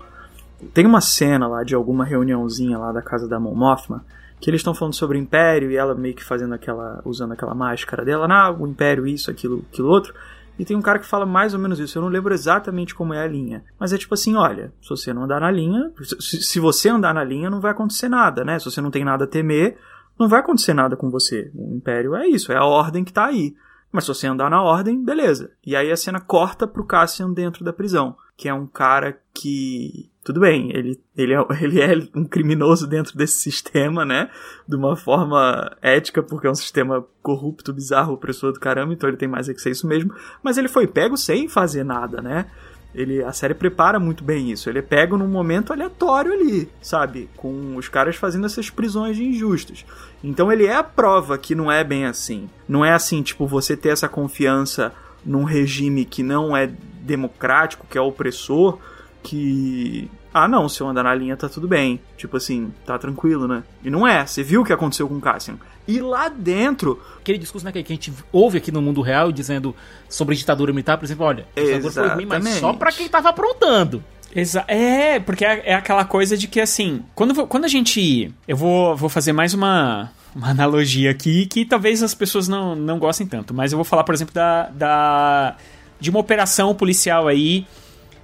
[0.73, 4.05] Tem uma cena lá de alguma reuniãozinha lá da casa da Mon Mothma
[4.41, 7.03] que eles estão falando sobre o Império e ela meio que fazendo aquela.
[7.05, 10.15] usando aquela máscara dela, ah, o Império, isso, aquilo, aquilo outro.
[10.61, 11.97] E tem um cara que fala mais ou menos isso.
[11.97, 13.65] Eu não lembro exatamente como é a linha.
[13.79, 15.91] Mas é tipo assim: olha, se você não andar na linha.
[16.21, 18.59] Se, você andar na linha, não vai acontecer nada, né?
[18.59, 19.79] Se você não tem nada a temer,
[20.19, 21.51] não vai acontecer nada com você.
[21.55, 23.57] O Império é isso, é a ordem que tá aí.
[23.91, 25.51] Mas se você andar na ordem, beleza.
[25.65, 28.15] E aí a cena corta pro Cassian dentro da prisão.
[28.37, 30.10] Que é um cara que.
[30.31, 34.31] Tudo bem, ele, ele, é, ele é um criminoso dentro desse sistema, né?
[34.69, 39.17] De uma forma ética, porque é um sistema corrupto, bizarro, opressor do caramba, então ele
[39.17, 40.15] tem mais é que ser isso mesmo.
[40.41, 42.47] Mas ele foi pego sem fazer nada, né?
[42.95, 44.71] Ele, a série prepara muito bem isso.
[44.71, 47.29] Ele é pego num momento aleatório ali, sabe?
[47.37, 49.85] Com os caras fazendo essas prisões injustas.
[50.23, 52.49] Então ele é a prova que não é bem assim.
[52.69, 54.93] Não é assim, tipo, você ter essa confiança
[55.27, 56.71] num regime que não é
[57.03, 58.79] democrático, que é opressor,
[59.23, 60.11] que.
[60.33, 62.01] Ah, não, se eu andar na linha tá tudo bem.
[62.17, 63.65] Tipo assim, tá tranquilo, né?
[63.83, 64.25] E não é.
[64.25, 65.57] Você viu o que aconteceu com o Cassian.
[65.89, 67.01] E lá dentro.
[67.19, 69.75] Aquele discurso né, que a gente ouve aqui no mundo real dizendo
[70.09, 73.31] sobre ditadura militar, por exemplo, olha, a ditadura foi ruim, mas só pra quem tava
[73.31, 74.03] aprontando.
[74.35, 78.33] Exa é, porque é, é aquela coisa de que assim, quando, quando a gente.
[78.47, 82.99] Eu vou, vou fazer mais uma, uma analogia aqui que talvez as pessoas não, não
[82.99, 84.69] gostem tanto, mas eu vou falar, por exemplo, da.
[84.71, 85.57] da
[85.99, 87.67] de uma operação policial aí.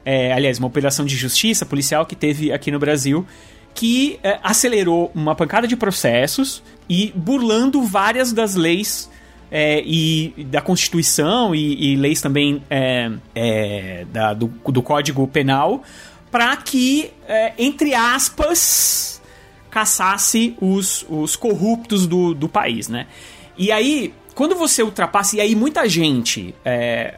[0.07, 3.27] É, aliás, uma operação de justiça policial que teve aqui no Brasil.
[3.74, 9.11] Que é, acelerou uma pancada de processos e burlando várias das leis
[9.51, 15.83] é, e da Constituição e, e leis também é, é, da- do, do Código Penal
[16.31, 19.20] para que, é, entre aspas,
[19.70, 23.07] caçasse os, os corruptos do, do país, né?
[23.59, 26.55] E aí, quando você ultrapassa, e aí muita gente,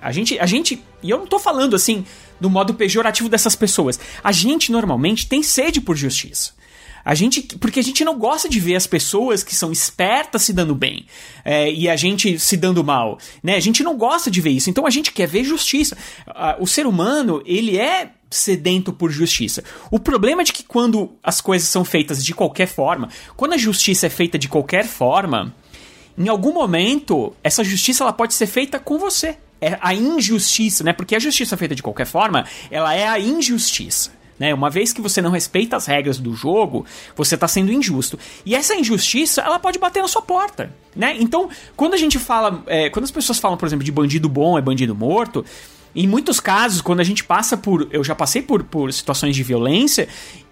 [0.00, 2.04] a gente, a gente, e eu não tô falando assim
[2.40, 6.52] do modo pejorativo dessas pessoas, a gente normalmente tem sede por justiça.
[7.04, 10.52] A gente, porque a gente não gosta de ver as pessoas que são espertas se
[10.52, 11.06] dando bem
[11.42, 13.54] é, e a gente se dando mal, né?
[13.54, 14.68] A gente não gosta de ver isso.
[14.68, 15.96] Então a gente quer ver justiça.
[16.58, 19.64] O ser humano ele é sedento por justiça.
[19.90, 23.58] O problema é de que quando as coisas são feitas de qualquer forma, quando a
[23.58, 25.54] justiça é feita de qualquer forma,
[26.16, 29.38] em algum momento essa justiça ela pode ser feita com você.
[29.60, 30.92] É a injustiça, né?
[30.92, 34.18] Porque a justiça feita de qualquer forma, ela é a injustiça.
[34.38, 34.54] Né?
[34.54, 36.86] Uma vez que você não respeita as regras do jogo,
[37.16, 38.18] você está sendo injusto.
[38.46, 40.72] E essa injustiça, ela pode bater na sua porta.
[40.94, 41.16] Né?
[41.18, 42.62] Então, quando a gente fala.
[42.66, 45.44] é, quando as pessoas falam, por exemplo, de bandido bom é bandido morto,
[45.94, 47.88] em muitos casos, quando a gente passa por.
[47.90, 50.08] Eu já passei por, por situações de violência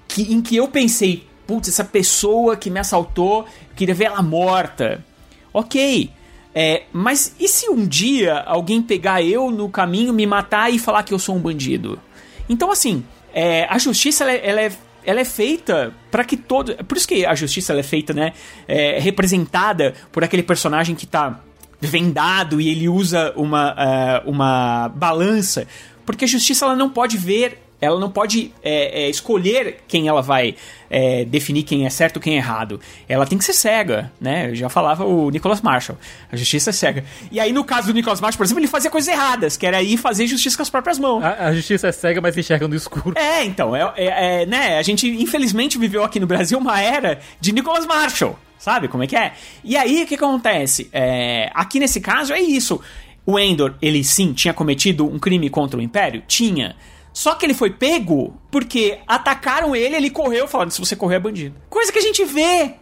[0.09, 3.47] que, em que eu pensei, putz, essa pessoa que me assaltou,
[3.77, 5.05] queria ver ela morta.
[5.53, 6.11] Ok.
[6.59, 11.03] É, mas e se um dia alguém pegar eu no caminho, me matar e falar
[11.03, 12.01] que eu sou um bandido?
[12.49, 13.05] Então, assim,
[13.35, 14.73] é, a justiça ela, é- ela é,
[15.05, 16.75] ela é feita para que todo.
[16.87, 18.33] Por isso que a justiça é feita, né?
[18.67, 21.41] É, representada por aquele personagem que tá
[21.79, 25.67] vendado e ele usa uma, é, uma balança.
[26.07, 30.23] Porque a justiça ela não pode ver ela não pode é, é, escolher quem ela
[30.23, 30.55] vai
[30.89, 32.81] é, definir quem é certo e quem é errado.
[33.09, 34.55] Ela tem que ser cega, né?
[34.55, 35.99] Já falava o Nicholas Marshall.
[36.31, 37.05] A justiça é cega.
[37.31, 39.83] E aí, no caso do Nicholas Marshall, por exemplo, ele fazia coisas erradas, que era
[39.83, 41.23] ir fazer justiça com as próprias mãos.
[41.23, 43.13] A, a justiça é cega, mas enxerga no escuro.
[43.17, 44.79] É, então, é, é- é, né?
[44.79, 48.39] A gente infelizmente viveu aqui no Brasil uma era de Nicholas Marshall.
[48.59, 49.33] Sabe como é que é?
[49.63, 50.89] E aí, o que acontece?
[50.93, 52.81] É, aqui nesse caso é isso.
[53.25, 56.23] O Endor, ele sim, tinha cometido um crime contra o Império?
[56.27, 56.75] Tinha.
[57.17, 61.19] Só que ele foi pego porque atacaram ele, ele correu falando, se você correr é
[61.19, 61.57] bandido.
[61.71, 62.75] Coisa que a gente vê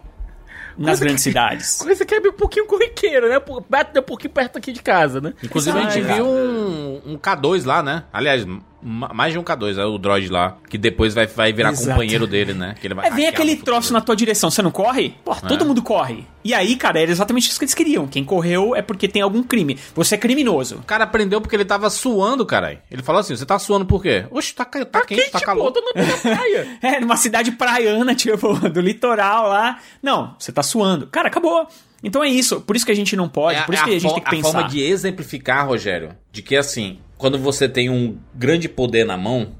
[0.77, 1.79] nas grandes cidades.
[1.87, 3.39] Coisa que é um pouquinho corriqueiro, né?
[3.39, 5.35] Perto- Um pouquinho perto aqui de casa, né?
[5.41, 8.03] Inclusive, a gente viu um, um K2 lá, né?
[8.13, 8.45] Aliás,
[8.85, 11.91] mais de um K2, é o droid lá, que depois vai, vai virar Exato.
[11.91, 12.75] companheiro dele, né?
[12.81, 15.15] Que ele vai É, vem aquele troço na tua direção, você não corre?
[15.25, 15.67] Pô, todo É.
[15.67, 16.27] mundo corre.
[16.45, 18.07] E aí, cara, era exatamente isso que eles queriam.
[18.07, 19.79] Quem correu é porque tem algum crime.
[19.95, 20.77] Você é criminoso.
[20.77, 22.79] O cara aprendeu porque ele tava suando, caralho.
[22.91, 24.27] Ele falou assim: você tá suando por quê?
[24.31, 25.73] Oxe, tá, ca- tá quente, tá Quente, calor.
[25.73, 26.03] pô, tô na
[26.37, 26.79] praia.
[26.83, 29.79] É, numa cidade praiana, tipo, do litoral lá.
[30.03, 31.07] Não, você tá suando.
[31.07, 31.67] Cara, acabou.
[32.05, 32.61] Então é isso.
[32.61, 34.15] Por isso que a gente não pode, É por isso é que a gente fo-
[34.15, 34.53] tem que pensar.
[34.53, 39.53] forma de exemplificar, Rogério, de que assim, quando você tem um grande poder na mão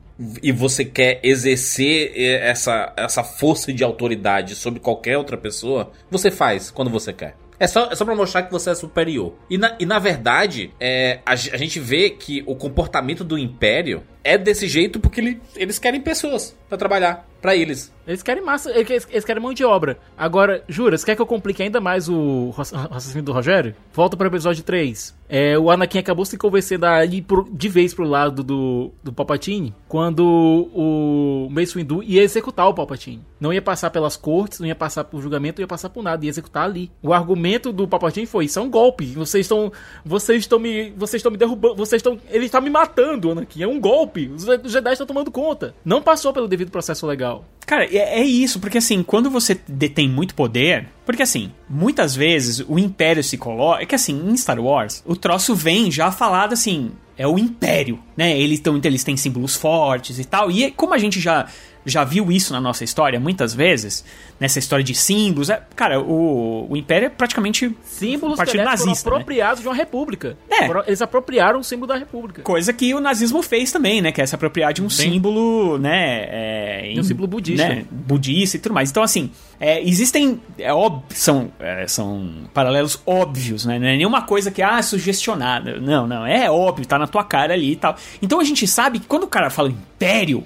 [0.43, 6.31] e você quer exercer eh, essa, essa força de autoridade sobre qualquer outra pessoa, você
[6.31, 7.35] faz quando você quer.
[7.59, 9.33] É só, é só pra mostrar que você é superior.
[9.49, 14.03] E na, e na verdade, é, a, a gente vê que o comportamento do Império
[14.25, 17.93] é desse jeito porque ele- eles querem pessoas pra trabalhar pra eles.
[18.07, 19.99] Eles querem massa, eles, querem mão de obra.
[20.17, 23.75] Agora, jura, você quer que eu complique ainda mais o raci- raciocínio do Rogério?
[23.93, 25.15] Volta para o episódio 3.
[25.27, 29.11] É, o Anakin acabou se convencendo a ir pro- de vez pro lado do, do
[29.13, 33.23] Palpatine quando o Mace Windu ia executar o Palpatine.
[33.41, 36.25] Não ia passar pelas cortes, não ia passar por julgamento, não ia passar por nada,
[36.25, 36.91] ia executar ali.
[37.03, 39.07] O argumento do Palpatine foi: isso é um golpe.
[39.07, 39.73] Vocês estão.
[40.05, 40.91] Vocês estão me.
[40.97, 41.77] Vocês estão me derrubando.
[41.77, 42.19] Vocês estão.
[42.31, 43.63] Ele está me matando, Anakin.
[43.63, 44.29] É um golpe.
[44.35, 45.75] Os Jedi estão tomando conta.
[45.85, 47.34] Não passou pelo devido processo legal.
[47.67, 50.89] Cara, é, é isso, porque assim, quando você detém muito poder.
[51.07, 53.83] Porque assim, muitas vezes o Império se coloca.
[53.83, 56.93] É que assim, em Star Wars, o troço vem já falado assim.
[57.17, 58.37] É o Império, né?
[58.37, 60.51] Eles, tão, eles têm símbolos fortes e tal.
[60.51, 61.47] E como a gente já,
[61.85, 64.05] já viu isso na nossa história muitas vezes,
[64.39, 68.91] nessa história de símbolos, é, cara, o, o Império é praticamente símbolos partido aliás, foram
[68.91, 69.11] nazista.
[69.11, 69.17] né?
[69.17, 70.37] apropriados de uma república.
[70.51, 70.69] É.
[70.87, 72.43] Eles apropriaram o símbolo da república.
[72.43, 74.13] Coisa que o nazismo fez também, né?
[74.13, 76.27] Que é se apropriar de um símbolo, né?
[76.31, 77.69] É, De um símbolo budista.
[77.69, 78.91] né, budista e tudo mais.
[78.91, 79.31] Então, assim,
[79.61, 80.41] é, existem.
[80.59, 80.71] É,
[81.11, 83.79] são, é, são paralelos óbvios, né?
[83.79, 85.81] Não é nenhuma coisa que, ah, sugestionada.
[85.81, 86.27] Não, não.
[86.27, 87.97] É óbvio, tá na tua cara ali e tal.
[88.21, 90.45] Então a gente sabe que quando o cara fala império,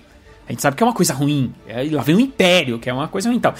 [0.48, 1.54] a gente sabe que é uma coisa ruim.
[1.66, 3.54] É, lá vem o império, que é uma coisa ruim e tal.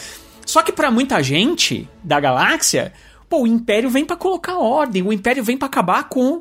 [0.47, 2.94] Só que pra muita gente da galáxia,
[3.28, 5.02] pô, o império vem pra colocar ordem.
[5.02, 6.40] O império vem pra acabar com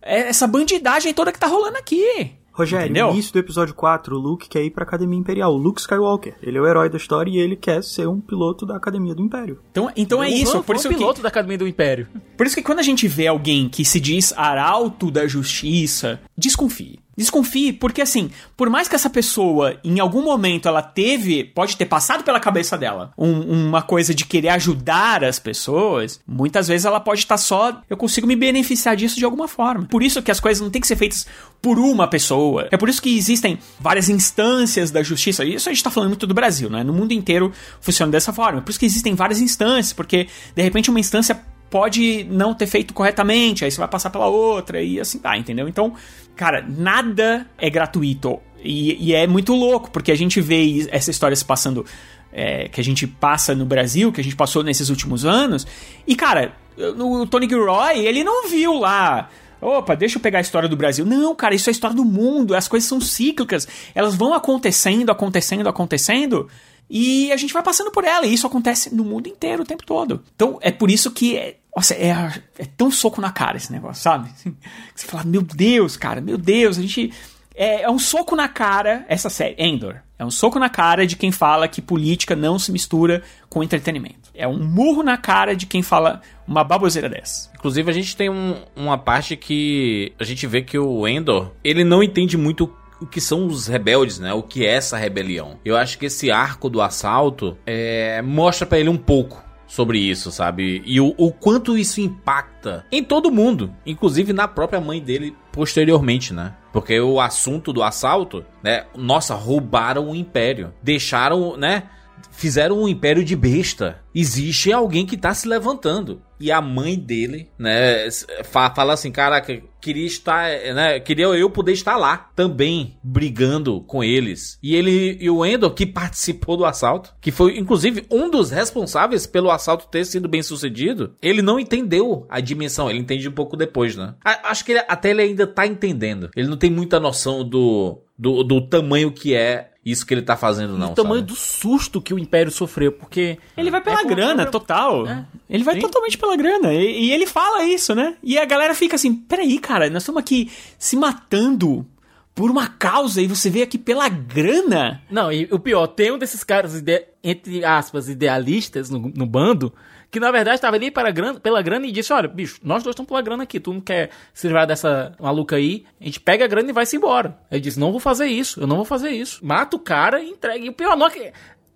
[0.00, 2.30] é, essa bandidagem toda que tá rolando aqui.
[2.52, 3.06] Rogério, Entendeu?
[3.08, 5.52] no início do episódio 4, o Luke quer ir pra Academia Imperial.
[5.52, 8.64] O Luke Skywalker, ele é o herói da história e ele quer ser um piloto
[8.66, 9.60] da Academia do Império.
[9.70, 12.08] Então, então é O isso, por isso um que piloto da Academia do Império.
[12.36, 16.98] Por isso que quando a gente vê alguém que se diz arauto da justiça, desconfie.
[17.18, 21.84] Desconfie, porque assim, por mais que essa pessoa, em algum momento, ela teve, pode ter
[21.86, 27.00] passado pela cabeça dela um- uma coisa de querer ajudar as pessoas, muitas vezes ela
[27.00, 29.84] pode estar só, eu consigo me beneficiar disso de alguma forma.
[29.86, 31.26] Por isso que as coisas não têm que ser feitas
[31.60, 32.68] por uma pessoa.
[32.70, 35.44] É por isso que existem várias instâncias da justiça.
[35.44, 36.84] Isso a gente tá falando muito do Brasil, né?
[36.84, 38.62] No mundo inteiro funciona dessa forma.
[38.62, 41.40] Por isso que existem várias instâncias, porque de repente uma instância
[41.70, 45.68] pode não ter feito corretamente, aí você vai passar pela outra e assim tá, entendeu?
[45.68, 45.94] Então,
[46.36, 48.40] cara, nada é gratuito.
[48.62, 51.84] E, e é muito louco, porque a gente vê essa história se passando.
[52.32, 55.66] é, que a gente passa no Brasil, que a gente passou nesses últimos anos.
[56.06, 59.28] E, cara, o Tony Gilroy, ele não viu lá.
[59.60, 61.04] Opa, deixa eu pegar a história do Brasil.
[61.04, 62.54] Não, cara, isso é a história do mundo.
[62.54, 63.66] As coisas são cíclicas.
[63.94, 66.48] Elas vão acontecendo, acontecendo, acontecendo.
[66.90, 68.26] E a gente vai passando por ela.
[68.26, 70.22] E isso acontece no mundo inteiro o tempo todo.
[70.34, 71.36] Então é por isso que.
[71.36, 72.10] É, nossa, é,
[72.58, 74.28] é tão soco na cara esse negócio, sabe?
[74.30, 74.56] Assim,
[74.94, 77.12] Você fala, meu Deus, cara, meu Deus, a gente.
[77.54, 79.96] É, é um soco na cara, essa série, Endor.
[80.16, 84.30] É um soco na cara de quem fala que política não se mistura com entretenimento.
[84.34, 87.50] É um murro na cara de quem fala uma baboseira dessa.
[87.56, 91.82] Inclusive, a gente tem um- uma parte que a gente vê que o Endor, ele
[91.82, 94.32] não entende muito o que são os rebeldes, né?
[94.32, 95.58] O que é essa rebelião.
[95.64, 100.32] Eu acho que esse arco do assalto é, mostra pra ele um pouco sobre isso,
[100.32, 100.82] sabe?
[100.84, 106.32] E o, o quanto isso impacta em todo mundo, inclusive na própria mãe dele posteriormente,
[106.32, 106.54] né?
[106.72, 108.86] Porque o assunto do assalto, né?
[108.96, 111.84] Nossa, roubaram o império, deixaram, né?
[112.30, 114.00] Fizeram um império de besta.
[114.14, 116.22] Existe alguém que tá se levantando.
[116.40, 118.08] E a mãe dele, né,
[118.44, 124.02] fa- fala assim, caraca, queria estar, né, queria eu poder estar lá também brigando com
[124.02, 124.58] eles.
[124.62, 129.26] E ele e o Endor que participou do assalto, que foi inclusive um dos responsáveis
[129.26, 133.56] pelo assalto ter sido bem sucedido, ele não entendeu a dimensão, ele entende um pouco
[133.56, 134.14] depois, né?
[134.24, 136.30] Acho que ele- até ele ainda tá entendendo.
[136.36, 140.36] Ele não tem muita noção do do, do tamanho que é isso que ele tá
[140.36, 141.32] fazendo não, o tamanho sabe?
[141.32, 145.06] do susto que o Império sofreu, porque Ele vai pela É grana, total.
[145.06, 145.24] É.
[145.48, 145.80] Ele vai Sim.
[145.80, 146.72] totalmente pela grana.
[146.74, 148.16] E, e ele fala isso, né?
[148.22, 151.86] E a galera fica assim: peraí, cara, nós estamos aqui se matando
[152.34, 155.02] por uma causa e você veio aqui pela grana.
[155.10, 159.72] Não, e o pior, tem um desses caras, ide- entre aspas, idealistas no, no bando,
[160.10, 162.94] que na verdade estava ali para grana, pela grana e disse: Olha, bicho, nós dois
[162.94, 166.44] estamos pela grana aqui, tu não quer se livrar dessa maluca aí, a gente pega
[166.44, 167.38] a grana e vai-se embora.
[167.50, 169.44] Ele disse: Não vou fazer isso, eu não vou fazer isso.
[169.44, 170.64] Mata o cara e entrega.
[170.64, 171.08] E o pior, não,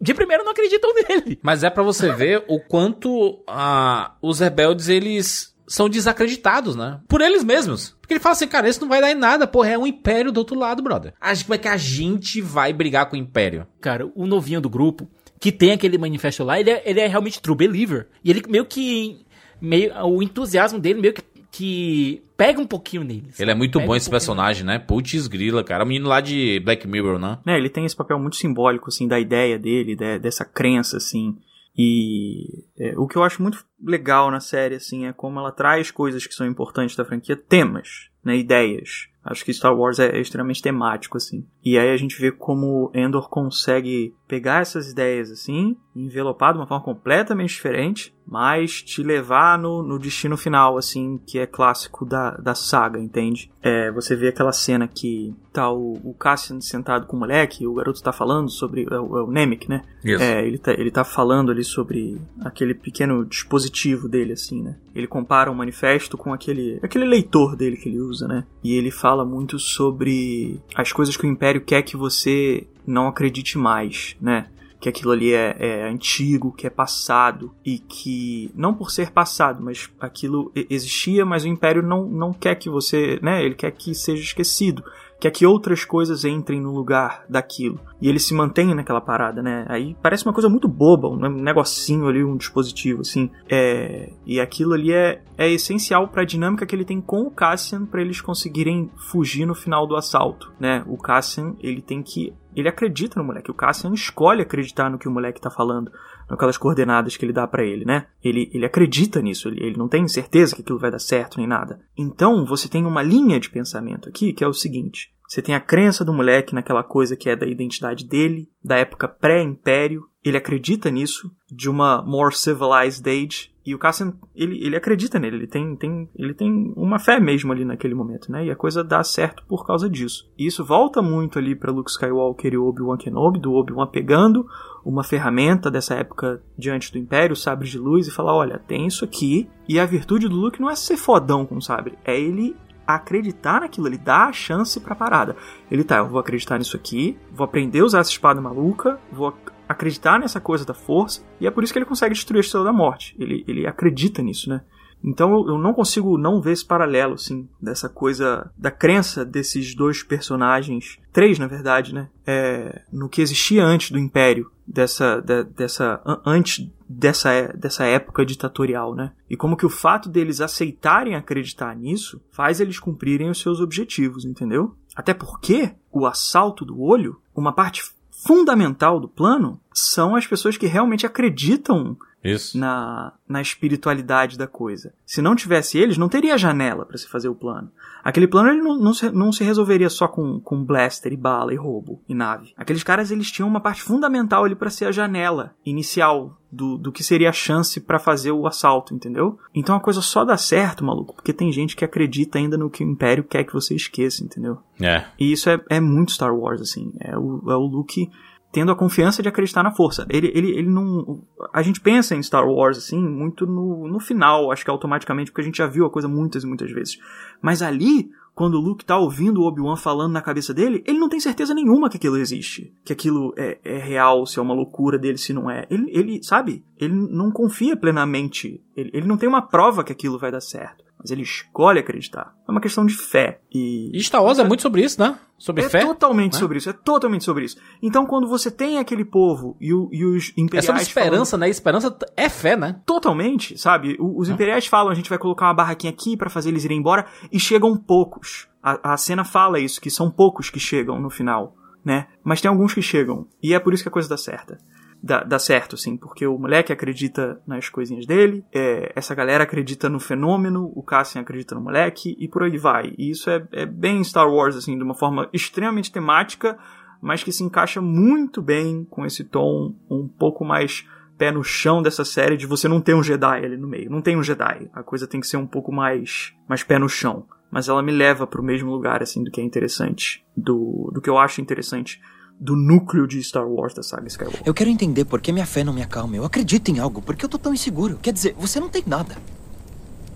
[0.01, 1.39] de primeiro não acreditam nele.
[1.43, 7.01] Mas é pra você ver o quanto ah, os rebeldes eles são desacreditados, né?
[7.09, 7.97] Por eles mesmos.
[8.01, 10.33] Porque ele fala assim, cara, isso não vai dar em nada, porra, é um império
[10.33, 11.15] do outro lado, brother.
[11.21, 13.67] Acho como é que a gente vai brigar com o império?
[13.81, 15.09] Cara, o novinho do grupo,
[15.43, 18.06] que tem aquele manifesto lá, ele é, ele é realmente true believer.
[18.24, 19.27] E ele meio que.
[19.60, 23.27] Meio, o entusiasmo dele meio que, que pega um pouquinho nele.
[23.36, 24.78] Ele é muito Pega bom um esse personagem, né?
[24.78, 25.82] Putz grila, cara.
[25.82, 27.39] O menino lá de Black Mirror, né?
[27.44, 31.36] né, ele tem esse papel muito simbólico, assim, da ideia dele, de- dessa crença, assim.
[31.77, 35.90] E é, o que eu acho muito legal na série, assim, é como ela traz
[35.90, 37.89] coisas que são importantes da franquia, temas,
[38.24, 39.09] né, ideias.
[39.24, 41.47] Acho que Star Wars é extremamente temático, assim.
[41.65, 46.59] E aí a gente vê como Endor consegue pegar essas ideias, assim, e envelopar de
[46.59, 52.06] uma forma completamente diferente, mas te levar no, no destino final, assim, que é clássico
[52.06, 53.51] da, da saga, entende?
[53.62, 57.66] É, você vê aquela cena que tá o, o Cassian sentado com o moleque, e
[57.66, 58.86] o garoto tá falando sobre.
[58.90, 59.82] É o, é o Nemec, né?
[60.05, 60.23] Isso.
[60.23, 64.77] É, ele tá, ele tá falando ali sobre aquele pequeno dispositivo dele, assim, né?
[64.94, 68.44] Ele compara o manifesto com aquele, aquele leitor dele que ele usa, né?
[68.64, 73.59] E ele fala muito sobre as coisas que o Império quer que você não acredite
[73.59, 74.47] mais, né?
[74.83, 79.63] Que aquilo ali é, é antigo, que é passado e que, não por ser passado,
[79.63, 83.45] mas aquilo existia, mas o Império não, não quer que você, né?
[83.45, 84.83] Ele quer que seja esquecido
[85.23, 87.79] quer que outras coisas entrem no lugar daquilo.
[88.01, 89.65] E ele se mantém naquela parada, né?
[89.69, 93.31] Aí parece uma coisa muito boba, um negocinho ali, um dispositivo, assim.
[93.49, 94.13] É...
[94.27, 97.87] E aquilo ali é, é essencial para a dinâmica que ele tem com o Cassian
[97.87, 100.83] para eles conseguirem fugir no final do assalto, né?
[100.89, 102.33] O Cassian, ele tem que...
[102.55, 103.51] Ele acredita no moleque.
[103.51, 105.91] O Cassian escolhe acreditar no que o moleque tá falando
[106.29, 108.07] naquelas coordenadas que ele dá pra ele, né?
[108.23, 111.47] Ele, ele acredita nisso, ele, ele não tem certeza que aquilo vai dar certo nem
[111.47, 111.81] nada.
[111.97, 115.61] Então, você tem uma linha de pensamento aqui que é o seguinte: você tem a
[115.61, 120.91] crença do moleque naquela coisa que é da identidade dele, da época pré-império, ele acredita
[120.91, 125.75] nisso, de uma more civilized age, e o Cassian, ele, ele acredita nele, ele tem,
[125.75, 128.45] tem, ele tem uma fé mesmo ali naquele momento, né?
[128.45, 130.31] E a coisa dá certo por causa disso.
[130.37, 134.47] E isso volta muito ali para Luke Skywalker e Obi-Wan Kenobi, do Obi-Wan pegando
[134.85, 138.87] uma ferramenta dessa época diante do Império, o sabre de luz, e falar: olha, tem
[138.87, 142.21] isso aqui, e a virtude do Luke não é ser fodão com o sabre, é
[142.21, 142.55] ele
[142.87, 145.37] acreditar naquilo, ele dá a chance pra parada.
[145.71, 149.29] Ele tá, eu vou acreditar nisso aqui, vou aprender a usar essa espada maluca, vou
[149.29, 152.41] ac- acreditar nessa coisa da força, e é por isso que ele consegue destruir a
[152.41, 153.17] Estrela da Morte.
[153.19, 154.61] Ele, ele acredita nisso, né?
[155.05, 159.75] Então eu, eu não consigo não ver esse paralelo, assim, dessa coisa, da crença desses
[159.75, 162.09] dois personagens, três na verdade, né?
[162.25, 167.84] É, no que existia antes do Império, dessa, de- dessa, an- antes dessa, é- dessa
[167.84, 169.12] época ditatorial, né?
[169.28, 174.24] E como que o fato deles aceitarem acreditar nisso faz eles cumprirem os seus objetivos,
[174.24, 174.76] entendeu?
[174.94, 177.82] Até porque o assalto do olho, uma parte
[178.24, 182.59] fundamental do plano, são as pessoas que realmente acreditam Isso.
[182.59, 184.93] na, na espiritualidade da coisa.
[185.05, 187.70] Se não tivesse eles, não teria janela para se fazer o plano.
[188.03, 191.53] Aquele plano ele não, não, se, não se resolveria só com, com blaster e bala
[191.53, 192.53] e roubo e nave.
[192.57, 196.93] Aqueles caras eles tinham uma parte fundamental ali para ser a janela inicial do, do
[196.93, 199.39] que seria a chance para fazer o assalto, entendeu?
[199.55, 202.85] Então a coisa só dá certo, maluco, porque tem gente que acredita ainda no que
[202.85, 204.59] o Império quer que você esqueça, entendeu?
[204.81, 205.05] É.
[205.19, 206.93] E isso é, é muito Star Wars, assim.
[207.01, 208.11] É o, é o Luke
[208.53, 210.07] tendo a confiança de acreditar na força.
[210.11, 211.24] Ele, ele, ele não.
[211.53, 215.41] A gente pensa em Star Wars, assim, muito no, no final, acho que automaticamente, porque
[215.41, 216.99] a gente já viu a coisa muitas e muitas vezes.
[217.41, 221.09] Mas ali, quando o Luke tá ouvindo o Obi-Wan falando na cabeça dele, ele não
[221.09, 222.74] tem certeza nenhuma que aquilo existe.
[222.85, 225.66] Que aquilo é, é real, se é uma loucura dele, se não é.
[225.70, 226.62] Ele, ele sabe?
[226.79, 228.62] Ele não confia plenamente.
[228.77, 230.85] Ele, ele não tem uma prova que aquilo vai dar certo.
[231.03, 232.33] Mas ele escolhe acreditar.
[232.47, 233.41] É uma questão de fé.
[233.53, 233.91] E.
[233.93, 235.19] E Star Wars é muito sobre isso, né?
[235.37, 235.81] Sobre É fé.
[235.85, 236.39] totalmente né?
[236.39, 237.57] sobre isso, é totalmente sobre isso.
[237.83, 240.66] Então, quando você tem aquele povo e, o- e os É imperiais.
[240.66, 241.49] sobre falando- esperança, né?
[241.49, 242.81] Esperança é fé, né?
[242.87, 243.97] Totalmente, sabe?
[243.99, 246.79] O- Os imperiais falam, a gente vai colocar uma barraquinha aqui pra fazer eles irem
[246.79, 248.47] embora, e chegam poucos.
[248.62, 252.07] A, a cena fala isso, que são poucos que chegam no final, né?
[252.23, 254.59] Mas tem alguns que chegam, e é por isso que a coisa dá certa.
[255.05, 259.89] Dá, dá certo, sim, porque o moleque acredita nas coisinhas dele, é, essa galera acredita
[259.89, 262.95] no fenômeno, o Cassian acredita no moleque, e por aí vai.
[262.97, 266.57] E isso é, é bem Star Wars, assim, de uma forma extremamente temática,
[267.01, 270.87] mas que se encaixa muito bem com esse tom um pouco mais
[271.19, 273.91] pé no chão dessa série de você não ter um Jedi ali no meio.
[273.91, 274.70] Não tem um Jedi.
[274.73, 277.27] A coisa tem que ser um pouco mais, mais pé no chão.
[277.51, 280.24] Mas ela me leva pro mesmo lugar, assim, do que é interessante.
[280.37, 282.01] Do, do que eu acho interessante
[282.43, 284.43] do núcleo de Star Wars da saga Skywalker.
[284.44, 286.16] Eu quero entender por que minha fé não me acalma.
[286.16, 287.01] Eu acredito em algo.
[287.01, 288.01] Por que eu tô tão inseguro?
[288.02, 289.16] Quer dizer, você não tem nada.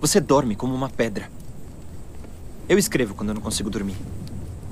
[0.01, 1.31] Você dorme como uma pedra.
[2.67, 3.95] Eu escrevo quando eu não consigo dormir.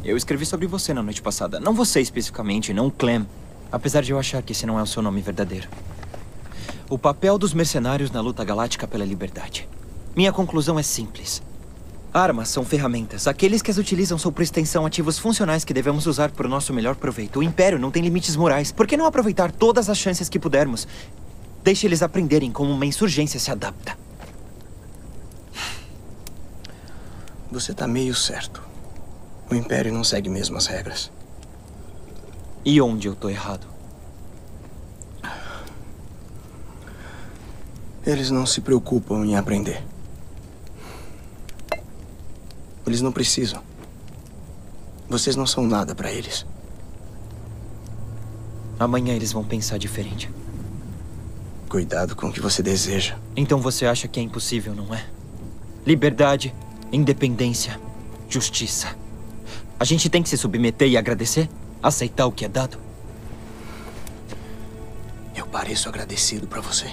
[0.03, 1.57] Eu escrevi sobre você na noite passada.
[1.57, 3.25] Não você especificamente, não o Clem.
[3.71, 5.69] Apesar de eu achar que esse não é o seu nome verdadeiro.
[6.89, 9.65] O papel dos mercenários na luta galáctica pela liberdade.
[10.13, 11.41] Minha conclusão é simples.
[12.15, 13.27] Armas são ferramentas.
[13.27, 16.73] Aqueles que as utilizam são, por extensão, ativos funcionais que devemos usar para o nosso
[16.73, 17.39] melhor proveito.
[17.39, 18.71] O Império não tem limites morais.
[18.71, 20.87] Por que não aproveitar todas as chances que pudermos?
[21.61, 23.97] Deixe eles aprenderem como uma insurgência se adapta.
[27.51, 28.63] Você tá meio certo.
[29.51, 31.11] O Império não segue mesmo as regras.
[32.63, 33.67] E onde eu tô errado?
[38.05, 39.83] Eles não se preocupam em aprender.
[42.85, 43.61] Eles não precisam.
[45.09, 46.45] Vocês não são nada pra eles.
[48.79, 50.29] Amanhã eles vão pensar diferente.
[51.69, 53.17] Cuidado com o que você deseja.
[53.35, 55.05] Então você acha que é impossível, não é?
[55.85, 56.53] Liberdade,
[56.91, 57.79] independência,
[58.29, 58.95] justiça.
[59.79, 61.49] A gente tem que se submeter e agradecer?
[61.81, 62.77] Aceitar o que é dado?
[65.35, 66.91] Eu pareço agradecido pra você.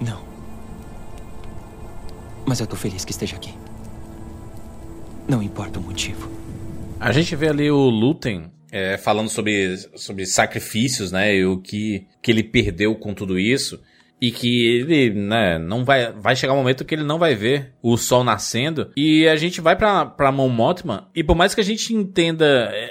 [0.00, 0.22] Não.
[2.46, 3.54] Mas eu tô feliz que esteja aqui.
[5.30, 6.28] Não importa o motivo.
[6.98, 11.36] A gente vê ali o Lutem é, falando sobre, sobre sacrifícios, né?
[11.36, 13.80] E o que, que ele perdeu com tudo isso.
[14.20, 16.12] E que ele, né, não vai.
[16.14, 18.90] Vai chegar um momento que ele não vai ver o sol nascendo.
[18.96, 21.08] E a gente vai pra, pra Mon Mothma.
[21.14, 22.90] E por mais que a gente entenda é,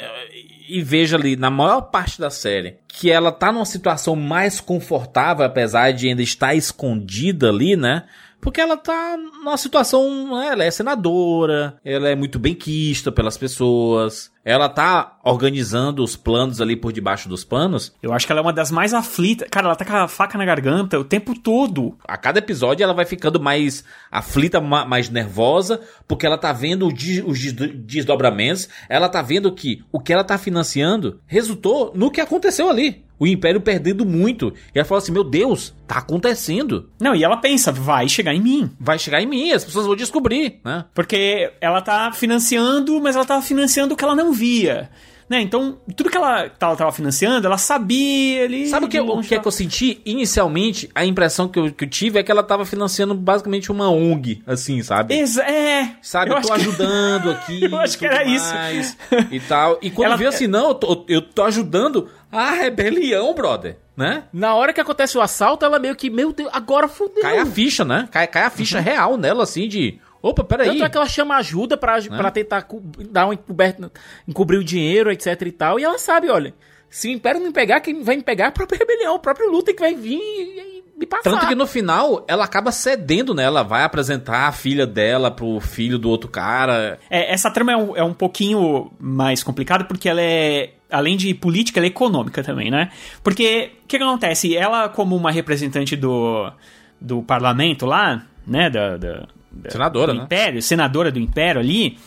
[0.70, 5.44] e veja ali, na maior parte da série, que ela tá numa situação mais confortável,
[5.44, 8.06] apesar de ainda estar escondida ali, né?
[8.42, 10.38] Porque ela tá numa situação.
[10.40, 16.16] né, Ela é senadora, ela é muito bem quista pelas pessoas, ela tá organizando os
[16.16, 17.94] planos ali por debaixo dos panos.
[18.02, 19.48] Eu acho que ela é uma das mais aflitas.
[19.52, 21.98] Cara, ela tá com a faca na garganta o tempo todo.
[22.08, 26.88] A cada episódio ela vai ficando mais aflita, ma- mais nervosa, porque ela tá vendo
[26.88, 32.22] os des- desdobramentos, ela tá vendo que o que ela tá financiando resultou no que
[32.22, 33.04] aconteceu ali.
[33.20, 34.54] O Império perdendo muito.
[34.74, 36.90] E ela fala assim: Meu Deus, tá acontecendo.
[37.00, 38.72] Não, e ela pensa, vai chegar em mim.
[38.80, 40.86] Vai chegar em mim, as pessoas vão descobrir, né?
[40.94, 44.90] Porque ela tá financiando, mas ela tá financiando o que ela não via.
[45.30, 45.40] Né?
[45.42, 48.66] Então, tudo que ela tava, tava financiando, ela sabia ali.
[48.68, 50.02] Sabe o que, o que é que eu senti?
[50.04, 53.92] Inicialmente, a impressão que eu, que eu tive é que ela tava financiando basicamente uma
[53.92, 55.14] ONG, assim, sabe?
[55.14, 55.92] Exa é.
[56.02, 57.64] Sabe, eu, acho tô que- ajudando aqui.
[57.64, 58.52] Eu acho que era isso.
[59.30, 59.78] E tal.
[59.84, 63.78] E quando Ela- viu assim, não, eu tô, eu tô ajudando a rebelião, brother.
[63.96, 64.24] Né?
[64.32, 67.22] Na hora que acontece o assalto, ela meio que, meu Deus, agora fudeu.
[67.22, 68.08] Cai a ficha, né?
[68.12, 70.00] Cai, cai a ficha real nela, assim, de.
[70.22, 70.68] Opa, peraí.
[70.68, 72.66] Tanto é que ela chama ajuda pra, pra tentar
[73.10, 73.92] dar um encoberto,
[74.28, 75.80] encobrir o dinheiro, etc e tal.
[75.80, 76.54] E ela sabe, olha,
[76.90, 79.20] se o Império não me pegar, quem vai me pegar é a própria rebelião, o
[79.20, 81.24] próprio Luta que vai vir e me passar.
[81.32, 83.44] Tanto que no final ela acaba cedendo, né?
[83.44, 87.00] Ela vai apresentar a filha dela pro filho do outro cara.
[87.10, 91.34] É, essa trama é um, é um pouquinho mais complicada porque ela é, além de
[91.34, 92.92] política, ela é econômica também, né?
[93.24, 94.56] Porque o que, que acontece?
[94.56, 96.52] Ela, como uma representante do,
[97.00, 98.70] do parlamento lá, né?
[98.70, 100.26] Da, da- da- Senadora, do né?
[100.26, 101.98] Império, senadora do Império ali.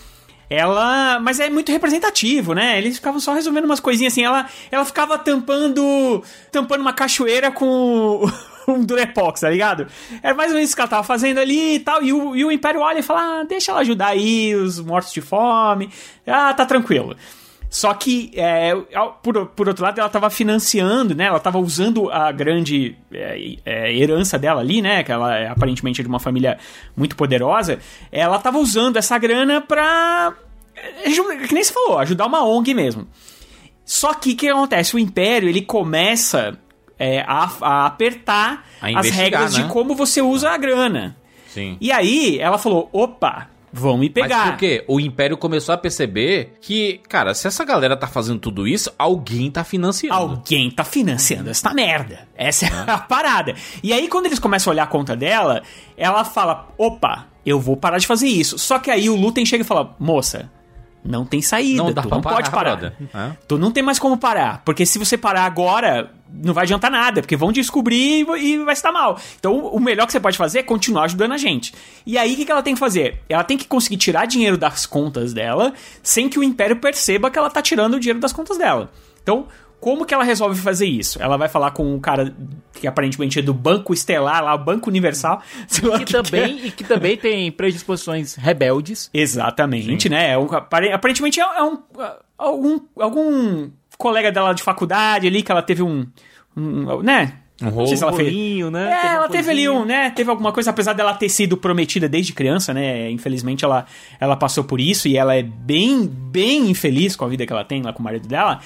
[0.48, 1.19] Ela.
[1.19, 2.77] Mas é muito representativo, né?
[2.77, 4.23] Eles ficavam só resolvendo umas coisinhas assim.
[4.23, 6.23] Ela, ela ficava tampando.
[6.51, 8.31] tampando uma cachoeira com.
[8.68, 9.86] Um Durepox, tá ligado?
[10.22, 12.02] Era mais ou menos isso que ela tava fazendo ali e tal.
[12.02, 15.12] E o, e o Império olha e fala: ah, deixa ela ajudar aí os mortos
[15.12, 15.90] de fome.
[16.26, 17.16] Ah, tá tranquilo.
[17.72, 18.74] Só que, é,
[19.22, 21.24] por, por outro lado, ela tava financiando, né?
[21.24, 25.02] Ela tava usando a grande é, é, herança dela ali, né?
[25.02, 26.59] Que ela é aparentemente é de uma família
[26.94, 27.78] muito poderosa.
[28.12, 30.34] Ela tava usando essa grana pra.
[30.76, 31.10] é,
[31.48, 33.09] Que nem você falou, ajudar uma ONG mesmo.
[33.86, 34.94] Só que o que acontece?
[34.94, 36.59] O Império ele começa
[37.02, 39.62] é, a, a apertar A as regras né?
[39.62, 41.16] de como você usa a grana.
[41.48, 41.76] Sim.
[41.80, 44.50] E aí ela falou: opa, vão me Mas pegar.
[44.52, 44.84] por quê?
[44.86, 49.50] O Império começou a perceber que, cara, se essa galera tá fazendo tudo isso, alguém
[49.50, 50.14] tá financiando.
[50.14, 52.28] Alguém tá financiando essa merda.
[52.36, 53.56] Essa é a parada.
[53.82, 55.62] E aí, quando eles começam a olhar a conta dela,
[55.96, 58.58] ela fala: opa, eu vou parar de fazer isso.
[58.58, 60.48] Só que aí o Lutem chega e fala: moça.
[61.04, 62.76] Não tem saída, Não dá tu não pode parar, parar.
[62.76, 62.92] brother.
[63.12, 63.36] É.
[63.48, 67.20] Tu não tem mais como parar, porque se você parar agora, não vai adiantar nada,
[67.20, 69.18] porque vão descobrir e vai dar mal.
[69.38, 71.74] Então, o melhor que você pode fazer é continuar ajudando a gente.
[72.06, 73.20] E aí, o que que ela tem que fazer?
[73.28, 75.72] Ela tem que conseguir tirar dinheiro das contas dela,
[76.02, 78.88] sem que o Império perceba que ela tá tirando o dinheiro das contas dela.
[79.22, 79.48] Então,
[79.82, 81.20] como que ela resolve fazer isso?
[81.20, 82.32] Ela vai falar com um cara
[82.72, 85.42] que aparentemente é do Banco Estelar, lá, o Banco Universal.
[85.66, 86.22] sei Que que que é.
[86.22, 89.10] também, e que também tem predisposições rebeldes.
[89.12, 90.30] Exatamente, né?
[90.30, 91.78] É um- apare- aparentemente é, é um,
[92.38, 96.06] algum, algum colega dela de faculdade ali que ela teve um.
[96.56, 97.38] um, né?
[97.60, 98.28] Um Não sei se ela fez.
[98.28, 98.90] rolinho, né?
[98.92, 100.10] É, Teve ela teve ali um, né?
[100.10, 103.10] Teve alguma coisa, apesar dela ter sido prometida desde criança, né?
[103.10, 103.84] Infelizmente ela,
[104.20, 107.64] ela passou por isso e ela é bem, bem infeliz com a vida que ela
[107.64, 108.60] tem lá com o marido dela.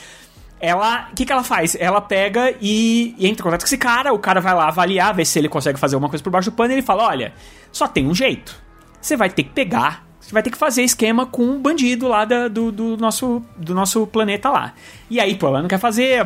[0.59, 1.77] Ela, o que, que ela faz?
[1.79, 5.15] Ela pega e, e entra em contato com esse cara, o cara vai lá avaliar,
[5.15, 7.35] ver se ele consegue fazer alguma coisa por baixo do pano e ele fala: Olha,
[7.71, 8.57] só tem um jeito.
[9.01, 12.25] Você vai ter que pegar, você vai ter que fazer esquema com um bandido lá
[12.25, 14.73] da- do, do nosso, do nosso planeta lá.
[15.11, 16.25] E aí, pô, ela não quer fazer,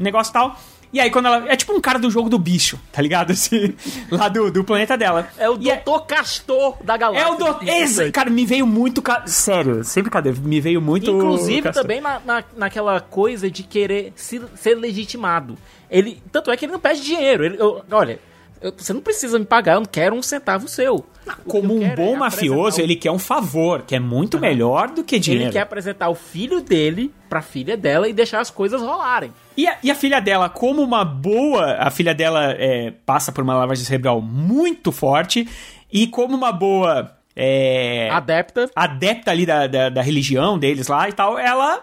[0.00, 0.56] negócio tal.
[0.92, 1.48] E aí, quando ela.
[1.50, 3.30] É tipo um cara do jogo do bicho, tá ligado?
[3.32, 3.74] Assim,
[4.10, 5.26] lá do, do planeta dela.
[5.38, 7.26] É o E é- Doutor Castor da galáxia.
[7.26, 7.64] é o do...
[7.66, 9.00] Esse, cara, me veio muito.
[9.00, 10.32] ca- Sério, sempre cadê?
[10.32, 11.10] Me veio muito.
[11.10, 11.82] Inclusive Castor.
[11.82, 15.56] também na, na- naquela coisa de querer se- ser legitimado.
[15.90, 17.44] Ele, tanto é que ele não pede dinheiro.
[17.44, 18.18] Ele, eu- olha,
[18.60, 21.06] eu- você não precisa me pagar, eu não quero um centavo seu.
[21.24, 24.38] Que Como um quero bom é mafioso, o- ele quer um favor, que é muito
[24.38, 25.46] melhor do que dinheiro.
[25.46, 29.32] Ele quer apresentar o filho dele pra filha dela e deixar as coisas rolarem.
[29.56, 31.74] E a, e a filha dela, como uma boa.
[31.74, 35.48] A filha dela é, passa por uma lavagem cerebral muito forte.
[35.92, 37.14] E como uma boa.
[37.36, 38.70] é, Adepta.
[38.74, 41.82] adepta ali da, da, da religião deles lá e tal, ela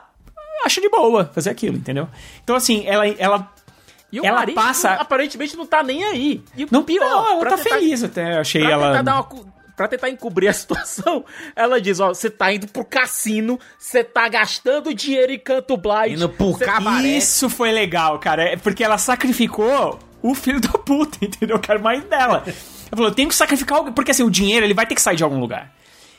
[0.65, 2.07] acha de boa fazer aquilo, entendeu?
[2.43, 3.07] Então, assim, ela.
[3.07, 3.51] ela
[4.11, 6.43] E o Ela marido passa- aparentemente não tá nem aí.
[6.57, 8.35] E não, pior, não, ela pra tá tentar- feliz até.
[8.35, 8.87] Eu achei Pra ela.
[8.97, 9.23] tentar, dar uma
[9.79, 11.23] pra tentar encobrir a situação,
[11.55, 16.17] ela diz: Ó, você tá indo pro cassino, você tá gastando dinheiro em canto blind.
[16.17, 17.07] Indo pro cê- cabaré.
[17.07, 18.43] Isso foi legal, cara.
[18.43, 21.57] É porque ela sacrificou o filho da puta, entendeu?
[21.59, 22.43] Que era o marido dela.
[22.45, 22.53] Ela
[22.91, 23.93] falou, eu tenho que sacrificar alguém.
[23.93, 25.73] Porque assim, o dinheiro ele vai ter que sair de algum lugar.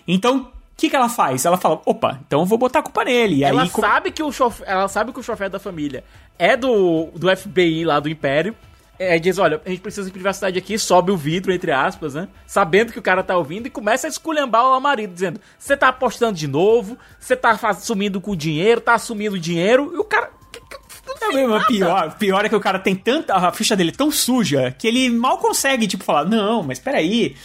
[0.08, 1.44] Então, o que, que ela faz?
[1.44, 3.36] Ela fala, opa, então eu vou botar a culpa nele.
[3.36, 6.02] E Ela aí, como- sabe que o chofer, ela sabe que o chofer da família
[6.38, 8.56] é do, do FBI lá do Império.
[9.02, 12.28] É, diz, olha, a gente precisa de privacidade aqui, sobe o vidro, entre aspas, né?
[12.46, 15.88] Sabendo que o cara tá ouvindo e começa a esculhambar o marido, dizendo: Você tá
[15.88, 20.04] apostando de novo, você tá sumindo com o dinheiro, tá assumindo o dinheiro, e o
[20.04, 20.30] cara.
[21.22, 23.34] É mesmo, pior, pior é que o cara tem tanta.
[23.34, 27.36] A ficha dele é tão suja que ele mal consegue, tipo, falar, não, mas peraí.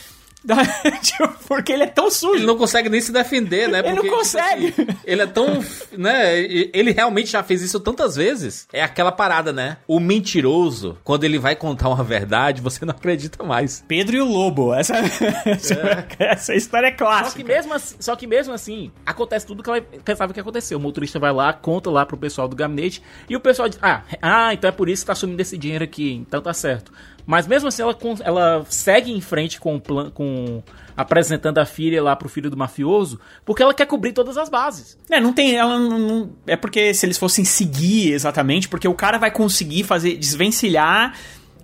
[1.01, 2.35] Tipo, Porque ele é tão sujo.
[2.35, 3.79] Ele não consegue nem se defender, né?
[3.79, 4.67] Ele não Porque, tipo consegue.
[4.67, 5.63] assim, ele é tão.
[5.97, 6.39] né?
[6.39, 8.67] Ele realmente já fez isso tantas vezes.
[8.71, 9.77] É aquela parada, né?
[9.87, 13.83] O mentiroso, quando ele vai contar uma verdade, você não acredita mais.
[13.87, 14.73] Pedro e o Lobo.
[14.73, 14.95] Essa,
[15.45, 17.37] essa, essa história é Só clássica.
[17.37, 20.75] que, mesmo assim, só que mesmo assim, acontece tudo que ela pensava que ia acontecer.
[20.75, 24.03] O motorista vai lá, conta lá pro pessoal do gabinete, e o pessoal diz: Ah,
[24.21, 26.91] ah então é por isso que tá sumindo esse dinheiro aqui, então tá certo.
[27.25, 30.61] Mas mesmo assim, ela, ela segue em frente com com
[30.97, 34.97] apresentando a filha lá pro filho do mafioso, porque ela quer cobrir todas as bases.
[35.09, 35.55] É, não tem.
[35.55, 39.83] Ela não, não- É porque se eles fossem seguir exatamente, porque o cara vai conseguir
[39.83, 40.15] fazer.
[40.17, 41.13] desvencilhar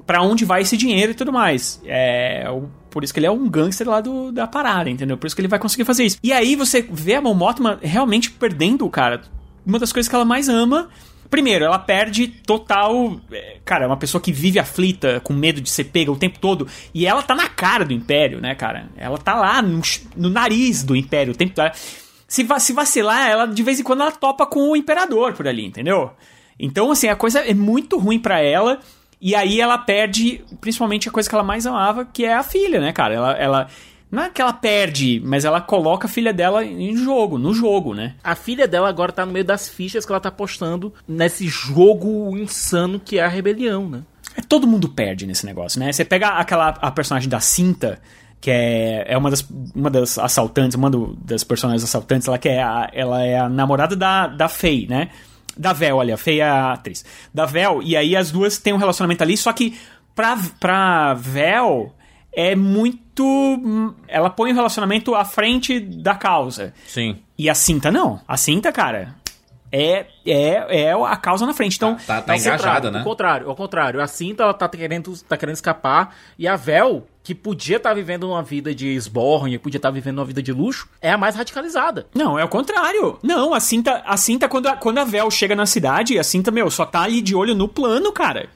[0.05, 1.81] pra onde vai esse dinheiro e tudo mais.
[1.85, 2.45] É.
[2.89, 5.17] Por isso que ele é um gangster lá do, da parada, entendeu?
[5.17, 6.17] Por isso que ele vai conseguir fazer isso.
[6.21, 7.37] E aí você vê a Mon
[7.81, 9.21] realmente perdendo o cara.
[9.65, 10.89] Uma das coisas que ela mais ama.
[11.31, 13.15] Primeiro, ela perde total.
[13.31, 16.37] é, Cara, é uma pessoa que vive aflita, com medo de ser pega o tempo
[16.37, 16.67] todo.
[16.93, 18.89] E ela tá na cara do Império, né, cara?
[18.97, 19.81] Ela tá lá no,
[20.17, 21.71] no nariz do Império o tempo todo.
[22.27, 25.65] Se, se vacilar, ela de vez em quando ela topa com o Imperador por ali,
[25.65, 26.11] entendeu?
[26.59, 28.79] Então, assim, a coisa é muito ruim pra ela.
[29.21, 32.81] E aí ela perde, principalmente, a coisa que ela mais amava, que é a filha,
[32.81, 33.13] né, cara?
[33.13, 33.31] Ela.
[33.37, 33.67] ela
[34.11, 37.93] não é que ela perde, mas ela coloca a filha dela em jogo, no jogo,
[37.93, 38.15] né?
[38.21, 42.37] A filha dela agora tá no meio das fichas que ela tá postando nesse jogo
[42.37, 44.01] insano que é a rebelião, né?
[44.35, 45.93] É, Todo mundo perde nesse negócio, né?
[45.93, 47.99] Você pega aquela a personagem da Cinta,
[48.41, 52.49] que é, é uma, das, uma das assaltantes, uma do, das personagens assaltantes, ela, que
[52.49, 55.09] é a, ela é a namorada da, da Faye, né?
[55.55, 57.05] Da Vel, olha, a Faye é a atriz.
[57.33, 59.77] Da Vel, e aí as duas têm um relacionamento ali, só que
[60.13, 61.93] pra, pra Vel
[62.33, 63.95] é muito.
[64.07, 66.73] Ela põe o relacionamento à frente da causa.
[66.87, 67.19] Sim.
[67.37, 68.19] E a cinta não.
[68.27, 69.15] A cinta, cara,
[69.71, 71.77] é, é, é a causa na frente.
[71.77, 72.99] Então, Tá, tá Ao engajada, contrário, né?
[72.99, 74.01] Ao contrário, ao contrário.
[74.01, 76.15] A Cinta, ela tá querendo, tá querendo escapar.
[76.37, 80.25] E a Vel, que podia estar vivendo uma vida de esborne, podia estar vivendo uma
[80.25, 82.07] vida de luxo, é a mais radicalizada.
[82.13, 83.17] Não, é o contrário.
[83.23, 86.51] Não, a cinta, a cinta quando, a, quando a Vel chega na cidade, a cinta,
[86.51, 88.49] meu, só tá ali de olho no plano, cara.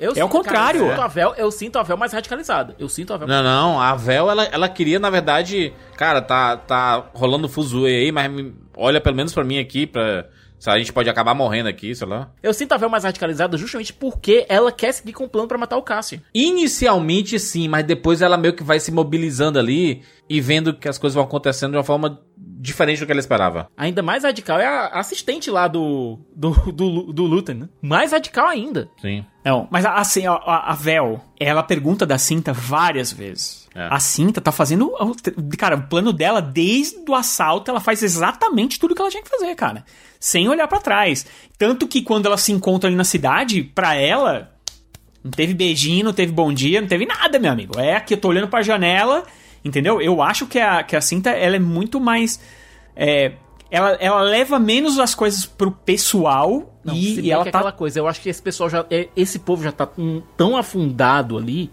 [0.00, 0.80] Eu É o contrário.
[0.80, 2.74] Cara, eu, sinto a Vel, eu sinto a Vel mais radicalizada.
[2.78, 6.56] Eu sinto a Vel Não, não, a Vel, ela, ela queria, na verdade, cara, tá,
[6.56, 8.32] tá rolando fuzuê aí, mas
[8.74, 10.26] olha pelo menos pra mim aqui, pra.
[10.58, 12.30] Se a gente pode acabar morrendo aqui, sei lá.
[12.42, 15.56] Eu sinto a Vel mais radicalizada justamente porque ela quer seguir com o plano pra
[15.56, 16.20] matar o Cassian.
[16.34, 20.98] Inicialmente sim, mas depois ela meio que vai se mobilizando ali e vendo que as
[20.98, 22.20] coisas vão acontecendo de uma forma
[22.60, 23.70] diferente do que ela esperava.
[23.76, 27.68] Ainda mais radical é a assistente lá do, do, do, do né?
[27.80, 28.90] Mais radical ainda.
[29.00, 29.24] Sim.
[29.42, 33.66] Não, mas a, assim, a, a, a Vel, ela pergunta da cinta várias vezes.
[33.74, 33.88] É.
[33.90, 34.92] A cinta tá fazendo.
[35.56, 39.30] Cara, o plano dela, desde o assalto, ela faz exatamente tudo que ela tinha que
[39.30, 39.84] fazer, cara.
[40.18, 41.24] Sem olhar pra trás.
[41.56, 44.52] Tanto que quando ela se encontra ali na cidade, pra ela.
[45.22, 47.78] Não teve beijinho, não teve bom dia, não teve nada, meu amigo.
[47.78, 49.24] É aqui, eu tô olhando pra janela,
[49.64, 50.00] entendeu?
[50.00, 52.40] Eu acho que a, que a cinta, ela é muito mais.
[52.96, 53.32] é,
[53.70, 57.72] ela, ela leva menos as coisas pro pessoal Não, e, e ela é tá aquela
[57.72, 58.84] coisa, eu acho que esse pessoal já.
[58.90, 59.88] é- Esse povo já tá
[60.36, 61.70] tão- afundado ali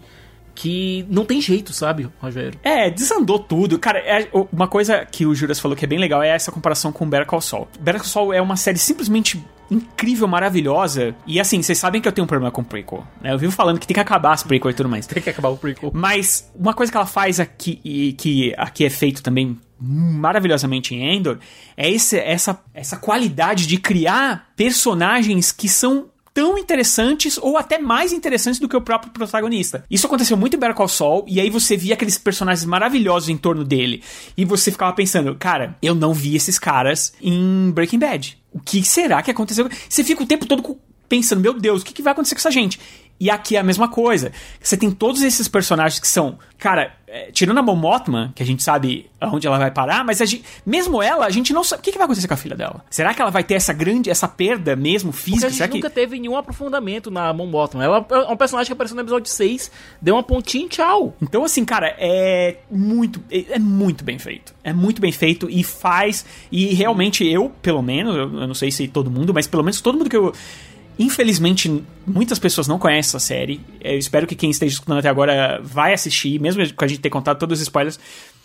[0.54, 2.58] que não tem jeito, sabe, Rogério?
[2.64, 3.78] É, desandou tudo.
[3.78, 6.90] Cara, é- uma coisa que o Juras falou que é bem legal é essa comparação
[6.92, 7.68] com Better Call Saul.
[7.80, 11.14] Better Call Saul é uma série simplesmente incrível, maravilhosa.
[11.26, 13.06] E assim, vocês sabem que eu tenho um problema com prequel.
[13.20, 13.32] Né?
[13.32, 15.06] Eu vivo falando que tem que acabar as prequel e tudo mais.
[15.06, 15.90] Tem que acabar o prequel.
[15.94, 21.16] Mas uma coisa que ela faz aqui e que aqui é feito também maravilhosamente em
[21.16, 21.38] Endor
[21.76, 28.12] é esse, essa, essa qualidade de criar personagens que são tão interessantes ou até mais
[28.12, 29.84] interessantes do que o próprio protagonista.
[29.90, 33.36] Isso aconteceu muito em Better Call Saul e aí você via aqueles personagens maravilhosos em
[33.36, 34.04] torno dele
[34.36, 38.38] e você ficava pensando, cara, eu não vi esses caras em Breaking Bad.
[38.52, 39.68] O que será que aconteceu?
[39.88, 40.78] Você fica o tempo todo
[41.08, 42.78] pensando, meu Deus, o que vai acontecer com essa gente?
[43.20, 44.32] E aqui é a mesma coisa.
[44.60, 48.46] Você tem todos esses personagens que são, cara, é, tirando a Mon Mothma, que a
[48.46, 51.80] gente sabe aonde ela vai parar, mas a gente, mesmo ela, a gente não sabe
[51.80, 52.84] o que, que vai acontecer com a filha dela.
[52.90, 55.46] Será que ela vai ter essa grande, essa perda mesmo Porque física?
[55.46, 55.94] a gente Será nunca que...
[55.94, 57.82] teve nenhum aprofundamento na Mon Mothma.
[57.82, 59.70] Ela é um personagem que apareceu no episódio 6,
[60.00, 61.14] deu uma pontinha e tchau.
[61.20, 64.54] Então, assim, cara, é muito, é é muito bem feito.
[64.62, 66.24] É muito bem feito e faz.
[66.52, 69.80] E realmente eu, pelo menos, eu eu não sei se todo mundo, mas pelo menos
[69.80, 70.32] todo mundo que eu.
[70.98, 73.60] Infelizmente, muitas pessoas não conhecem essa série.
[73.80, 77.10] Eu espero que quem esteja escutando até agora vai assistir, mesmo com a gente ter
[77.10, 77.98] contado todos os spoilers.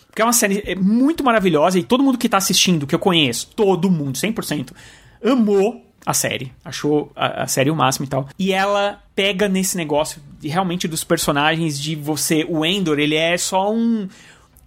[0.06, 3.00] Porque é uma série é, muito maravilhosa e todo mundo que tá assistindo, que eu
[3.00, 4.70] conheço, todo mundo, 100%,
[5.24, 6.52] amou a série.
[6.64, 8.28] Achou a, a série o máximo e tal.
[8.38, 12.46] E ela pega nesse negócio de, realmente dos personagens de você.
[12.48, 14.08] O Endor, ele é só um.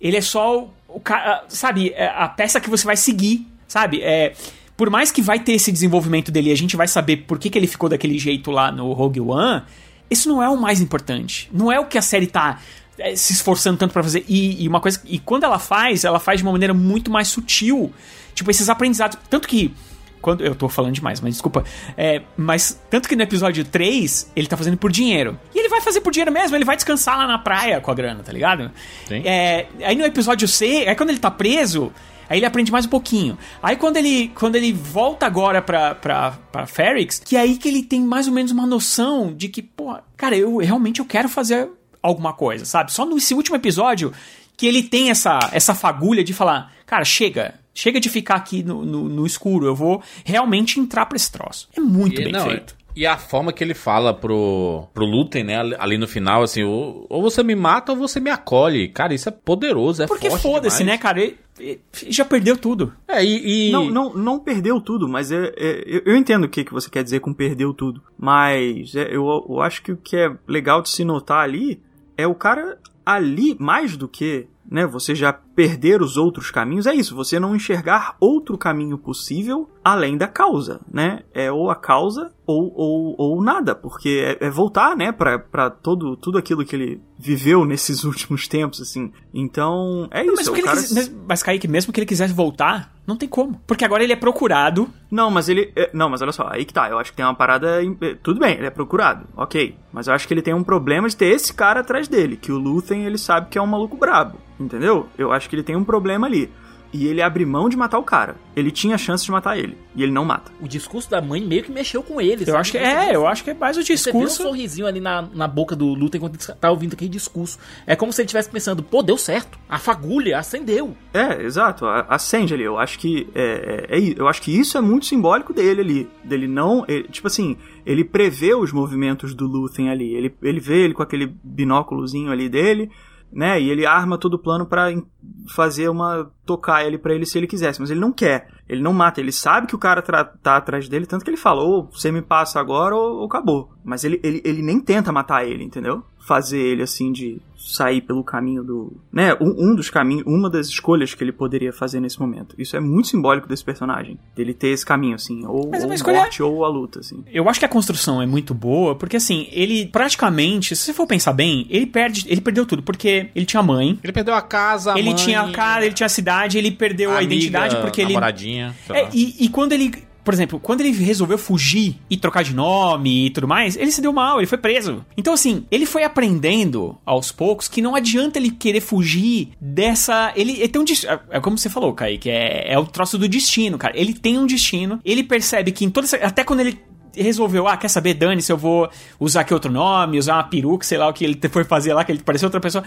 [0.02, 1.02] Ele é só o, o.
[1.48, 1.94] Sabe?
[1.96, 4.02] é A peça que você vai seguir, sabe?
[4.02, 4.34] É.
[4.78, 7.50] Por mais que vai ter esse desenvolvimento dele e a gente vai saber por que,
[7.50, 9.64] que ele ficou daquele jeito lá no Rogue One,
[10.10, 11.50] isso não é o mais importante.
[11.52, 12.60] Não é o que a série tá
[12.98, 14.24] é, se esforçando tanto pra fazer.
[14.28, 15.02] E, e uma coisa.
[15.06, 17.92] E quando ela faz, ela faz de uma maneira muito mais sutil.
[18.34, 19.18] Tipo, esses aprendizados.
[19.30, 19.74] Tanto que.
[20.20, 21.64] Quando, eu tô falando demais, mas desculpa.
[21.96, 25.40] É, mas tanto que no episódio 3, ele tá fazendo por dinheiro.
[25.54, 27.94] E ele vai fazer por dinheiro mesmo, ele vai descansar lá na praia com a
[27.94, 28.72] grana, tá ligado?
[29.08, 29.22] Sim.
[29.24, 31.94] É, aí no episódio C, aí quando ele tá preso,
[32.30, 33.38] aí ele aprende mais um pouquinho.
[33.62, 37.68] Aí quando ele, quando ele volta agora pra, pra, pra Ferrix, que é aí que
[37.68, 41.30] ele tem mais ou menos uma noção de que, pô, cara, eu realmente eu quero
[41.30, 41.70] fazer
[42.02, 42.92] alguma coisa, sabe?
[42.94, 44.14] Só nesse último episódio
[44.56, 47.56] que ele tem essa, essa fagulha de falar, cara, chega.
[47.74, 51.70] Chega de ficar aqui no, no, no escuro, eu vou realmente entrar pra esse troço.
[51.78, 52.76] É muito E, bem não, feito.
[52.98, 57.06] E a forma que ele fala pro, pro Lutem, né, ali- no final, assim, ou,
[57.10, 58.88] ou você me mata ou você me acolhe.
[58.88, 61.22] Cara, isso é poderoso, é Porque forte foda-se, né, cara?
[61.22, 61.80] Ele- ele
[62.10, 62.92] já perdeu tudo.
[63.08, 63.70] É, e...
[63.70, 66.74] e- Não, não, não perdeu tudo, mas é, é- eu, eu entendo o que, que
[66.74, 68.02] você quer dizer com perdeu tudo.
[68.18, 71.80] Mas é, eu, eu acho que o que é legal de se notar ali
[72.18, 76.94] é o cara ali, mais do que, né, você já perder os outros caminhos é
[76.94, 81.24] isso, você não enxergar outro caminho possível além da causa, né?
[81.34, 85.70] É ou a causa ou, ou, ou nada, porque é, é voltar, né, pra, pra
[85.70, 89.12] todo, tudo aquilo que ele viveu nesses últimos tempos, assim.
[89.34, 90.52] Então, é Não, isso.
[90.52, 93.60] mas, o cara quis- mas, Kaique, mesmo que ele quisesse voltar, não tem como.
[93.66, 94.90] Porque agora ele é procurado.
[95.10, 95.72] Não, mas ele.
[95.76, 96.90] é, Não, mas olha só, aí que tá.
[96.90, 97.82] Eu acho que tem uma parada.
[97.84, 99.76] é, Tudo bem, ele é procurado, ok.
[99.92, 102.36] Mas eu acho que ele tem um problema de ter esse cara atrás dele.
[102.38, 104.38] Que o Luthen, ele sabe que é um maluco brabo.
[104.60, 105.08] Entendeu?
[105.18, 106.50] Eu acho que ele tem um problema ali.
[106.94, 108.38] E ele abre mão de matar o cara.
[108.56, 109.78] Ele tinha a chance de matar ele.
[109.94, 110.54] E ele não mata.
[110.62, 112.44] O discurso da mãe meio que mexeu com ele.
[112.44, 112.58] Eu sabe?
[112.60, 114.44] acho que é, eu acho que é mais o Você vê um discurso.
[114.44, 117.60] sorrisinho ali na, na boca do Luther enquanto ele tá ouvindo aquele discurso.
[117.86, 119.60] É como se ele estivesse pensando, pô, deu certo.
[119.68, 120.96] A fagulha acendeu.
[121.14, 121.86] É, exato.
[121.86, 122.64] Acende ali.
[122.64, 126.10] Eu acho que é, é- é- eu acho que isso é muito simbólico dele ali.
[126.24, 130.16] Dele não, ele- tipo assim, ele prevê os movimentos do Luthen ali.
[130.16, 132.90] Ele, ele vê ele com aquele binóculozinho ali dele,
[133.32, 133.60] né?
[133.62, 135.06] E ele arma todo o plano em-
[135.54, 138.48] fazer uma tocar ele pra ele se ele quisesse, mas ele não quer.
[138.68, 141.62] Ele não mata, ele sabe que o cara tá atrás dele, tanto que ele fala,
[141.62, 143.72] ou você me passa agora ou, ou acabou.
[143.84, 146.04] Mas ele, ele, ele nem tenta matar ele, entendeu?
[146.28, 148.94] Fazer ele assim de sair pelo caminho do.
[149.12, 149.34] Né?
[149.42, 152.54] Um, um dos caminhos, uma das escolhas que ele poderia fazer nesse momento.
[152.58, 154.18] Isso é muito simbólico desse personagem.
[154.36, 155.46] Dele ter esse caminho, assim.
[155.46, 157.24] Ou, Mas é ou escolha- morte ou a luta, assim.
[157.32, 161.08] Eu acho que a construção é muito boa, porque assim, ele praticamente, se você for
[161.08, 164.94] pensar bem, ele perde, ele perdeu tudo, porque ele tinha mãe, Ele perdeu a casa,
[164.94, 167.76] a ele mãe, tinha a cara, ele tinha a cidade, ele perdeu a, amiga, identidade
[167.78, 170.07] porque ele namoradinha, É, e, e quando ele.
[170.28, 174.02] Por exemplo, quando ele resolveu fugir e trocar de nome e tudo mais, ele se
[174.02, 175.06] deu mal, ele foi preso.
[175.16, 180.34] Então, assim, ele foi aprendendo aos poucos que não adianta ele querer fugir dessa.
[180.36, 181.18] Ele, ele tem um destino.
[181.30, 183.98] É como você falou, Kaique, é, é o troço do destino, cara.
[183.98, 186.18] Ele tem um destino, ele percebe que em toda essa.
[186.18, 186.78] Até quando ele
[187.16, 190.86] resolveu, ah, quer saber, Dani, se eu vou usar aqui outro nome, usar uma peruca,
[190.86, 192.84] sei lá o que ele foi fazer lá, que ele pareceu outra pessoa.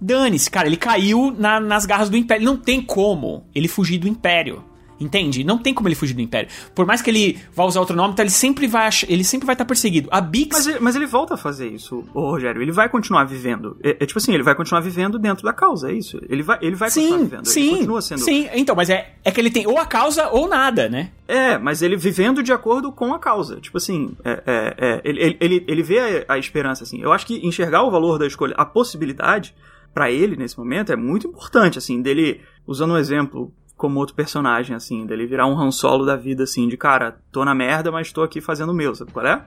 [0.00, 2.44] Dane-se, cara, ele caiu na- nas garras do Império.
[2.44, 4.64] Não tem como ele fugir do Império.
[5.00, 5.42] Entende?
[5.42, 6.50] Não tem como ele fugir do Império.
[6.74, 9.54] Por mais que ele vá usar outro nome, então ele sempre vai ele sempre vai
[9.54, 10.08] estar perseguido.
[10.12, 12.60] A Bix Mas ele, mas ele volta a fazer isso, ô Rogério.
[12.60, 13.78] Ele vai continuar vivendo.
[13.82, 16.20] É, é tipo assim, ele vai continuar vivendo dentro da causa, é isso.
[16.28, 17.40] Ele vai, ele vai continuar Sim, vivendo.
[17.40, 18.18] ele sim, continua sendo.
[18.20, 18.48] sim.
[18.54, 21.10] Então, mas é, é que ele tem ou a causa ou nada, né?
[21.26, 23.56] É, mas ele vivendo de acordo com a causa.
[23.60, 27.00] Tipo assim, é, é, é, ele, ele- ele, ele vê a, a esperança, assim.
[27.00, 29.54] Eu acho que enxergar o valor da escolha, a possibilidade,
[29.94, 34.76] pra ele, nesse momento, é muito importante, assim, dele, usando um exemplo como outro personagem,
[34.76, 38.12] assim, dele virar um Han Solo da vida, assim, de cara, tô na merda, mas
[38.12, 39.42] tô aqui fazendo o meu, sabe qual é?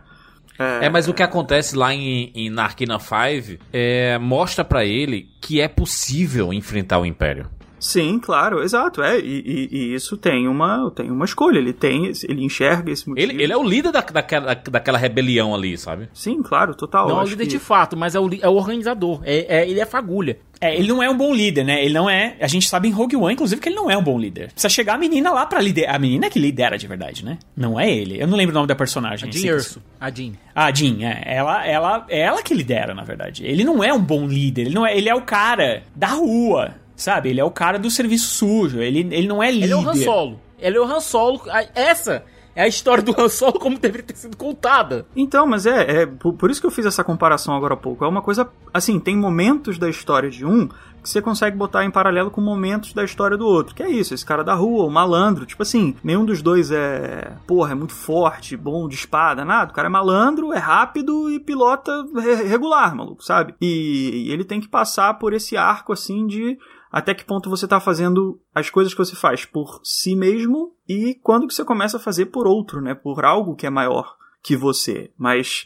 [0.57, 5.27] É, mas o que acontece lá em, em na Arkina 5 é, mostra pra ele
[5.39, 7.47] que é possível enfrentar o Império.
[7.85, 12.11] Sim, claro, exato, é, e, e- e isso tem uma, tem uma escolha, ele tem,
[12.29, 13.29] ele enxerga esse motivo.
[13.31, 16.07] Ele, ele é o líder da, daquela, daquela rebelião ali, sabe?
[16.13, 17.09] Sim, claro, total.
[17.09, 19.21] não é o líder que- de fato, mas é o, é o organizador.
[19.25, 20.37] É, é- ele é fagulha.
[20.61, 21.83] É, ele não é um bom líder, né?
[21.83, 22.37] Ele não é.
[22.39, 24.47] A gente sabe em Rogue One, inclusive, que ele não é um bom líder.
[24.53, 25.93] Precisa chegar a menina lá pra liderar.
[25.95, 27.37] A menina é que lidera de verdade, né?
[27.53, 28.21] Não é ele.
[28.21, 29.27] Eu não lembro o nome da personagem.
[29.27, 29.83] A Jean Erso.
[29.99, 30.31] A Jean.
[30.55, 31.21] A Jean, é.
[31.35, 33.43] Ela, ela, é ela que lidera, na verdade.
[33.45, 34.61] Ele não é um bom líder.
[34.67, 37.29] Ele, não é, ele é o cara da rua, sabe?
[37.29, 38.81] Ele é o cara do serviço sujo.
[38.81, 39.65] Ele, ele não é líder.
[39.65, 40.39] Ele é o Han Solo.
[40.57, 41.41] Ele é o Han Solo.
[41.75, 42.23] Essa
[42.55, 45.05] é a história do Han Solo como deveria ter sido contada.
[45.15, 48.05] Então, mas é, é por, por isso que eu fiz essa comparação agora há pouco.
[48.05, 50.69] É uma coisa, assim, tem momentos da história de um
[51.03, 53.75] que você consegue botar em paralelo com momentos da história do outro.
[53.75, 55.45] Que é isso, esse cara da rua, o malandro.
[55.45, 59.71] Tipo assim, nenhum dos dois é, porra, é muito forte, bom de espada, nada.
[59.71, 63.53] O cara é malandro, é rápido e pilota re- regular, maluco, sabe?
[63.59, 66.57] E, e ele tem que passar por esse arco, assim, de
[66.93, 71.15] até que ponto você tá fazendo as coisas que você faz por si mesmo e
[71.23, 72.93] quando que você começa a fazer por outro, né?
[72.93, 75.09] Por algo que é maior que você.
[75.17, 75.65] Mas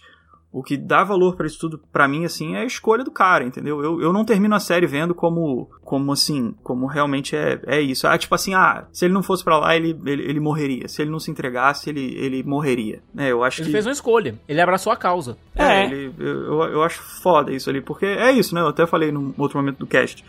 [0.49, 3.43] o que dá valor pra isso tudo, pra mim, assim, é a escolha do cara,
[3.43, 3.83] entendeu?
[3.83, 8.07] Eu, eu não termino a série vendo como, como assim, como realmente é, é isso.
[8.07, 10.87] Ah, tipo assim, ah, se ele não fosse pra lá, ele, ele, ele morreria.
[10.87, 13.03] Se ele não se entregasse, ele, ele morreria.
[13.17, 13.71] É, eu acho Ele que...
[13.73, 14.39] fez uma escolha.
[14.47, 15.37] Ele abraçou a causa.
[15.53, 18.61] É, ele- eu, eu, eu acho foda isso ali, porque é isso, né?
[18.61, 20.23] Eu até falei num outro momento do cast.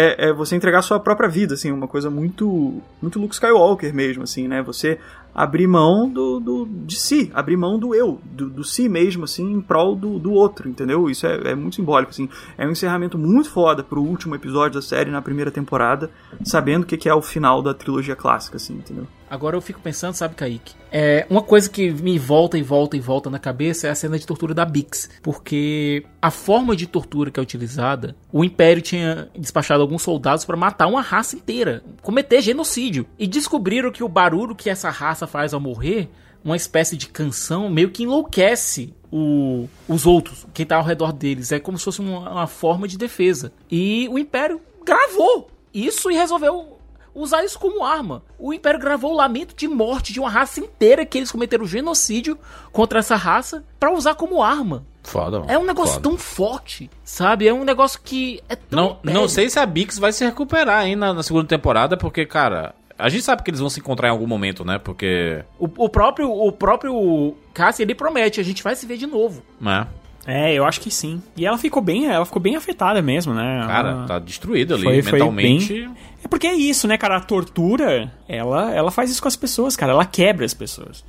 [0.00, 3.92] É, é você entregar a sua própria vida, assim, uma coisa muito muito Luke Skywalker
[3.92, 4.62] mesmo, assim, né?
[4.62, 5.00] Você
[5.34, 9.52] abrir mão do, do de si, abrir mão do eu, do, do si mesmo, assim,
[9.52, 11.10] em prol do, do outro, entendeu?
[11.10, 12.28] Isso é, é muito simbólico, assim.
[12.56, 16.10] É um encerramento muito foda pro último episódio da série na primeira temporada,
[16.44, 19.06] sabendo o que, que é o final da trilogia clássica, assim, entendeu?
[19.30, 20.74] Agora eu fico pensando, sabe, Kaique?
[20.90, 24.18] É, uma coisa que me volta e volta e volta na cabeça é a cena
[24.18, 25.10] de tortura da Bix.
[25.22, 30.56] Porque a forma de tortura que é utilizada, o Império tinha despachado alguns soldados para
[30.56, 33.06] matar uma raça inteira, cometer genocídio.
[33.18, 36.08] E descobriram que o barulho que essa raça faz ao morrer,
[36.42, 41.52] uma espécie de canção, meio que enlouquece o- os outros, quem tá ao redor deles.
[41.52, 43.52] É como se fosse uma, uma forma de defesa.
[43.70, 46.77] E o Império gravou isso e resolveu
[47.14, 48.22] usar isso como arma.
[48.38, 52.38] O Império gravou o lamento de morte de uma raça inteira que eles cometeram genocídio
[52.72, 54.84] contra essa raça pra usar como arma.
[55.02, 55.50] Foda, mano.
[55.50, 56.08] É um negócio Foda.
[56.08, 57.48] tão forte, sabe?
[57.48, 60.80] É um negócio que é tão Não, não sei se a Bix vai se recuperar
[60.80, 64.08] aí na, na segunda temporada, porque, cara, a gente sabe que eles vão se encontrar
[64.08, 64.78] em algum momento, né?
[64.78, 65.42] Porque.
[65.58, 69.42] O, o próprio o próprio Cassie, ele promete, a gente vai se ver de novo.
[69.60, 69.86] Né?
[70.26, 71.22] É, eu acho que sim.
[71.36, 73.64] E ela ficou bem, ela ficou bem afetada mesmo, né?
[73.66, 75.72] Cara, Ela- tá destruído ali Foi- foi mentalmente.
[75.72, 77.16] bem- É porque é isso, né, cara?
[77.16, 79.92] A tortura, ela, ela faz isso com as pessoas, cara.
[79.92, 81.04] Ela quebra as pessoas.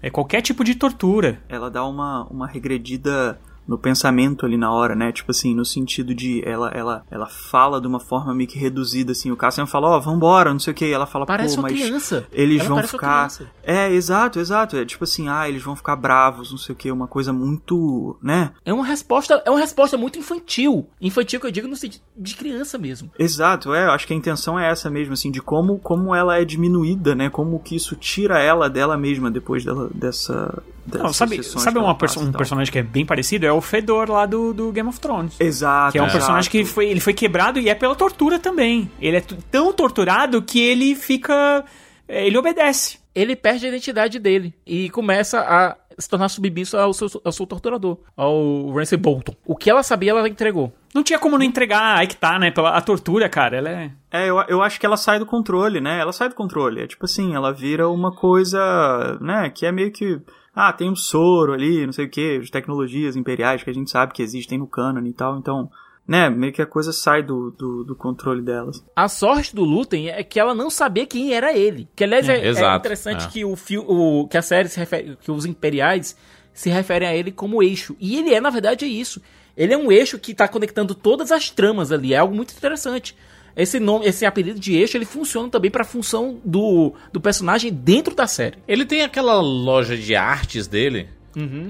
[0.00, 1.38] É qualquer tipo de tortura.
[1.48, 5.12] ela dá uma, uma regredida no pensamento ali na hora, né?
[5.12, 9.12] Tipo assim, no sentido de ela ela ela fala de uma forma meio que reduzida
[9.12, 9.30] assim.
[9.30, 10.86] O Cassian fala: "Ó, vambora, não sei o quê".
[10.86, 12.26] E ela fala: Parece "Pô, uma mas criança.
[12.32, 13.28] eles Ela vão ficar.
[13.62, 14.76] É, exato, exato.
[14.76, 18.16] É tipo assim, ah, eles vão ficar bravos, não sei o quê, uma coisa muito,
[18.22, 18.52] né?
[18.64, 20.88] É uma resposta, é uma resposta muito infantil.
[21.00, 23.10] Infantil que eu digo no sentido de criança mesmo.
[23.18, 26.38] Exato, é, eu acho que a intenção é essa mesmo, assim, de como, como ela
[26.38, 27.28] é diminuída, né?
[27.30, 30.62] Como que isso tira ela dela mesma depois dela, dessa.
[30.92, 32.38] Não, sabe sabe uma perso- um tal.
[32.38, 33.44] personagem que é bem parecido?
[33.46, 35.34] É o Fedor lá do, do Game of Thrones.
[35.40, 35.92] Exato.
[35.92, 36.18] Que é um exato.
[36.18, 38.90] personagem que foi, ele foi quebrado e é pela tortura também.
[39.00, 41.64] Ele é tão torturado que ele fica.
[42.08, 42.98] é, Ele obedece.
[43.14, 47.46] Ele perde a identidade dele e começa a se tornar submisso ao seu, ao seu
[47.46, 49.34] torturador, ao Ramsay Bolton.
[49.46, 50.70] O que ela sabia, ela entregou.
[50.94, 52.50] Não tinha como não entregar, aí que tá, né?
[52.50, 53.90] Pela, a tortura, cara, ela é.
[54.12, 55.98] É, eu, eu acho que ela sai do controle, né?
[55.98, 56.82] Ela sai do controle.
[56.82, 59.48] É tipo assim, ela vira uma coisa, né?
[59.48, 60.20] Que é meio que.
[60.56, 63.90] Ah, tem um soro ali, não sei o que, as tecnologias imperiais que a gente
[63.90, 65.36] sabe que existem no cânone e tal.
[65.36, 65.70] Então,
[66.08, 66.30] né?
[66.30, 68.82] Meio que a coisa sai do, do, do controle delas.
[68.96, 71.86] A sorte do Lutem é que ela não sabia quem era ele.
[71.94, 73.28] Que aliás é, É, é interessante é.
[73.28, 76.16] que o, fio, o que a série se refere, que os imperiais
[76.54, 77.94] se referem a ele como eixo.
[78.00, 79.20] E ele é, na verdade, é isso.
[79.54, 82.14] Ele é um eixo que está conectando todas as tramas ali.
[82.14, 83.14] É algo muito interessante.
[83.56, 87.72] Esse nome, esse apelido de eixo, ele funciona também para a função do, do personagem
[87.72, 88.58] dentro da série.
[88.68, 91.08] Ele tem aquela loja de artes dele,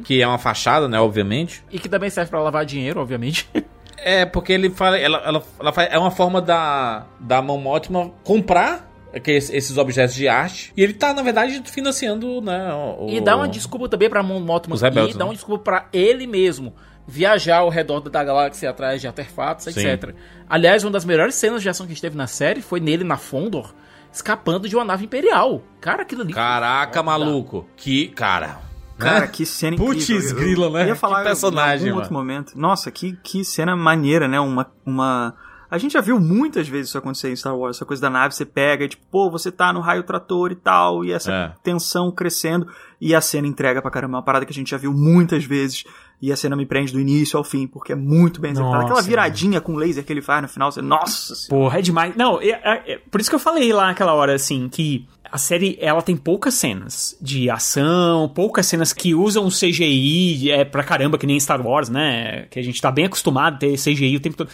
[0.04, 0.98] que é uma fachada, né?
[0.98, 1.62] Obviamente.
[1.70, 3.48] E que também serve para lavar dinheiro, obviamente.
[3.98, 4.96] É, porque ele fala.
[4.98, 8.88] Ela, ela, ela faz, é uma forma da, da mão ótima comprar
[9.24, 10.72] esses objetos de arte.
[10.76, 12.72] E ele tá, na verdade, financiando, né?
[12.98, 15.30] O, E dá uma desculpa também pra Mon Mothma Os rebeldes, e dá né?
[15.30, 16.74] uma desculpa pra ele mesmo
[17.06, 19.70] viajar ao redor da galáxia atrás de artefatos, Sim.
[19.86, 20.14] etc.
[20.48, 23.04] Aliás, uma das melhores cenas de ação que a gente teve na série foi nele
[23.04, 23.72] na Fondor,
[24.12, 25.62] escapando de uma nave imperial.
[25.80, 26.32] Cara, aquilo ali.
[26.32, 27.66] Caraca, maluco.
[27.76, 28.08] Que.
[28.08, 28.58] Cara.
[28.98, 29.26] Cara, né?
[29.26, 30.30] que cena Putz, incrível.
[30.30, 30.86] Eu- grila, eu né?
[30.88, 32.58] Ia falar Que personagem, em algum outro momento.
[32.58, 34.40] Nossa, que, que cena maneira, né?
[34.40, 35.34] Uma, uma...
[35.70, 37.76] A gente já viu muitas vezes isso acontecer em Star Wars.
[37.76, 40.54] Essa coisa da nave, você pega e tipo, pô, você tá no raio trator e
[40.54, 41.52] tal, e essa É.
[41.62, 42.68] tensão crescendo,
[42.98, 44.14] e a cena entrega pra caramba.
[44.14, 45.84] É uma parada que a gente já viu muitas vezes,
[46.20, 48.84] e a cena me prende do início ao fim, porque é muito bem executada.
[48.84, 50.80] Aquela viradinha com laser que ele faz no final, você...
[50.80, 51.64] Nossa senhora.
[51.64, 52.16] Porra, é demais.
[52.16, 55.36] Não, é- é- é- por isso que eu falei lá naquela hora, assim, que a
[55.38, 61.18] série, ela tem poucas cenas de ação, poucas cenas que usam CGI é, pra caramba,
[61.18, 62.47] que nem Star Wars, né?
[62.51, 64.48] Que a gente tá bem acostumado a ter CGI o tempo todo.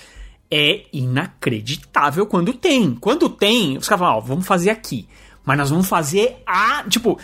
[0.51, 2.95] É inacreditável quando tem.
[2.95, 5.07] Quando tem, os caras falam, ó, vamos fazer aqui.
[5.45, 6.85] Mas nós vamos fazer a...
[6.89, 7.19] Tipo,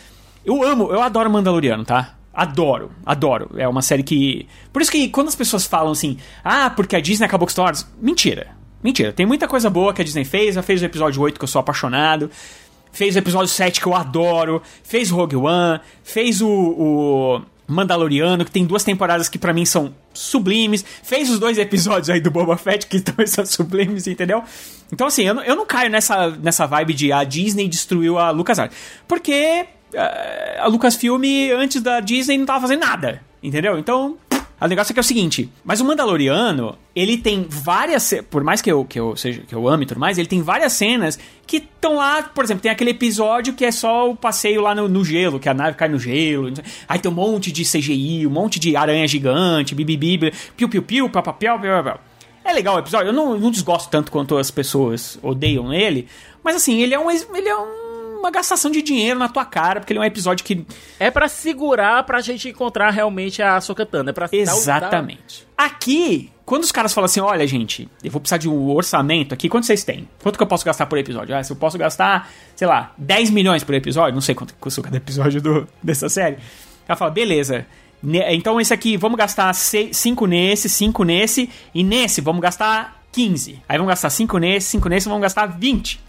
[0.44, 2.17] eu amo, eu adoro Mandaloriano, tá?
[2.38, 3.50] Adoro, adoro.
[3.56, 4.46] É uma série que.
[4.72, 7.64] Por isso que quando as pessoas falam assim, ah, porque a Disney acabou com Star
[7.64, 7.84] Wars.
[8.00, 8.46] Mentira.
[8.80, 9.12] Mentira.
[9.12, 10.54] Tem muita coisa boa que a Disney fez.
[10.54, 12.30] Já fez o episódio 8 que eu sou apaixonado.
[12.92, 14.62] Fez o episódio 7 que eu adoro.
[14.84, 15.80] Fez Rogue One.
[16.04, 20.84] Fez o, o Mandaloriano, que tem duas temporadas que pra mim são sublimes.
[21.02, 24.44] Fez os dois episódios aí do Boba Fett que também são sublimes, entendeu?
[24.92, 28.76] Então, assim, eu eu não caio nessa, nessa vibe de a Disney destruiu a LucasArts.
[29.08, 29.66] Porque
[30.60, 31.22] a Lucasfilm,
[31.56, 33.78] antes da Disney, não tava fazendo nada, entendeu?
[33.78, 34.16] Então,
[34.60, 38.60] o negócio é que é o seguinte, mas o Mandaloriano, ele tem várias, por mais
[38.60, 41.18] que eu, que eu seja que eu ame e tudo mais, ele tem várias cenas
[41.46, 44.88] que estão lá, por exemplo, tem aquele episódio que é só o passeio lá no,
[44.88, 46.52] no gelo, que a nave cai no gelo,
[46.88, 51.08] aí tem um monte de CGI, um monte de aranha gigante, bibibi, piu piu piu,
[51.08, 52.00] papapiau, piu, piu, piu.
[52.44, 56.08] É legal o episódio, eu não, não desgosto tanto quanto as pessoas odeiam ele,
[56.42, 57.87] mas assim, ele é um ele é um-
[58.18, 60.66] uma gastação de dinheiro na tua cara, porque ele é um episódio que
[60.98, 64.10] É pra segurar pra gente encontrar realmente a Sokatana.
[64.10, 65.46] É pra dar Exatamente.
[65.56, 69.48] Aqui, quando os caras falam assim, olha, gente, eu vou precisar de um orçamento aqui,
[69.48, 70.08] quanto vocês têm?
[70.22, 71.36] Quanto que eu posso gastar por episódio?
[71.36, 74.82] Ah, se eu posso gastar, sei lá, 10 milhões por episódio, não sei quanto custa
[74.82, 76.38] cada episódio do, dessa série.
[76.86, 77.66] Ela fala, beleza.
[78.30, 83.60] Então esse aqui, vamos gastar 5 nesse, 5 nesse, e nesse vamos gastar 15.
[83.68, 86.07] Aí vamos gastar 5 nesse, 5 nesse, vamos gastar 20.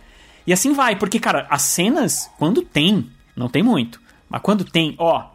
[0.49, 4.95] E assim vai, porque, cara, as cenas, quando tem, não tem muito, mas quando tem,
[4.97, 5.27] ó,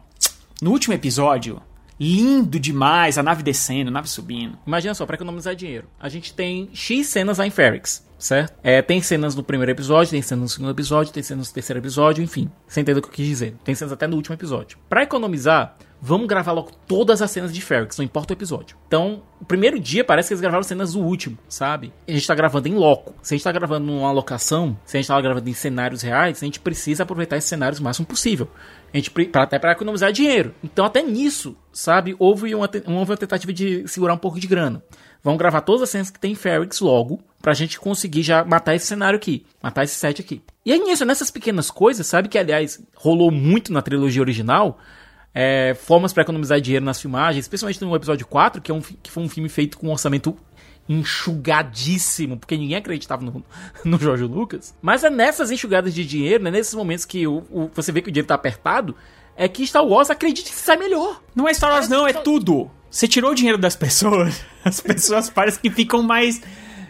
[0.61, 1.61] no último episódio,
[1.97, 4.57] lindo demais, a nave descendo, a nave subindo.
[4.67, 5.87] Imagina só, pra economizar dinheiro.
[5.97, 8.05] A gente tem X cenas lá em Ferrix.
[8.19, 8.55] certo?
[8.61, 11.79] É, tem cenas no primeiro episódio, tem cenas no segundo episódio, tem cenas no terceiro
[11.79, 12.51] episódio, enfim.
[12.67, 13.55] Você entendeu o que eu quis dizer?
[13.63, 14.77] Tem cenas até no último episódio.
[14.89, 18.77] Pra economizar, vamos gravar logo todas as cenas de Ferrix, não importa o episódio.
[18.85, 21.91] Então, o primeiro dia parece que eles gravaram cenas do último, sabe?
[22.07, 23.15] A gente tá gravando em loco.
[23.23, 26.37] Se a gente tá gravando numa locação, se a gente tá gravando em cenários reais,
[26.43, 28.47] a gente precisa aproveitar esses cenários o máximo possível.
[28.93, 30.53] A gente, pra, até para economizar dinheiro.
[30.63, 34.83] Então, até nisso, sabe, houve uma, houve uma tentativa de segurar um pouco de grana.
[35.23, 38.85] Vamos gravar todas as cenas que tem Ferrix logo, pra gente conseguir já matar esse
[38.85, 40.43] cenário aqui, matar esse set aqui.
[40.63, 44.77] E é nisso, nessas pequenas coisas, sabe, que aliás rolou muito na trilogia original,
[45.35, 49.11] é, formas para economizar dinheiro nas filmagens, especialmente no episódio 4, que, é um, que
[49.11, 50.35] foi um filme feito com um orçamento
[50.87, 53.43] enxugadíssimo, porque ninguém acreditava no,
[53.83, 54.73] no Jorge Lucas.
[54.81, 58.07] Mas é nessas enxugadas de dinheiro, né, nesses momentos que o, o, você vê que
[58.07, 58.95] o dinheiro tá apertado,
[59.35, 61.21] é que Star Wars acredita que sai melhor.
[61.35, 62.71] Não é Star Wars, não, é tudo.
[62.89, 66.41] Você tirou o dinheiro das pessoas, as pessoas parecem que ficam mais.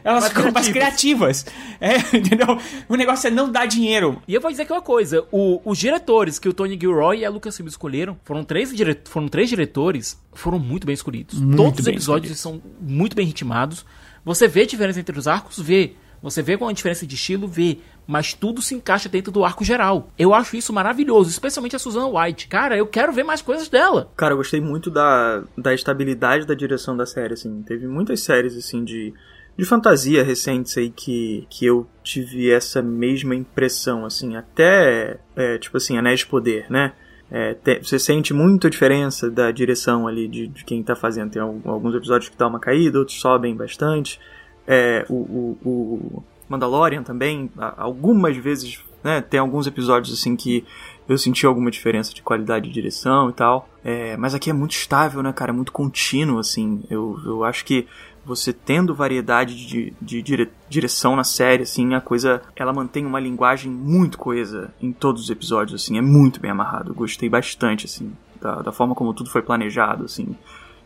[0.05, 1.45] Elas Mais ficam mais criativas.
[1.81, 2.57] É, entendeu?
[2.87, 4.21] O negócio é não dar dinheiro.
[4.27, 7.25] E eu vou dizer aqui uma coisa: o- os diretores que o Tony Gilroy e
[7.25, 11.39] a Lucasfilm escolheram foram três, dire- foram três diretores, foram muito bem escolhidos.
[11.39, 13.83] Muito Todos os episódios são muito bem ritmados.
[14.23, 15.59] Você vê a diferença entre os arcos?
[15.59, 15.93] Vê.
[16.21, 17.47] Você vê com a diferença de estilo?
[17.47, 17.79] Vê.
[18.07, 20.09] Mas tudo se encaixa dentro do arco geral.
[20.17, 22.47] Eu acho isso maravilhoso, especialmente a Susan White.
[22.47, 24.11] Cara, eu quero ver mais coisas dela.
[24.15, 27.61] Cara, eu gostei muito da, da estabilidade da direção da série, assim.
[27.63, 29.13] Teve muitas séries, assim, de,
[29.57, 34.35] de fantasia recentes aí que, que eu tive essa mesma impressão, assim.
[34.35, 36.93] Até, é, tipo assim, Anéis de Poder, né?
[37.31, 41.31] É, te- você sente muito a diferença da direção ali de, de quem tá fazendo.
[41.31, 44.19] Tem al- alguns episódios que dá uma caída, outros sobem bastante.
[44.67, 49.21] É, o, o, o Mandalorian também, algumas vezes, né?
[49.21, 50.63] Tem alguns episódios, assim, que
[51.07, 53.69] eu senti alguma diferença de qualidade de direção e tal.
[53.83, 55.51] É, mas aqui é muito estável, né, cara?
[55.51, 56.83] É muito contínuo, assim.
[56.89, 57.87] Eu, eu acho que
[58.25, 63.19] você tendo variedade de, de dire- direção na série, assim, a coisa, ela mantém uma
[63.19, 65.97] linguagem muito coesa em todos os episódios, assim.
[65.97, 66.91] É muito bem amarrado.
[66.91, 68.11] Eu gostei bastante, assim,
[68.41, 70.35] da, da forma como tudo foi planejado, assim.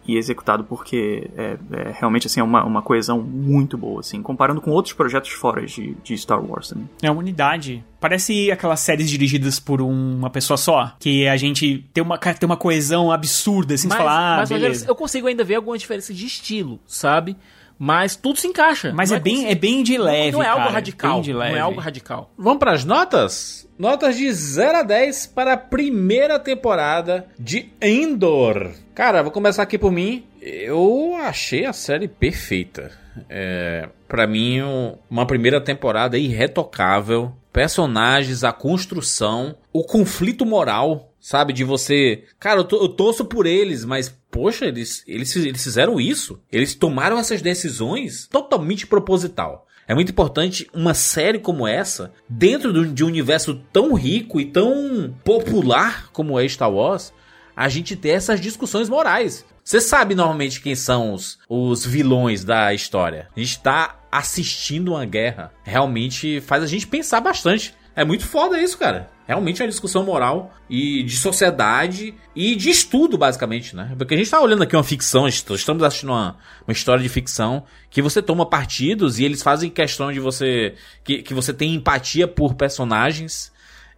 [0.10, 4.60] E executado porque é, é realmente assim é uma, uma coesão muito boa assim comparando
[4.62, 6.90] com outros projetos fora de, de Star Wars também.
[7.02, 7.84] É uma unidade.
[8.00, 10.94] Parece aquelas séries dirigidas por uma pessoa só.
[11.00, 14.86] Que a gente tem uma, tem uma coesão absurda, assim, de falar, ah, mas, beleza.
[14.88, 17.36] eu consigo ainda ver alguma diferença de estilo, sabe?
[17.78, 18.92] Mas tudo se encaixa.
[18.94, 21.14] Mas Não é bem- é bem de leve, Não é algo cara, radical.
[21.14, 21.56] bem de Não leve.
[21.56, 22.34] é algo radical.
[22.38, 23.69] Vamos para as notas?
[23.80, 28.72] Notas de 0 a 10 para a primeira temporada de Endor.
[28.94, 30.26] Cara, vou começar aqui por mim.
[30.42, 32.92] Eu achei a série perfeita.
[33.30, 37.32] É, para mim, um- uma primeira temporada irretocável.
[37.54, 41.54] Personagens, a construção, o conflito moral, sabe?
[41.54, 42.26] De você.
[42.38, 46.40] Cara, eu, to- eu torço por eles, mas, poxa, eles, eles, eles fizeram isso.
[46.52, 49.66] Eles tomaram essas decisões totalmente proposital.
[49.90, 55.12] É muito importante uma série como essa, dentro de um universo tão rico e tão
[55.24, 57.12] popular como é Star Wars,
[57.56, 59.44] a gente ter essas discussões morais.
[59.64, 63.30] Você sabe normalmente quem são os, os vilões da história.
[63.36, 65.52] A gente tá assistindo uma guerra.
[65.64, 67.74] Realmente faz a gente pensar bastante.
[67.96, 69.10] É muito foda isso, cara.
[69.28, 73.94] Realmente é uma discussão moral e de sociedade e de estudo, basicamente, né?
[73.96, 76.36] Porque a gente tá olhando aqui uma ficção, estamos assistindo uma,
[76.68, 80.74] uma história de ficção que você toma partidos e eles fazem questão de você.
[81.04, 83.52] que, que você tem empatia por personagens.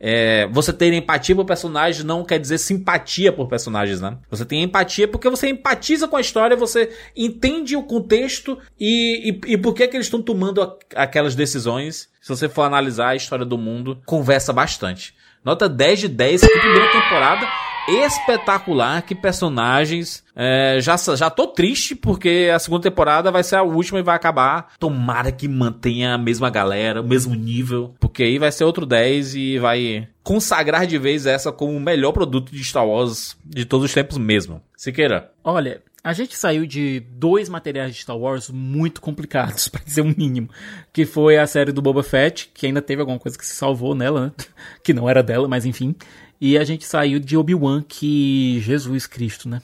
[0.04, 4.18] É, você ter empatia por personagens não quer dizer simpatia por personagens, né?
[4.32, 9.54] Você tem empatia porque você empatiza com a história, você entende o contexto e, e,
[9.54, 12.10] e por que, que eles estão tomando a- aquelas decisões.
[12.20, 15.14] Se você for analisar a história do mundo, conversa bastante.
[15.46, 17.48] Nota 10 de 10, que primeira temporada
[17.88, 20.24] espetacular, que personagens.
[20.36, 24.16] É, já, já tô triste porque a segunda temporada vai ser a última e vai
[24.16, 24.74] acabar.
[24.80, 29.36] Tomara que mantenha a mesma galera, o mesmo nível, porque aí vai ser outro 10
[29.36, 33.86] e vai consagrar de vez essa como o melhor produto de Star Wars de todos
[33.86, 34.62] os tempos mesmo.
[34.76, 35.32] Siqueira.
[35.44, 40.16] Olha, a gente saiu de dois materiais de Star Wars muito complicados, pra dizer o
[40.18, 40.50] mínimo.
[40.92, 43.94] Que foi a série do Boba Fett, que ainda teve alguma coisa que se salvou
[43.94, 44.32] nela, né?
[44.84, 45.96] Que não era dela, mas enfim.
[46.42, 49.62] E a gente saiu de Obi-Wan, que Jesus Cristo, né?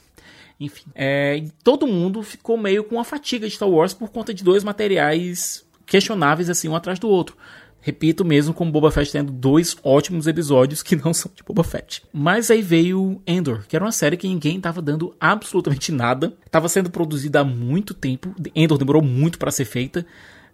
[0.60, 0.86] Enfim.
[0.94, 4.64] É, todo mundo ficou meio com a fatiga de Star Wars por conta de dois
[4.64, 7.36] materiais questionáveis, assim, um atrás do outro.
[7.80, 12.04] Repito mesmo, com Boba Fett tendo dois ótimos episódios que não são de Boba Fett.
[12.14, 16.34] Mas aí veio Endor, que era uma série que ninguém tava dando absolutamente nada.
[16.52, 18.36] Tava sendo produzida há muito tempo.
[18.56, 20.06] Endor demorou muito para ser feita.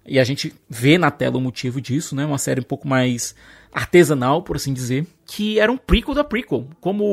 [0.05, 2.25] E a gente vê na tela o motivo disso, né?
[2.25, 3.33] Uma série um pouco mais
[3.71, 5.07] artesanal, por assim dizer.
[5.25, 6.67] Que era um prequel da prequel.
[6.81, 7.03] Como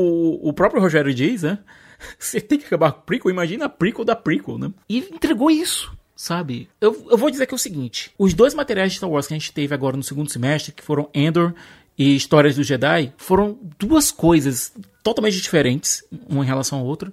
[0.42, 1.58] o- próprio Rogério diz, né?
[2.18, 4.72] Você tem que acabar com o prequel, imagina a prequel da prequel, né?
[4.88, 6.68] E entregou isso sabe?
[6.78, 9.32] Eu, eu vou dizer que é o seguinte: os dois materiais de Star Wars que
[9.32, 11.54] a gente teve agora no segundo semestre, que foram Endor
[11.96, 14.70] e Histórias do Jedi, foram duas coisas
[15.02, 17.10] totalmente diferentes, uma em relação à outra,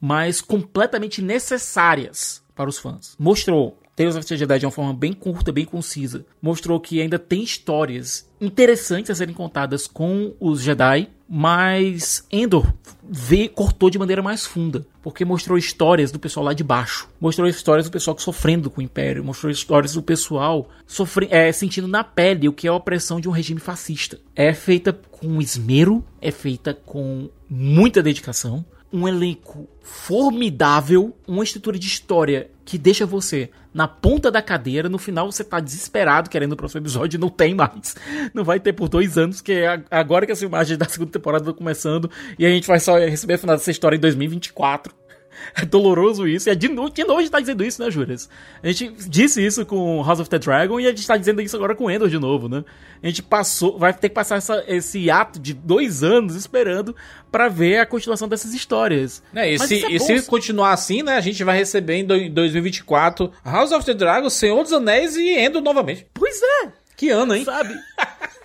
[0.00, 3.16] mas completamente necessárias para os fãs.
[3.18, 6.26] Mostrou Tales of the Jedi de uma forma bem curta, bem concisa.
[6.42, 12.72] Mostrou que ainda tem histórias interessantes a serem contadas com os Jedi, mas Endor
[13.08, 17.48] vê, cortou de maneira mais funda, porque mostrou histórias do pessoal lá de baixo, mostrou
[17.48, 22.04] histórias do pessoal sofrendo com o Império, mostrou histórias do pessoal sofre, é, sentindo na
[22.04, 24.18] pele o que é a opressão de um regime fascista.
[24.34, 31.86] É feita com esmero, é feita com muita dedicação, um elenco formidável, uma estrutura de
[31.86, 34.88] história que deixa você na ponta da cadeira.
[34.88, 37.96] No final você tá desesperado querendo o próximo episódio e não tem mais.
[38.32, 41.42] Não vai ter por dois anos, que é agora que as filmagens da segunda temporada
[41.42, 45.03] estão começando e a gente vai só receber a final dessa história em 2024.
[45.56, 46.48] É doloroso isso.
[46.48, 48.28] E é de, novo, de novo a gente tá dizendo isso, né, Juras?
[48.62, 51.56] A gente disse isso com House of the Dragon e a gente tá dizendo isso
[51.56, 52.64] agora com Endor de novo, né?
[53.02, 56.94] A gente passou, vai ter que passar essa, esse ato de dois anos esperando
[57.30, 59.22] para ver a continuação dessas histórias.
[59.34, 63.30] É, e, se, é e se, continuar assim, né, a gente vai receber em 2024
[63.44, 66.06] House of the Dragon, Senhor dos Anéis e Endor novamente.
[66.14, 66.72] Pois é!
[66.96, 67.44] Que ano, hein?
[67.44, 67.74] Sabe?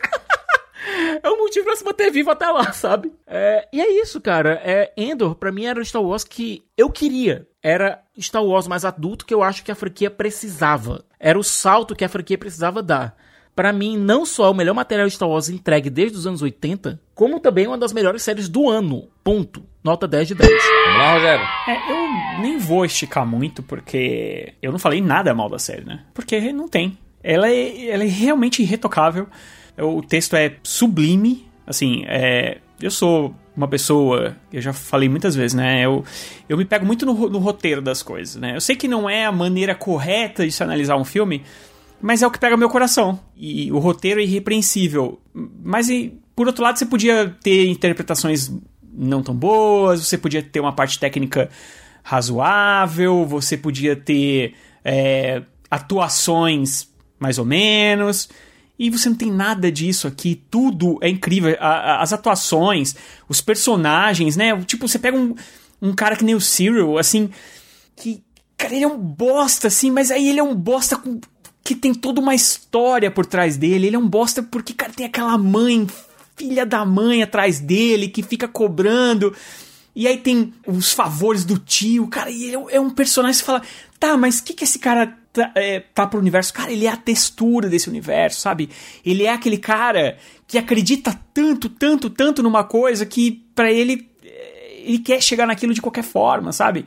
[1.23, 3.11] é um motivo pra se manter vivo até lá, sabe?
[3.26, 4.61] É, e é isso, cara.
[4.63, 7.47] É, Endor, pra mim, era o Star Wars que eu queria.
[7.61, 11.03] Era Star Wars mais adulto que eu acho que a franquia precisava.
[11.19, 13.15] Era o salto que a franquia precisava dar.
[13.55, 16.41] Para mim, não só é o melhor material de Star Wars entregue desde os anos
[16.41, 19.09] 80, como também uma das melhores séries do ano.
[19.21, 19.65] Ponto.
[19.84, 20.49] Nota 10 de 10.
[20.49, 21.45] Vamos lá, Rogério.
[21.67, 26.05] É, eu nem vou esticar muito, porque eu não falei nada mal da série, né?
[26.13, 26.97] Porque não tem.
[27.21, 29.27] Ela é, ela é realmente irretocável.
[29.81, 31.47] O texto é sublime.
[31.65, 35.85] Assim, é, eu sou uma pessoa, eu já falei muitas vezes, né?
[35.85, 36.03] Eu,
[36.47, 38.56] eu me pego muito no, no, roteiro das coisas, né?
[38.56, 41.43] Eu sei que não é a maneira correta de se analisar um filme,
[42.01, 43.19] mas é o que pega meu coração.
[43.35, 45.19] E o roteiro é irrepreensível.
[45.34, 45.88] Mas,
[46.35, 48.49] por outro lado, você podia ter interpretações
[48.93, 51.49] não tão boas, você podia ter uma parte técnica
[52.01, 56.88] razoável, você podia ter é, atuações
[57.19, 58.30] mais ou menos.
[58.80, 60.41] E você não tem nada disso aqui.
[60.49, 61.57] Tudo é incrível.
[61.60, 62.95] A, a, as atuações,
[63.27, 64.57] os personagens, né?
[64.64, 65.35] Tipo, você pega um,
[65.81, 67.30] um cara que nem o Cyril, assim,
[67.97, 68.23] que.
[68.57, 71.19] Cara, ele é um bosta, assim, mas aí ele é um bosta com,
[71.64, 73.88] que tem toda uma história por trás dele.
[73.88, 75.85] Ele é um bosta porque, cara, tem aquela mãe,
[76.35, 79.35] filha da mãe atrás dele, que fica cobrando.
[79.95, 83.61] E aí tem os favores do tio, cara, e ele é um personagem que fala,
[83.99, 86.53] tá, mas o que, que esse cara tá, é, tá pro universo.
[86.53, 88.69] Cara, ele é a textura desse universo, sabe?
[89.06, 94.81] Ele é aquele cara que acredita tanto, tanto, tanto numa coisa que para ele é,
[94.84, 96.85] ele quer chegar naquilo de qualquer forma, sabe?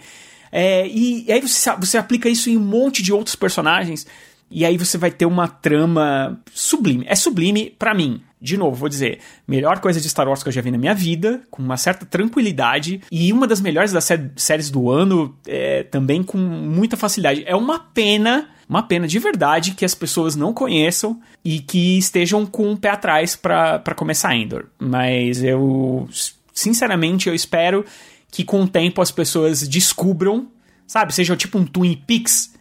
[0.51, 4.07] É, e, e, aí você, você aplica isso em um monte de outros personagens.
[4.51, 7.07] E aí você vai ter uma trama sublime.
[7.09, 10.53] É sublime para mim de novo, vou dizer, melhor coisa de Star Wars que eu
[10.53, 14.31] já vi na minha vida, com uma certa tranquilidade, e uma das melhores das sé
[14.35, 17.45] séries do ano, é, também com muita facilidade.
[17.47, 22.45] É uma pena, uma pena de verdade que as pessoas não conheçam e que estejam
[22.45, 24.67] com um pé atrás para começar Endor.
[24.77, 26.09] Mas eu,
[26.53, 27.85] sinceramente, eu espero
[28.29, 30.49] que com o tempo as pessoas descubram,
[30.85, 32.55] sabe, seja tipo um Twin Peaks,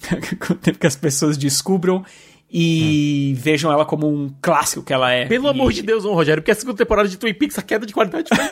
[0.40, 2.02] com o tempo que as pessoas descubram
[2.50, 3.40] e hum.
[3.40, 5.26] vejam ela como um clássico que ela é.
[5.26, 5.50] Pelo e...
[5.50, 7.92] amor de Deus, não, Rogério, porque a segunda temporada de Twin Peaks, a queda de
[7.92, 8.38] qualidade foi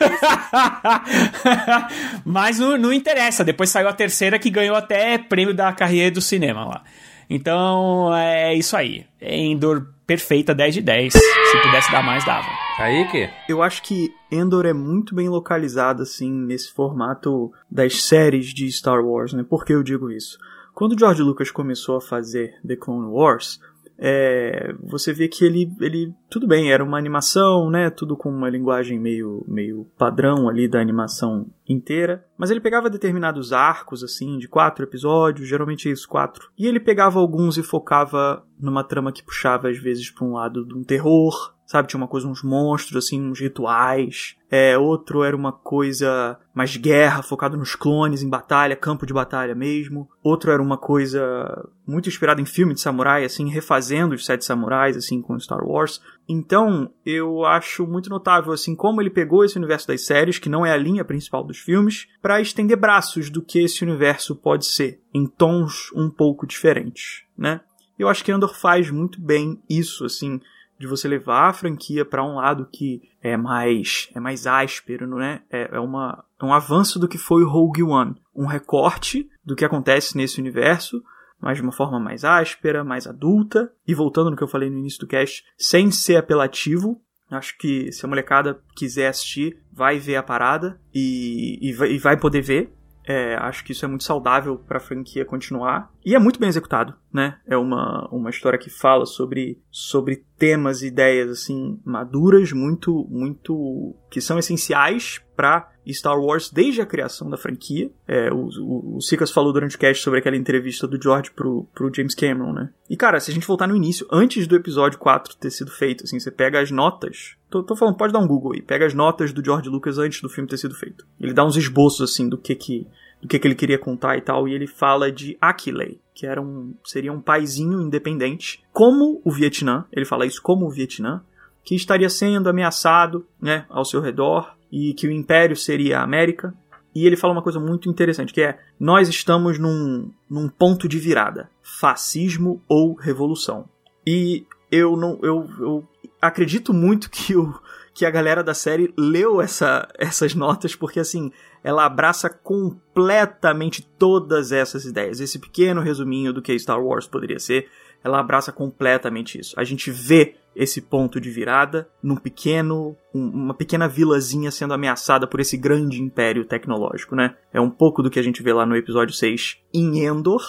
[2.25, 6.21] Mas não, não, interessa, depois saiu a terceira que ganhou até prêmio da carreira do
[6.21, 6.83] cinema lá.
[7.29, 9.05] Então, é isso aí.
[9.19, 11.13] Endor perfeita 10 de 10.
[11.13, 12.47] Se pudesse dar mais, dava.
[12.77, 13.29] Aí que?
[13.49, 19.03] Eu acho que Endor é muito bem localizado, assim, nesse formato das séries de Star
[19.03, 19.43] Wars, né?
[19.47, 20.37] Por que eu digo isso?
[20.73, 23.59] Quando George Lucas começou a fazer The Clone Wars,
[23.97, 28.49] é, você vê que ele, ele, tudo bem, era uma animação, né, tudo com uma
[28.49, 34.47] linguagem meio, meio padrão ali da animação inteira, mas ele pegava determinados arcos, assim, de
[34.47, 39.69] quatro episódios, geralmente isso, quatro, e ele pegava alguns e focava numa trama que puxava
[39.69, 41.87] às vezes para um lado de um terror, sabe?
[41.87, 44.35] Tinha uma coisa, uns monstros, assim, uns rituais.
[44.49, 49.55] É, outro era uma coisa mais guerra, focado nos clones, em batalha, campo de batalha
[49.55, 50.07] mesmo.
[50.23, 54.95] Outro era uma coisa muito inspirada em filme de samurai, assim, refazendo os sete samurais,
[54.95, 56.01] assim, com Star Wars.
[56.29, 60.65] Então, eu acho muito notável, assim, como ele pegou esse universo das séries, que não
[60.65, 65.01] é a linha principal dos filmes, para estender braços do que esse universo pode ser,
[65.13, 67.61] em tons um pouco diferentes, né?
[67.97, 70.41] Eu acho que Andor faz muito bem isso, assim,
[70.79, 75.41] de você levar a franquia para um lado que é mais é mais áspero, né?
[75.49, 79.55] É, é, uma, é um avanço do que foi o Rogue One, um recorte do
[79.55, 81.01] que acontece nesse universo,
[81.39, 83.71] mas de uma forma mais áspera, mais adulta.
[83.87, 86.99] E voltando no que eu falei no início do cast, sem ser apelativo.
[87.29, 91.97] Acho que se a molecada quiser assistir, vai ver a parada e, e, vai, e
[91.97, 92.73] vai poder ver.
[93.07, 95.91] É, acho que isso é muito saudável para a franquia continuar.
[96.03, 97.37] E é muito bem executado, né?
[97.45, 103.95] É uma, uma história que fala sobre, sobre temas e ideias assim maduras, muito muito
[104.15, 107.91] que são essenciais para Star Wars desde a criação da franquia.
[108.07, 111.93] É, o, o, Sicas falou durante o cast sobre aquela entrevista do George pro, pro
[111.93, 112.69] James Cameron, né?
[112.89, 116.05] E cara, se a gente voltar no início, antes do episódio 4 ter sido feito,
[116.05, 117.35] assim, você pega as notas.
[117.49, 118.61] Tô, tô falando, pode dar um Google aí.
[118.61, 121.05] Pega as notas do George Lucas antes do filme ter sido feito.
[121.19, 122.87] Ele dá uns esboços, assim, do que que
[123.21, 126.39] do que, que ele queria contar e tal, e ele fala de Akilei, que era
[126.41, 131.23] um, seria um paizinho independente, como o Vietnã, ele fala isso como o Vietnã,
[131.65, 136.53] que estaria sendo ameaçado né, ao seu redor, e que o império seria a América.
[136.93, 140.99] E ele fala uma coisa muito interessante, que é: nós estamos num, num ponto de
[140.99, 143.67] virada, fascismo ou revolução.
[144.07, 145.87] E eu não, eu, eu
[146.21, 147.53] acredito muito que o
[147.95, 151.31] que a galera da série leu essa, essas notas, porque assim,
[151.63, 155.21] ela abraça completamente todas essas ideias.
[155.21, 157.69] Esse pequeno resuminho do que Star Wars poderia ser,
[158.03, 159.53] ela abraça completamente isso.
[159.57, 165.27] A gente vê esse ponto de virada num pequeno, um, uma pequena vilazinha sendo ameaçada
[165.27, 167.35] por esse grande império tecnológico, né?
[167.51, 170.41] É um pouco do que a gente vê lá no episódio 6 em Endor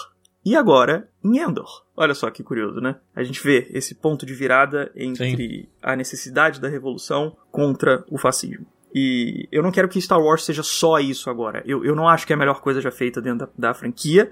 [0.45, 1.83] e agora em Endor.
[1.95, 2.95] Olha só que curioso, né?
[3.15, 5.67] A gente vê esse ponto de virada entre Sim.
[5.81, 8.65] a necessidade da revolução contra o fascismo.
[8.95, 11.61] E eu não quero que Star Wars seja só isso agora.
[11.65, 14.31] Eu, eu não acho que é a melhor coisa já feita dentro da, da franquia,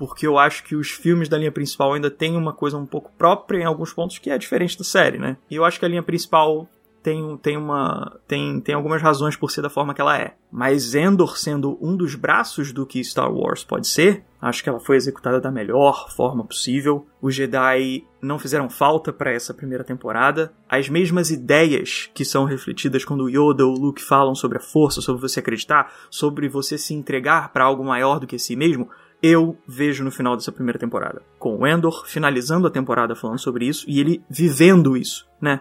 [0.00, 3.12] porque eu acho que os filmes da linha principal ainda têm uma coisa um pouco
[3.18, 5.36] própria em alguns pontos que é diferente da série, né?
[5.50, 6.66] E eu acho que a linha principal
[7.02, 10.36] tem, tem, uma, tem, tem algumas razões por ser da forma que ela é.
[10.50, 14.80] Mas Endor sendo um dos braços do que Star Wars pode ser, acho que ela
[14.80, 17.06] foi executada da melhor forma possível.
[17.20, 20.50] Os Jedi não fizeram falta para essa primeira temporada.
[20.66, 25.20] As mesmas ideias que são refletidas quando Yoda ou Luke falam sobre a força, sobre
[25.20, 28.88] você acreditar, sobre você se entregar para algo maior do que si mesmo,
[29.22, 31.22] eu vejo no final dessa primeira temporada.
[31.38, 35.60] Com o Endor finalizando a temporada falando sobre isso e ele vivendo isso, né?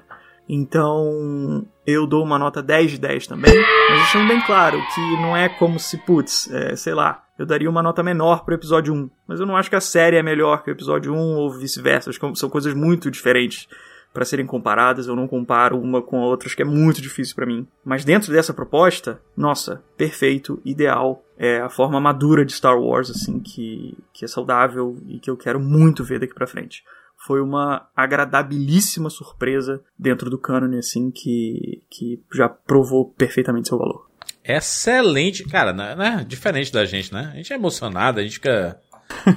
[0.51, 5.37] Então, eu dou uma nota 10 de 10 também, mas deixando bem claro que não
[5.37, 9.09] é como se, putz, é, sei lá, eu daria uma nota menor pro episódio 1.
[9.27, 12.11] Mas eu não acho que a série é melhor que o episódio 1 ou vice-versa.
[12.33, 13.67] São coisas muito diferentes
[14.13, 15.07] para serem comparadas.
[15.07, 17.67] Eu não comparo uma com a outra, acho que é muito difícil para mim.
[17.83, 21.23] Mas dentro dessa proposta, nossa, perfeito, ideal.
[21.37, 25.37] É a forma madura de Star Wars, assim, que, que é saudável e que eu
[25.37, 26.83] quero muito ver daqui pra frente.
[27.25, 34.09] Foi uma agradabilíssima surpresa dentro do cânone, assim, que, que já provou perfeitamente seu valor.
[34.43, 36.25] Excelente, cara, né, né?
[36.27, 37.29] Diferente da gente, né?
[37.33, 38.79] A gente é emocionado, a gente fica.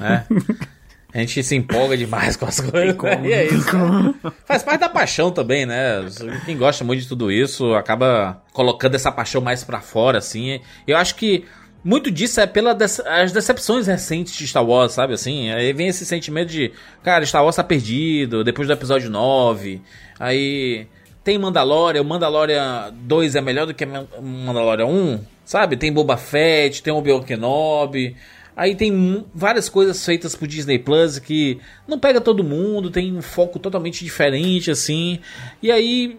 [0.00, 0.26] Né?
[1.14, 2.96] A gente se empolga demais com as coisas.
[2.96, 3.76] Como, e é isso.
[3.76, 4.14] Né?
[4.46, 6.06] Faz parte da paixão também, né?
[6.46, 10.60] Quem gosta muito de tudo isso acaba colocando essa paixão mais para fora, assim.
[10.86, 11.44] Eu acho que
[11.84, 15.12] muito disso é pelas as decepções recentes de Star Wars, sabe?
[15.12, 16.72] Assim, aí vem esse sentimento de,
[17.02, 19.82] cara, Star Wars tá perdido depois do episódio 9.
[20.18, 20.86] Aí
[21.22, 25.76] tem Mandalorian, o Mandalorian 2 é melhor do que Mandalorian 1, sabe?
[25.76, 28.16] Tem Boba Fett, tem Obi-Wan Kenobi.
[28.56, 31.58] Aí tem várias coisas feitas por Disney Plus que
[31.88, 35.20] não pega todo mundo, tem um foco totalmente diferente, assim.
[35.62, 36.18] E aí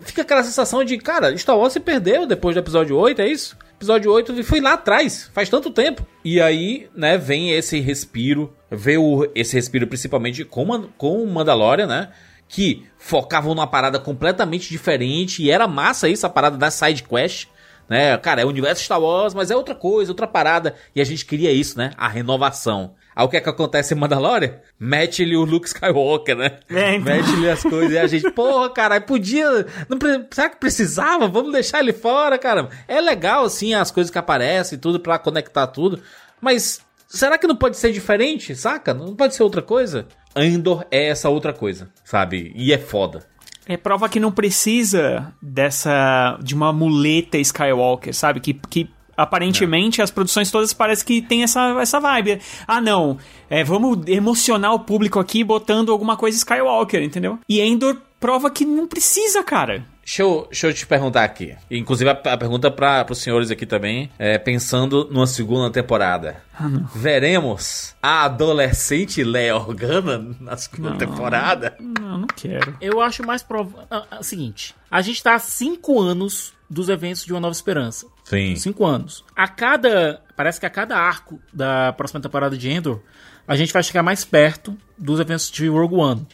[0.00, 3.56] fica aquela sensação de, cara, Star Wars se perdeu depois do episódio 8, é isso?
[3.76, 6.06] Episódio 8 foi lá atrás, faz tanto tempo.
[6.24, 12.10] E aí, né, vem esse respiro, veio esse respiro principalmente com, com o Mandalorian, né?
[12.46, 17.48] Que focavam numa parada completamente diferente e era massa isso, a parada da side quest
[17.88, 18.16] né?
[18.18, 20.74] Cara, é o universo Star Wars, mas é outra coisa, outra parada.
[20.94, 21.90] E a gente queria isso, né?
[21.96, 22.94] A renovação.
[23.14, 24.54] Aí o que é que acontece em Mandalorian?
[24.78, 26.58] Mete-lhe o Luke Skywalker, né?
[26.70, 27.14] É, então...
[27.14, 29.66] Mete-lhe as coisas e a gente, porra, cara, podia.
[29.88, 29.98] Não,
[30.30, 31.28] será que precisava?
[31.28, 32.70] Vamos deixar ele fora, cara.
[32.88, 36.00] É legal, assim, as coisas que aparecem e tudo para conectar tudo.
[36.40, 38.94] Mas será que não pode ser diferente, saca?
[38.94, 40.06] Não pode ser outra coisa?
[40.34, 42.52] Andor é essa outra coisa, sabe?
[42.56, 43.30] E é foda.
[43.66, 46.38] É prova que não precisa dessa.
[46.42, 48.40] de uma muleta Skywalker, sabe?
[48.40, 52.40] Que, que aparentemente as produções todas parecem que tem essa, essa vibe.
[52.66, 53.18] Ah, não.
[53.48, 57.38] É, vamos emocionar o público aqui botando alguma coisa Skywalker, entendeu?
[57.48, 59.84] E Endor prova que não precisa, cara.
[60.12, 61.56] Deixa eu, deixa eu te perguntar aqui.
[61.70, 64.10] Inclusive a, a pergunta para os senhores aqui também.
[64.18, 66.36] É, pensando numa segunda temporada.
[66.52, 71.74] Ah, Veremos a adolescente Leia Organa na segunda não, temporada?
[71.80, 72.76] Não, não quero.
[72.78, 73.86] Eu acho mais provável.
[73.90, 78.06] Ah, ah, seguinte: a gente tá há cinco anos dos eventos de Uma Nova Esperança.
[78.24, 78.54] Sim.
[78.56, 79.24] Cinco anos.
[79.34, 80.20] A cada.
[80.36, 83.00] Parece que a cada arco da próxima temporada de Endor
[83.48, 86.26] a gente vai chegar mais perto dos eventos de Rogue One.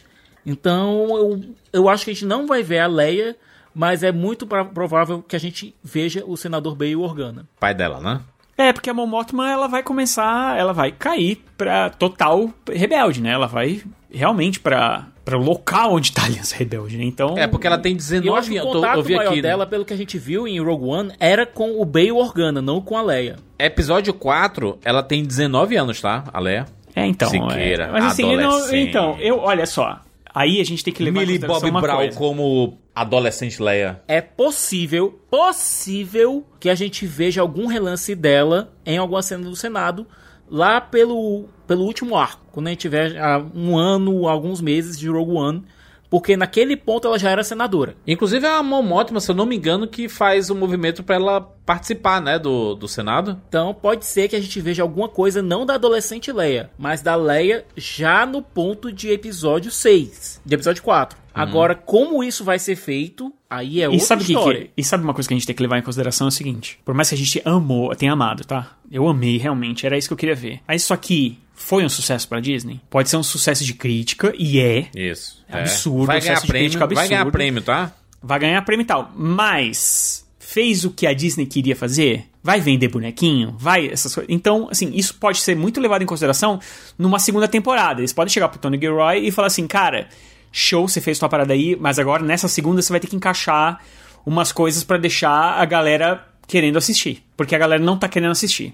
[0.45, 3.37] Então, eu, eu acho que a gente não vai ver a Leia,
[3.73, 7.45] mas é muito provável que a gente veja o senador Bail Organa.
[7.59, 8.21] Pai dela, né?
[8.57, 13.31] É, porque a Mon Mothma, ela vai começar, ela vai cair pra total rebelde, né?
[13.31, 13.81] Ela vai
[14.11, 17.05] realmente pra, pra local onde tá a Aliança Rebelde, né?
[17.05, 17.37] Então...
[17.37, 18.67] É, porque ela tem E 19 eu acho que o anos.
[18.67, 19.41] Eu tô- contato Eu vi maior aqui.
[19.41, 19.47] né?
[19.49, 22.81] dela, pelo que a gente viu em Rogue One, era com o Bail Organa, não
[22.81, 23.37] com a Leia.
[23.57, 26.25] Episódio 4, ela tem 19 anos, tá?
[26.33, 26.65] A Leia.
[26.93, 27.29] É, então.
[27.29, 27.91] Siqueira, é.
[27.91, 30.01] Mas assim, não- então, eu, olha só.
[30.33, 32.17] Aí a gente tem que levar Millie em Bob uma Brown coisa.
[32.17, 34.01] como adolescente Leia.
[34.07, 40.05] É possível, possível que a gente veja algum relance dela em alguma cena do Senado
[40.49, 43.13] lá pelo, pelo último arco, quando a gente tiver
[43.53, 45.63] um ano, alguns meses de Rogue One,
[46.09, 47.95] porque naquele ponto ela já era senadora.
[48.07, 51.41] Inclusive é a Mothma, se eu não me engano, que faz o movimento pra ela
[51.65, 53.39] participar, né, do, do Senado.
[53.47, 57.15] Então pode ser que a gente veja alguma coisa não da adolescente Leia, mas da
[57.15, 61.17] Leia já no ponto de episódio 6, de episódio 4.
[61.33, 64.61] Agora, como isso vai ser feito, aí é E outra sabe, o que história.
[64.61, 66.31] que, e sabe uma coisa que a gente tem que levar em consideração é o
[66.31, 68.75] seguinte: por mais que a gente amou, tenha amado, tá?
[68.91, 70.59] Eu amei realmente, era isso que eu queria ver.
[70.67, 72.79] Mas isso aqui foi um sucesso pra Disney?
[72.89, 74.87] Pode ser um sucesso de crítica, e é.
[74.95, 75.43] Isso.
[75.47, 77.31] É absurdo, Vai ganhar prêmio, crítica vai ganhar absurdo.
[77.33, 77.91] prêmio, tá?
[78.23, 79.11] Vai ganhar prêmio e tal.
[79.15, 82.25] Mas fez o que a Disney queria fazer?
[82.41, 83.55] Vai vender bonequinho?
[83.59, 84.33] Vai essas coisas.
[84.33, 86.59] Então, assim, isso pode ser muito levado em consideração
[86.97, 87.99] numa segunda temporada.
[87.99, 90.07] Eles podem chegar pro Tony Gilroy e falar assim, cara,
[90.51, 93.81] show, você fez tua parada aí, mas agora nessa segunda você vai ter que encaixar
[94.25, 97.21] umas coisas pra deixar a galera querendo assistir.
[97.37, 98.73] Porque a galera não tá querendo assistir.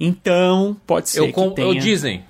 [0.00, 1.68] Então, pode ser Eu, que tenha...
[1.68, 2.24] eu Disney,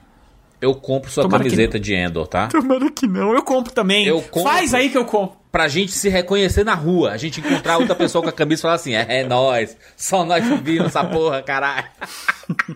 [0.60, 2.48] eu compro sua Tomara camiseta de Endor, tá?
[2.48, 4.06] Tomara que não, eu compro também.
[4.06, 4.50] Eu compro.
[4.50, 5.38] Faz aí que eu compro.
[5.50, 8.62] Pra gente se reconhecer na rua, a gente encontrar outra pessoa com a camisa e
[8.62, 11.88] falar assim, é, é nós, só nós que vimos essa porra, caralho.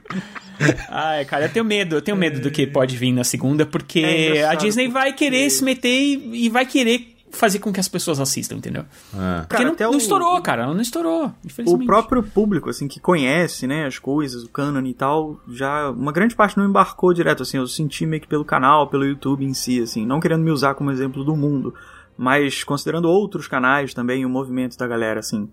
[0.89, 4.01] Ai, cara, eu tenho medo, eu tenho medo do que pode vir na segunda, porque
[4.01, 7.89] É a Disney vai querer se meter e, e vai querer fazer com que as
[7.89, 8.85] pessoas assistam, entendeu?
[9.11, 11.33] Porque Cara, não, até não o- estourou, cara, ela não estourou,
[11.67, 16.13] O próprio público, assim, que conhece, né, as coisas, o canon e tal, já, uma
[16.13, 19.55] grande parte não embarcou direto, assim, eu senti meio que pelo canal, pelo YouTube em
[19.55, 21.75] si, assim, não querendo me usar como exemplo do mundo,
[22.17, 25.49] mas considerando outros canais também, o movimento da galera, assim,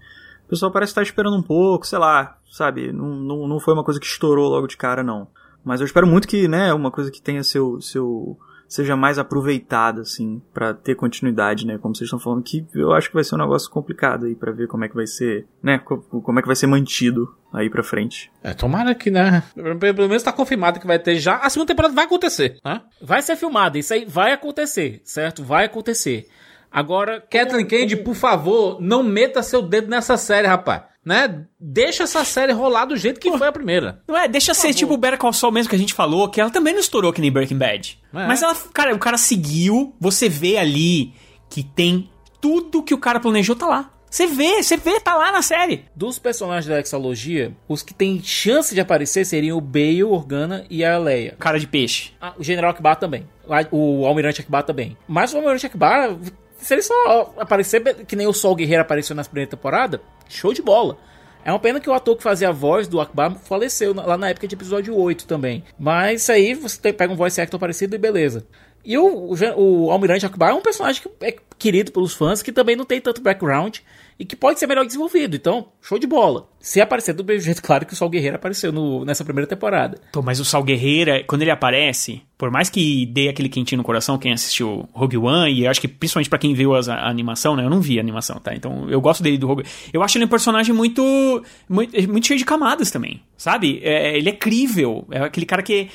[0.45, 3.83] o pessoal parece estar esperando um pouco, sei lá, sabe, não, não, não foi uma
[3.83, 5.27] coisa que estourou logo de cara, não.
[5.63, 8.37] Mas eu espero muito que, né, uma coisa que tenha seu, seu,
[8.73, 11.77] seja mais aproveitada, assim, pra ter continuidade, né?
[11.77, 14.51] Como vocês estão falando, que eu acho que vai ser um negócio complicado aí pra
[14.53, 15.77] ver como é que vai ser, né?
[15.77, 18.31] co- Como é que vai ser mantido aí pra frente.
[18.41, 19.43] É, tomara que, né?
[19.77, 21.35] Pelo menos tá confirmado que vai ter já.
[21.37, 22.81] A segunda temporada vai acontecer, né?
[23.01, 25.43] Vai ser filmado, isso aí vai acontecer, certo?
[25.43, 26.27] Vai acontecer.
[26.71, 30.83] Agora, Kathleen Kennedy, por favor, não meta seu dedo nessa série, rapaz.
[31.03, 31.45] Né?
[31.59, 34.01] Deixa essa série rolar do jeito que foi a primeira.
[34.07, 36.39] Não é, deixa ser tipo o Better Call Saul mesmo que a gente falou, que
[36.39, 37.99] ela também não estourou que nem Breaking Bad.
[38.13, 38.27] É.
[38.27, 41.13] Mas ela, cara, o cara seguiu, você vê ali
[41.49, 42.09] que tem
[42.39, 43.91] tudo que o cara planejou tá lá.
[44.11, 45.85] Você vê, você vê, tá lá na série.
[45.95, 50.83] dos personagens da Exalogia, os que têm chance de aparecer seriam o Bale, Organa e
[50.83, 51.35] a Leia.
[51.39, 52.11] Cara de peixe.
[52.19, 53.25] Ah, o General Akbar também.
[53.71, 54.97] O Almirante Akbar também.
[55.07, 56.17] Mas o Almirante Akbar,
[56.61, 60.61] se ele só aparecer que nem o Sol Guerreiro apareceu na primeira temporada, show de
[60.61, 60.97] bola.
[61.43, 64.29] É uma pena que o ator que fazia a voz do Akbar faleceu lá na
[64.29, 65.63] época de episódio 8 também.
[65.77, 68.45] Mas aí você pega um voice actor parecido e beleza.
[68.85, 72.51] E o, o, o Almirante Akbar é um personagem que é querido pelos fãs, que
[72.51, 73.79] também não tem tanto background
[74.21, 75.35] e que pode ser melhor desenvolvido.
[75.35, 76.47] Então, show de bola.
[76.59, 79.99] Se aparecer do mesmo jeito, claro que o Sol Guerreiro apareceu no- nessa primeira temporada.
[80.13, 83.83] Pô, mas o Sal Guerreira, quando ele aparece, por mais que dê aquele quentinho no
[83.83, 87.55] coração, quem assistiu Rogue One, e acho que principalmente pra quem viu as- a, animação,
[87.55, 87.65] né?
[87.65, 88.53] Eu não vi a animação, tá?
[88.53, 92.37] Então eu gosto dele do Rogue Eu acho ele um personagem muito, muito, muito cheio
[92.37, 93.79] de camadas também, sabe?
[93.83, 95.89] É, ele é crível, é aquele cara que.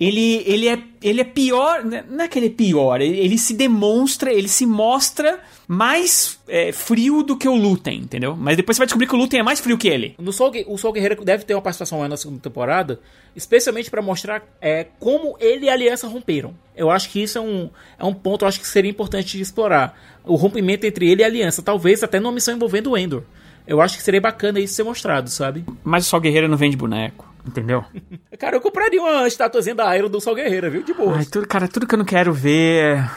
[0.00, 2.02] Ele, ele, é, ele é pior, né?
[2.08, 6.72] não é que ele é pior, ele, ele se demonstra, ele se mostra mais é,
[6.72, 8.34] frio do que o Lutem, entendeu?
[8.34, 10.14] Mas depois você vai descobrir que o Lutem é mais frio que ele.
[10.18, 12.98] No Sol, o Sol Guerreiro deve ter uma participação maior na segunda temporada,
[13.36, 16.54] especialmente pra mostrar é, como ele e a Aliança romperam.
[16.74, 17.68] Eu acho que isso é um,
[17.98, 20.00] é um ponto eu acho que seria importante de explorar.
[20.24, 23.22] O rompimento entre ele e a Aliança, talvez até numa missão envolvendo o Endor.
[23.66, 25.64] Eu acho que seria bacana isso ser mostrado, sabe?
[25.84, 27.84] Mas o Sol Guerreiro não vende boneco, entendeu?
[28.38, 30.82] Cara, eu compraria uma estatuazinha da Iron do Sol Guerreiro, viu?
[30.82, 31.16] De boa.
[31.16, 33.10] Ai, tudo, cara, tudo que eu não quero ver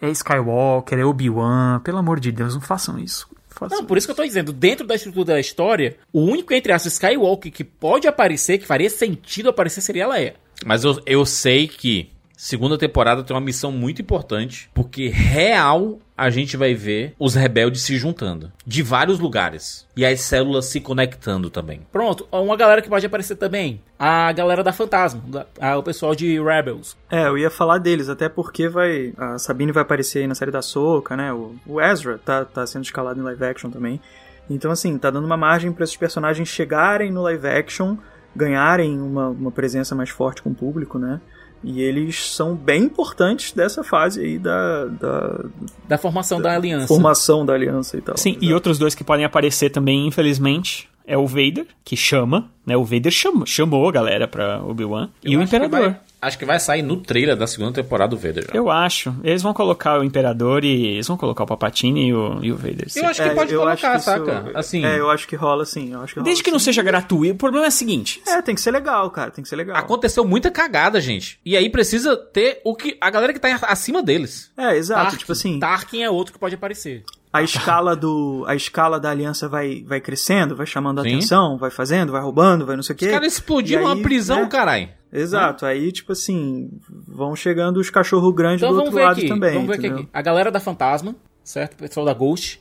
[0.00, 1.80] é, é Skywalker, é Obi-Wan.
[1.80, 3.28] Pelo amor de Deus, não façam isso.
[3.48, 6.52] Façam Não, por isso que eu tô dizendo, dentro da estrutura da história, o único,
[6.54, 10.34] entre aspas, Skywalker que pode aparecer, que faria sentido aparecer, seria a Leia.
[10.64, 12.10] Mas eu, eu sei que
[12.40, 17.82] Segunda temporada tem uma missão muito importante, porque real a gente vai ver os rebeldes
[17.82, 21.80] se juntando de vários lugares e as células se conectando também.
[21.90, 23.80] Pronto, uma galera que pode aparecer também.
[23.98, 25.20] A galera da Fantasma,
[25.60, 26.96] a- o pessoal de Rebels.
[27.10, 29.12] É, eu ia falar deles, até porque vai.
[29.16, 31.32] A Sabine vai aparecer aí na série da Soca, né?
[31.32, 34.00] O, o Ezra tá, tá sendo escalado em live action também.
[34.48, 37.96] Então, assim, tá dando uma margem para esses personagens chegarem no live action,
[38.34, 41.20] ganharem uma, uma presença mais forte com o público, né?
[41.62, 45.44] E eles são bem importantes dessa fase aí da, da
[45.88, 46.86] Da formação da aliança.
[46.86, 48.16] formação da aliança e tal.
[48.16, 52.76] Sim, e outros dois que podem aparecer também, infelizmente, é o Vader, que chama, né?
[52.76, 55.08] O Vader chama, chamou a galera pra Obi-Wan.
[55.24, 55.80] E o Imperador.
[55.80, 58.44] vai- acho que vai sair no trailer da segunda temporada do Vader.
[58.46, 58.54] já.
[58.54, 59.14] Eu acho.
[59.22, 62.56] Eles vão colocar o Imperador e eles vão colocar o Papatini e o, e o
[62.56, 62.88] Vader.
[62.88, 63.00] sim.
[63.00, 64.50] Eu acho que É, pode colocar, que isso- saca?
[64.54, 65.92] Assim, É, eu acho que rola sim.
[65.92, 66.66] Eu acho que rola, Desde que não sim.
[66.66, 67.34] seja gratuito.
[67.34, 68.20] O problema é o seguinte.
[68.26, 69.30] É, tem que ser legal, cara.
[69.30, 69.76] Tem que ser legal.
[69.76, 71.38] aconteceu muita cagada, gente.
[71.44, 74.50] E aí precisa ter o que a galera que tá acima deles.
[74.56, 75.02] É, exato.
[75.02, 75.16] Tarkin.
[75.18, 77.04] Tipo assim, Tarkin é outro que pode aparecer.
[77.32, 81.08] A escala do a escala da aliança vai, vai crescendo, vai chamando a Sim.
[81.10, 83.06] atenção, vai fazendo, vai roubando, vai não sei o quê.
[83.06, 84.48] Os caras explodiram uma prisão, né?
[84.48, 84.88] caralho.
[85.12, 85.64] Exato.
[85.64, 89.28] Aí, tipo assim, vão chegando os cachorro grandes Então do outro lado aqui.
[89.28, 89.54] também.
[89.54, 89.98] vamos ver entendeu?
[89.98, 90.08] aqui.
[90.12, 91.74] A galera da Fantasma, certo?
[91.74, 92.60] O pessoal da Ghost,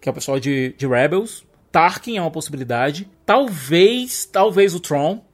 [0.00, 1.44] que é o pessoal de, de Rebels.
[1.72, 3.08] Tarkin é uma possibilidade.
[3.24, 5.24] Talvez, talvez o Tron.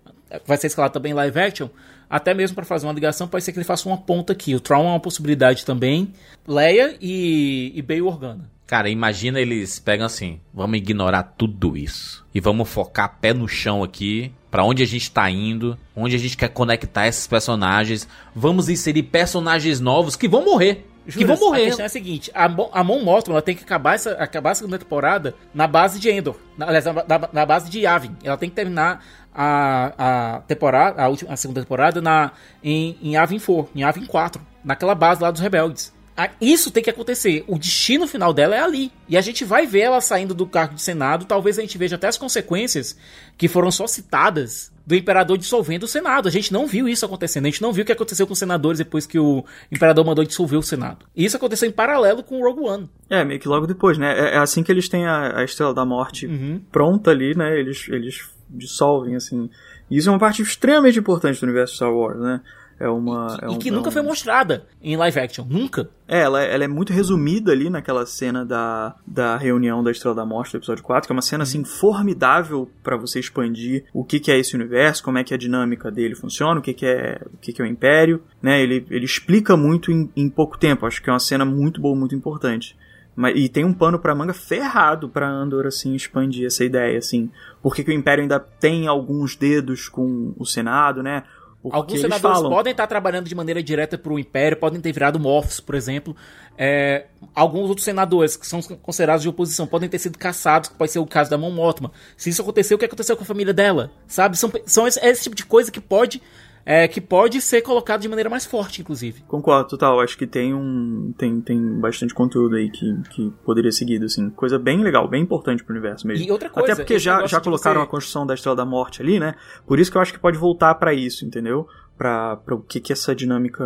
[0.47, 1.69] Vai ser escalado também em live action.
[2.09, 4.55] Até mesmo pra fazer uma ligação, pode ser que ele faça uma ponta aqui.
[4.55, 6.13] O Tron é uma possibilidade também.
[6.47, 8.51] Leia e, e Bail Organa.
[8.73, 13.85] Cara, imagina eles pegam assim, vamos ignorar tudo isso e vamos focar pé no chão
[13.85, 18.71] aqui, pra onde a gente tá indo, onde a gente quer conectar esses personagens, vamos
[18.71, 20.87] inserir personagens novos que vão morrer.
[21.05, 21.65] que Juras, vão A morrer.
[21.67, 24.55] questão é a seguinte: a, Mon- a Mon ela tem que acabar, essa, acabar a
[24.55, 26.37] segunda temporada na base de Endor.
[26.57, 28.17] Na, aliás, na, na- na base de Yavin.
[28.25, 29.05] Ela tem que terminar
[29.35, 32.33] a, a temporada, a, última, a segunda temporada na,
[32.65, 35.93] em, em Yavin 4, em Yavin 4, naquela base lá dos rebeldes.
[36.41, 37.45] Isso tem que acontecer.
[37.47, 38.93] O destino final dela é ali.
[39.09, 41.25] E a gente vai ver ela saindo do cargo de Senado.
[41.25, 42.97] Talvez a gente veja até as consequências
[43.37, 46.29] que foram só citadas do imperador dissolvendo o Senado.
[46.29, 47.47] A gente não viu isso acontecendo.
[47.47, 50.25] A gente não viu o que aconteceu com os senadores depois que o imperador mandou
[50.25, 51.07] dissolver o Senado.
[51.15, 52.91] E isso aconteceu em paralelo com o Rogue One.
[53.09, 54.13] É, meio que logo depois, né?
[54.19, 56.61] É, é assim que eles têm a, a Estrela da Morte Uhum.
[56.71, 57.59] pronta ali, né?
[57.59, 59.49] Eles, eles dissolvem, assim.
[59.91, 62.41] E isso é uma parte extremamente importante do universo Star Wars, né?
[62.83, 63.39] É uma.
[63.41, 65.47] é e um- que é nunca um- foi mostrada em live action.
[65.49, 65.89] Nunca.
[66.09, 70.27] É, ela, ela é muito resumida ali naquela cena da, da reunião da Estrela da
[70.27, 74.19] Morte do episódio 4, que é uma cena assim formidável pra você expandir o que,
[74.19, 77.21] que é esse universo, como é que a dinâmica dele funciona, o que, que é
[77.33, 78.61] o que, que é o Império, né?
[78.61, 80.85] Ele, ele explica muito em, em pouco tempo.
[80.87, 82.77] Acho que é uma cena muito boa, muito importante.
[83.15, 87.31] Mas, e tem um pano pra manga ferrado pra Andor, assim, expandir essa ideia, assim.
[87.63, 91.23] Porque que o Império ainda tem alguns dedos com o Senado, né?
[91.71, 95.75] Alguns senadores podem estar trabalhando de maneira direta pro Império, podem ter virado morphs, por
[95.75, 96.17] exemplo.
[96.59, 100.91] É, alguns outros senadores que são considerados de oposição podem ter sido caçados, que pode
[100.91, 101.93] ser o caso da Mon Mothma.
[102.17, 103.93] Se isso aconteceu, o que aconteceu com a família dela?
[104.09, 104.37] Sabe?
[104.37, 106.21] São, são esse, esse tipo de coisa que pode,
[106.65, 109.23] é, que pode ser colocado de maneira mais forte, inclusive.
[109.29, 110.01] Concordo, total.
[110.01, 111.13] Acho que tem um.
[111.19, 114.31] Tem, tem bastante conteúdo aí que, que poderia ser seguido, assim.
[114.31, 116.25] Coisa bem legal, bem importante pro universo mesmo.
[116.27, 119.03] E outra coisa, Até porque já, já colocaram você- a construção da Estrela da Morte
[119.03, 119.35] ali, né?
[119.67, 121.67] Por isso que eu acho que pode voltar pra isso, entendeu?
[121.99, 123.65] Pra, pra o que que essa dinâmica.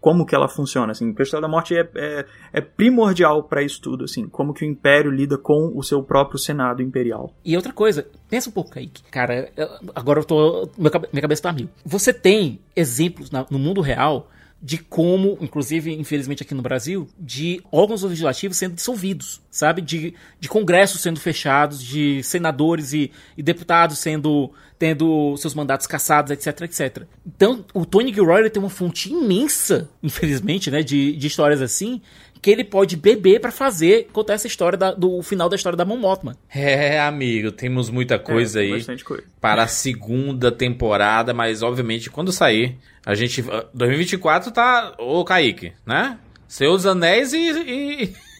[0.00, 1.14] Como que ela funciona, assim.
[1.16, 4.28] A Estrela da Morte é, é, é primordial pra isso tudo, assim.
[4.28, 7.34] Como que o Império lida com o seu próprio Senado Imperial.
[7.44, 8.70] E outra coisa, pensa um pouco.
[9.10, 9.50] Cara,
[9.94, 10.70] agora eu tô.
[10.78, 11.68] minha cabeça tá mil.
[11.84, 14.28] Você tem exemplos no mundo real
[14.62, 19.80] de como, inclusive, infelizmente aqui no Brasil, de órgãos legislativos sendo dissolvidos, sabe?
[19.80, 26.30] De, de congressos sendo fechados, de senadores e, e deputados sendo tendo seus mandatos cassados,
[26.32, 27.02] etc, etc.
[27.26, 32.00] Então, o Tony Gilroy tem uma fonte imensa, infelizmente, né, de, de histórias assim,
[32.42, 35.84] que ele pode beber pra fazer contar essa história da- do final da história da
[35.84, 36.36] Mon Mothma.
[36.54, 39.24] É, amigo, temos muita coisa É, aí Bastante coisa.
[39.40, 43.44] para a segunda temporada, mas obviamente quando sair, a gente
[43.74, 46.18] 2024 tá ô Kaique, né?
[46.48, 48.14] Seus Anéis e, e...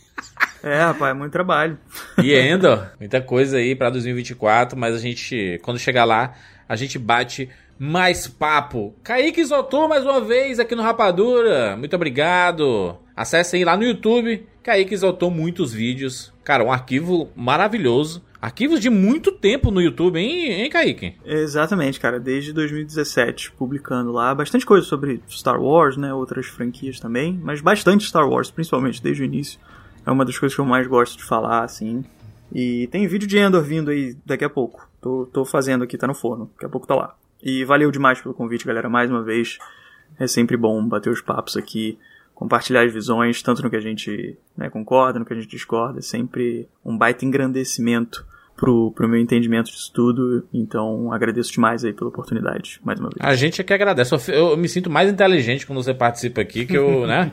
[0.63, 1.79] É, rapaz, é muito trabalho.
[2.23, 6.35] E ainda, muita coisa aí pra 2024, mas a gente, quando chegar lá,
[6.69, 7.49] a gente bate
[7.79, 8.95] mais papo.
[9.03, 11.77] Kaique Isotor mais uma vez aqui no Rapadura.
[11.79, 12.95] Muito obrigado.
[13.21, 14.47] Acessem lá no YouTube.
[14.63, 16.33] Kaique Isotor muitos vídeos.
[16.43, 18.25] Cara, um arquivo maravilhoso.
[18.41, 21.17] Arquivos de muito tempo no YouTube, hein, hein Kaique?
[21.23, 27.39] Exatamente, cara, desde 2017, publicando lá bastante coisa sobre Star Wars, né, outras franquias também,
[27.45, 29.61] mas bastante Star Wars, principalmente desde o início.
[30.07, 32.03] É uma das coisas que eu mais gosto de falar, assim.
[32.51, 34.89] E tem vídeo de Endor vindo aí daqui a pouco.
[34.99, 37.15] Tô, tô fazendo aqui, tá no forno, daqui a pouco tá lá.
[37.43, 39.59] E valeu demais pelo convite, galera, mais uma vez.
[40.19, 41.99] É sempre bom bater os papos aqui,
[42.41, 45.99] compartilhar as visões, tanto no que a gente né, concorda, no que a gente discorda.
[45.99, 48.25] É sempre um baita engrandecimento
[48.57, 50.49] pro, pro meu entendimento disso tudo.
[50.53, 53.21] Então, agradeço demais aí pela oportunidade, mais uma vez.
[53.21, 54.15] A gente é que agradece.
[54.15, 57.31] Eu, eu me sinto mais inteligente quando você participa aqui, que eu, né?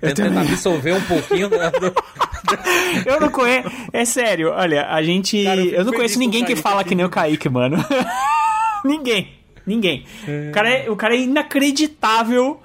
[0.00, 0.38] Eu tento também.
[0.48, 1.92] absorver um pouquinho da- do-
[3.04, 3.68] Eu não conheço.
[3.92, 5.44] É sério, olha, a gente.
[5.44, 7.76] Cara, eu eu não conheço ninguém que fala que nem o Kaique, mano.
[8.84, 9.34] ninguém.
[9.66, 10.04] Ninguém.
[10.48, 12.60] O, cara é, o cara é inacreditável.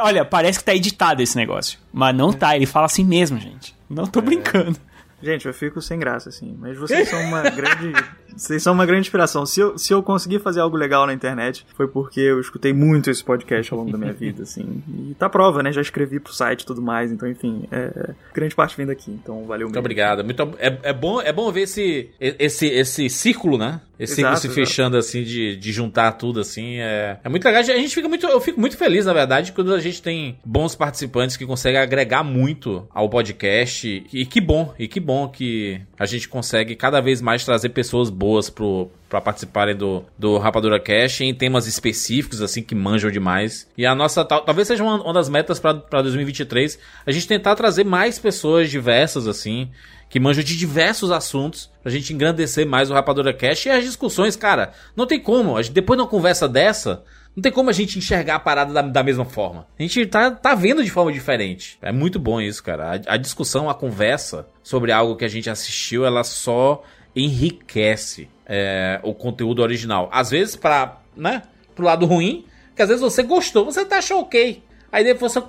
[0.00, 1.78] Olha, parece que tá editado esse negócio.
[1.92, 3.74] Mas não tá, ele fala assim mesmo, gente.
[3.88, 4.06] Não É.
[4.06, 4.76] tô brincando.
[5.22, 6.54] Gente, eu fico sem graça, assim.
[6.58, 7.92] Mas vocês são uma grande.
[8.36, 9.46] Vocês são uma grande inspiração.
[9.46, 13.10] Se eu, se eu conseguir fazer algo legal na internet, foi porque eu escutei muito
[13.10, 14.82] esse podcast ao longo da minha vida, assim.
[15.10, 15.72] E tá prova, né?
[15.72, 17.10] Já escrevi pro site e tudo mais.
[17.10, 19.10] Então, enfim, é, grande parte vem daqui.
[19.10, 19.80] Então, valeu Muito mesmo.
[19.80, 20.24] obrigado.
[20.24, 23.80] Muito, é, é, bom, é bom ver esse, esse, esse círculo, né?
[23.98, 24.68] Esse Exato, círculo se exato.
[24.68, 26.76] fechando, assim, de, de juntar tudo, assim.
[26.76, 27.60] É, é muito legal.
[27.60, 28.26] A gente fica muito.
[28.26, 32.22] Eu fico muito feliz, na verdade, quando a gente tem bons participantes que conseguem agregar
[32.22, 34.04] muito ao podcast.
[34.12, 38.10] E que bom, e que bom que a gente consegue cada vez mais trazer pessoas
[38.10, 38.90] boas pro.
[39.08, 43.68] Pra participarem do, do Rapadura Cash em temas específicos, assim, que manjam demais.
[43.78, 45.72] E a nossa, tal- talvez seja uma, uma das metas pra
[46.02, 46.76] 2023,
[47.06, 49.70] a gente tentar trazer mais pessoas diversas, assim,
[50.10, 54.34] que manjam de diversos assuntos, pra gente engrandecer mais o Rapadura Cash e as discussões,
[54.34, 57.04] cara, não tem como, a gente- depois de uma conversa dessa,
[57.36, 59.68] não tem como a gente enxergar a parada da, da mesma forma.
[59.78, 61.78] A gente tá, tá vendo de forma diferente.
[61.80, 63.00] É muito bom isso, cara.
[63.06, 66.82] A, a discussão, a conversa sobre algo que a gente assistiu, ela só
[67.16, 70.08] enriquece é, o conteúdo original.
[70.12, 71.42] Às vezes, pra, né,
[71.74, 72.44] pro lado ruim,
[72.74, 74.62] que às vezes você gostou, você tá achando ok.
[74.92, 75.42] Aí depois você,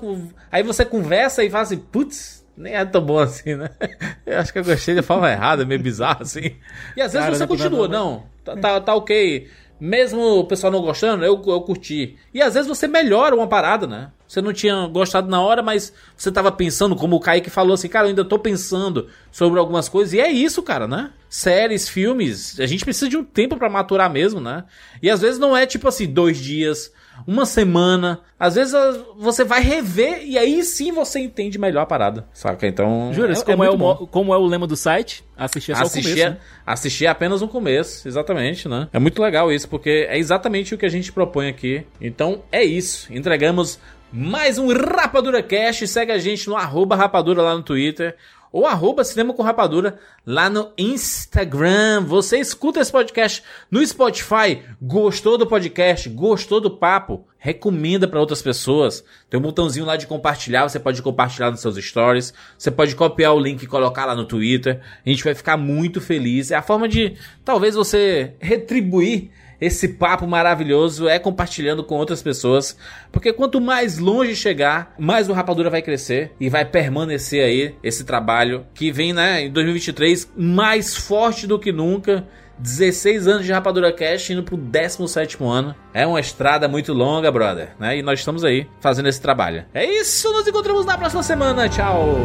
[0.52, 3.70] aí você conversa e fala assim, putz, nem é tão bom assim, né?
[4.26, 6.56] Eu acho que eu gostei da forma errada, meio bizarro assim.
[6.96, 9.48] E às vezes Cara, você não é continua, nada, não, tá, tá, tá ok.
[9.80, 12.18] Mesmo o pessoal não gostando, eu, eu curti.
[12.34, 14.12] E às vezes você melhora uma parada, né?
[14.28, 17.88] Você não tinha gostado na hora, mas você tava pensando, como o Kaique falou assim,
[17.88, 20.14] cara, eu ainda tô pensando sobre algumas coisas.
[20.14, 21.12] E é isso, cara, né?
[21.30, 24.66] Séries, filmes, a gente precisa de um tempo pra maturar mesmo, né?
[25.02, 26.92] E às vezes não é tipo assim, dois dias,
[27.26, 28.20] uma semana.
[28.40, 32.68] Às vezes ah, você vai rever e aí sim você entende melhor a parada, saca?
[32.68, 33.12] Então.
[33.14, 35.86] Juras, como, é muito o, como é o lema do site, assistir é só o
[35.86, 36.38] Assistir, começo, né?
[36.66, 38.88] assistir apenas o começo, exatamente, né?
[38.94, 41.86] É muito legal isso, porque é exatamente o que a gente propõe aqui.
[42.00, 43.12] Então é isso.
[43.14, 43.80] Entregamos
[44.12, 45.90] mais um Rapadura Cash.
[45.90, 48.16] Segue a gente no arroba Rapadura lá no Twitter.
[48.58, 52.04] Ou arroba Cinema com Rapadura lá no Instagram.
[52.06, 54.64] Você escuta esse podcast no Spotify.
[54.82, 56.10] Gostou do podcast?
[56.10, 57.24] Gostou do papo?
[57.38, 59.06] Recomenda para outras pessoas.
[59.30, 60.68] Tem um botãozinho lá de compartilhar.
[60.68, 62.34] Você pode compartilhar nos seus stories.
[62.58, 64.82] Você pode copiar o link e colocar lá no Twitter.
[65.06, 66.50] A gente vai ficar muito feliz.
[66.50, 67.16] É a forma de
[67.46, 69.30] talvez você retribuir
[69.60, 72.78] esse papo maravilhoso é compartilhando com outras pessoas,
[73.12, 78.04] porque quanto mais longe chegar, mais o Rapadura vai crescer e vai permanecer aí esse
[78.04, 82.26] trabalho que vem, né, em 2023 mais forte do que nunca.
[82.60, 85.76] 16 anos de Rapadura Cash indo pro 17 ano.
[85.94, 87.98] É uma estrada muito longa, brother, né?
[87.98, 89.66] E nós estamos aí fazendo esse trabalho.
[89.74, 91.70] É isso, nos encontramos na próxima semana.
[91.70, 92.18] Tchau.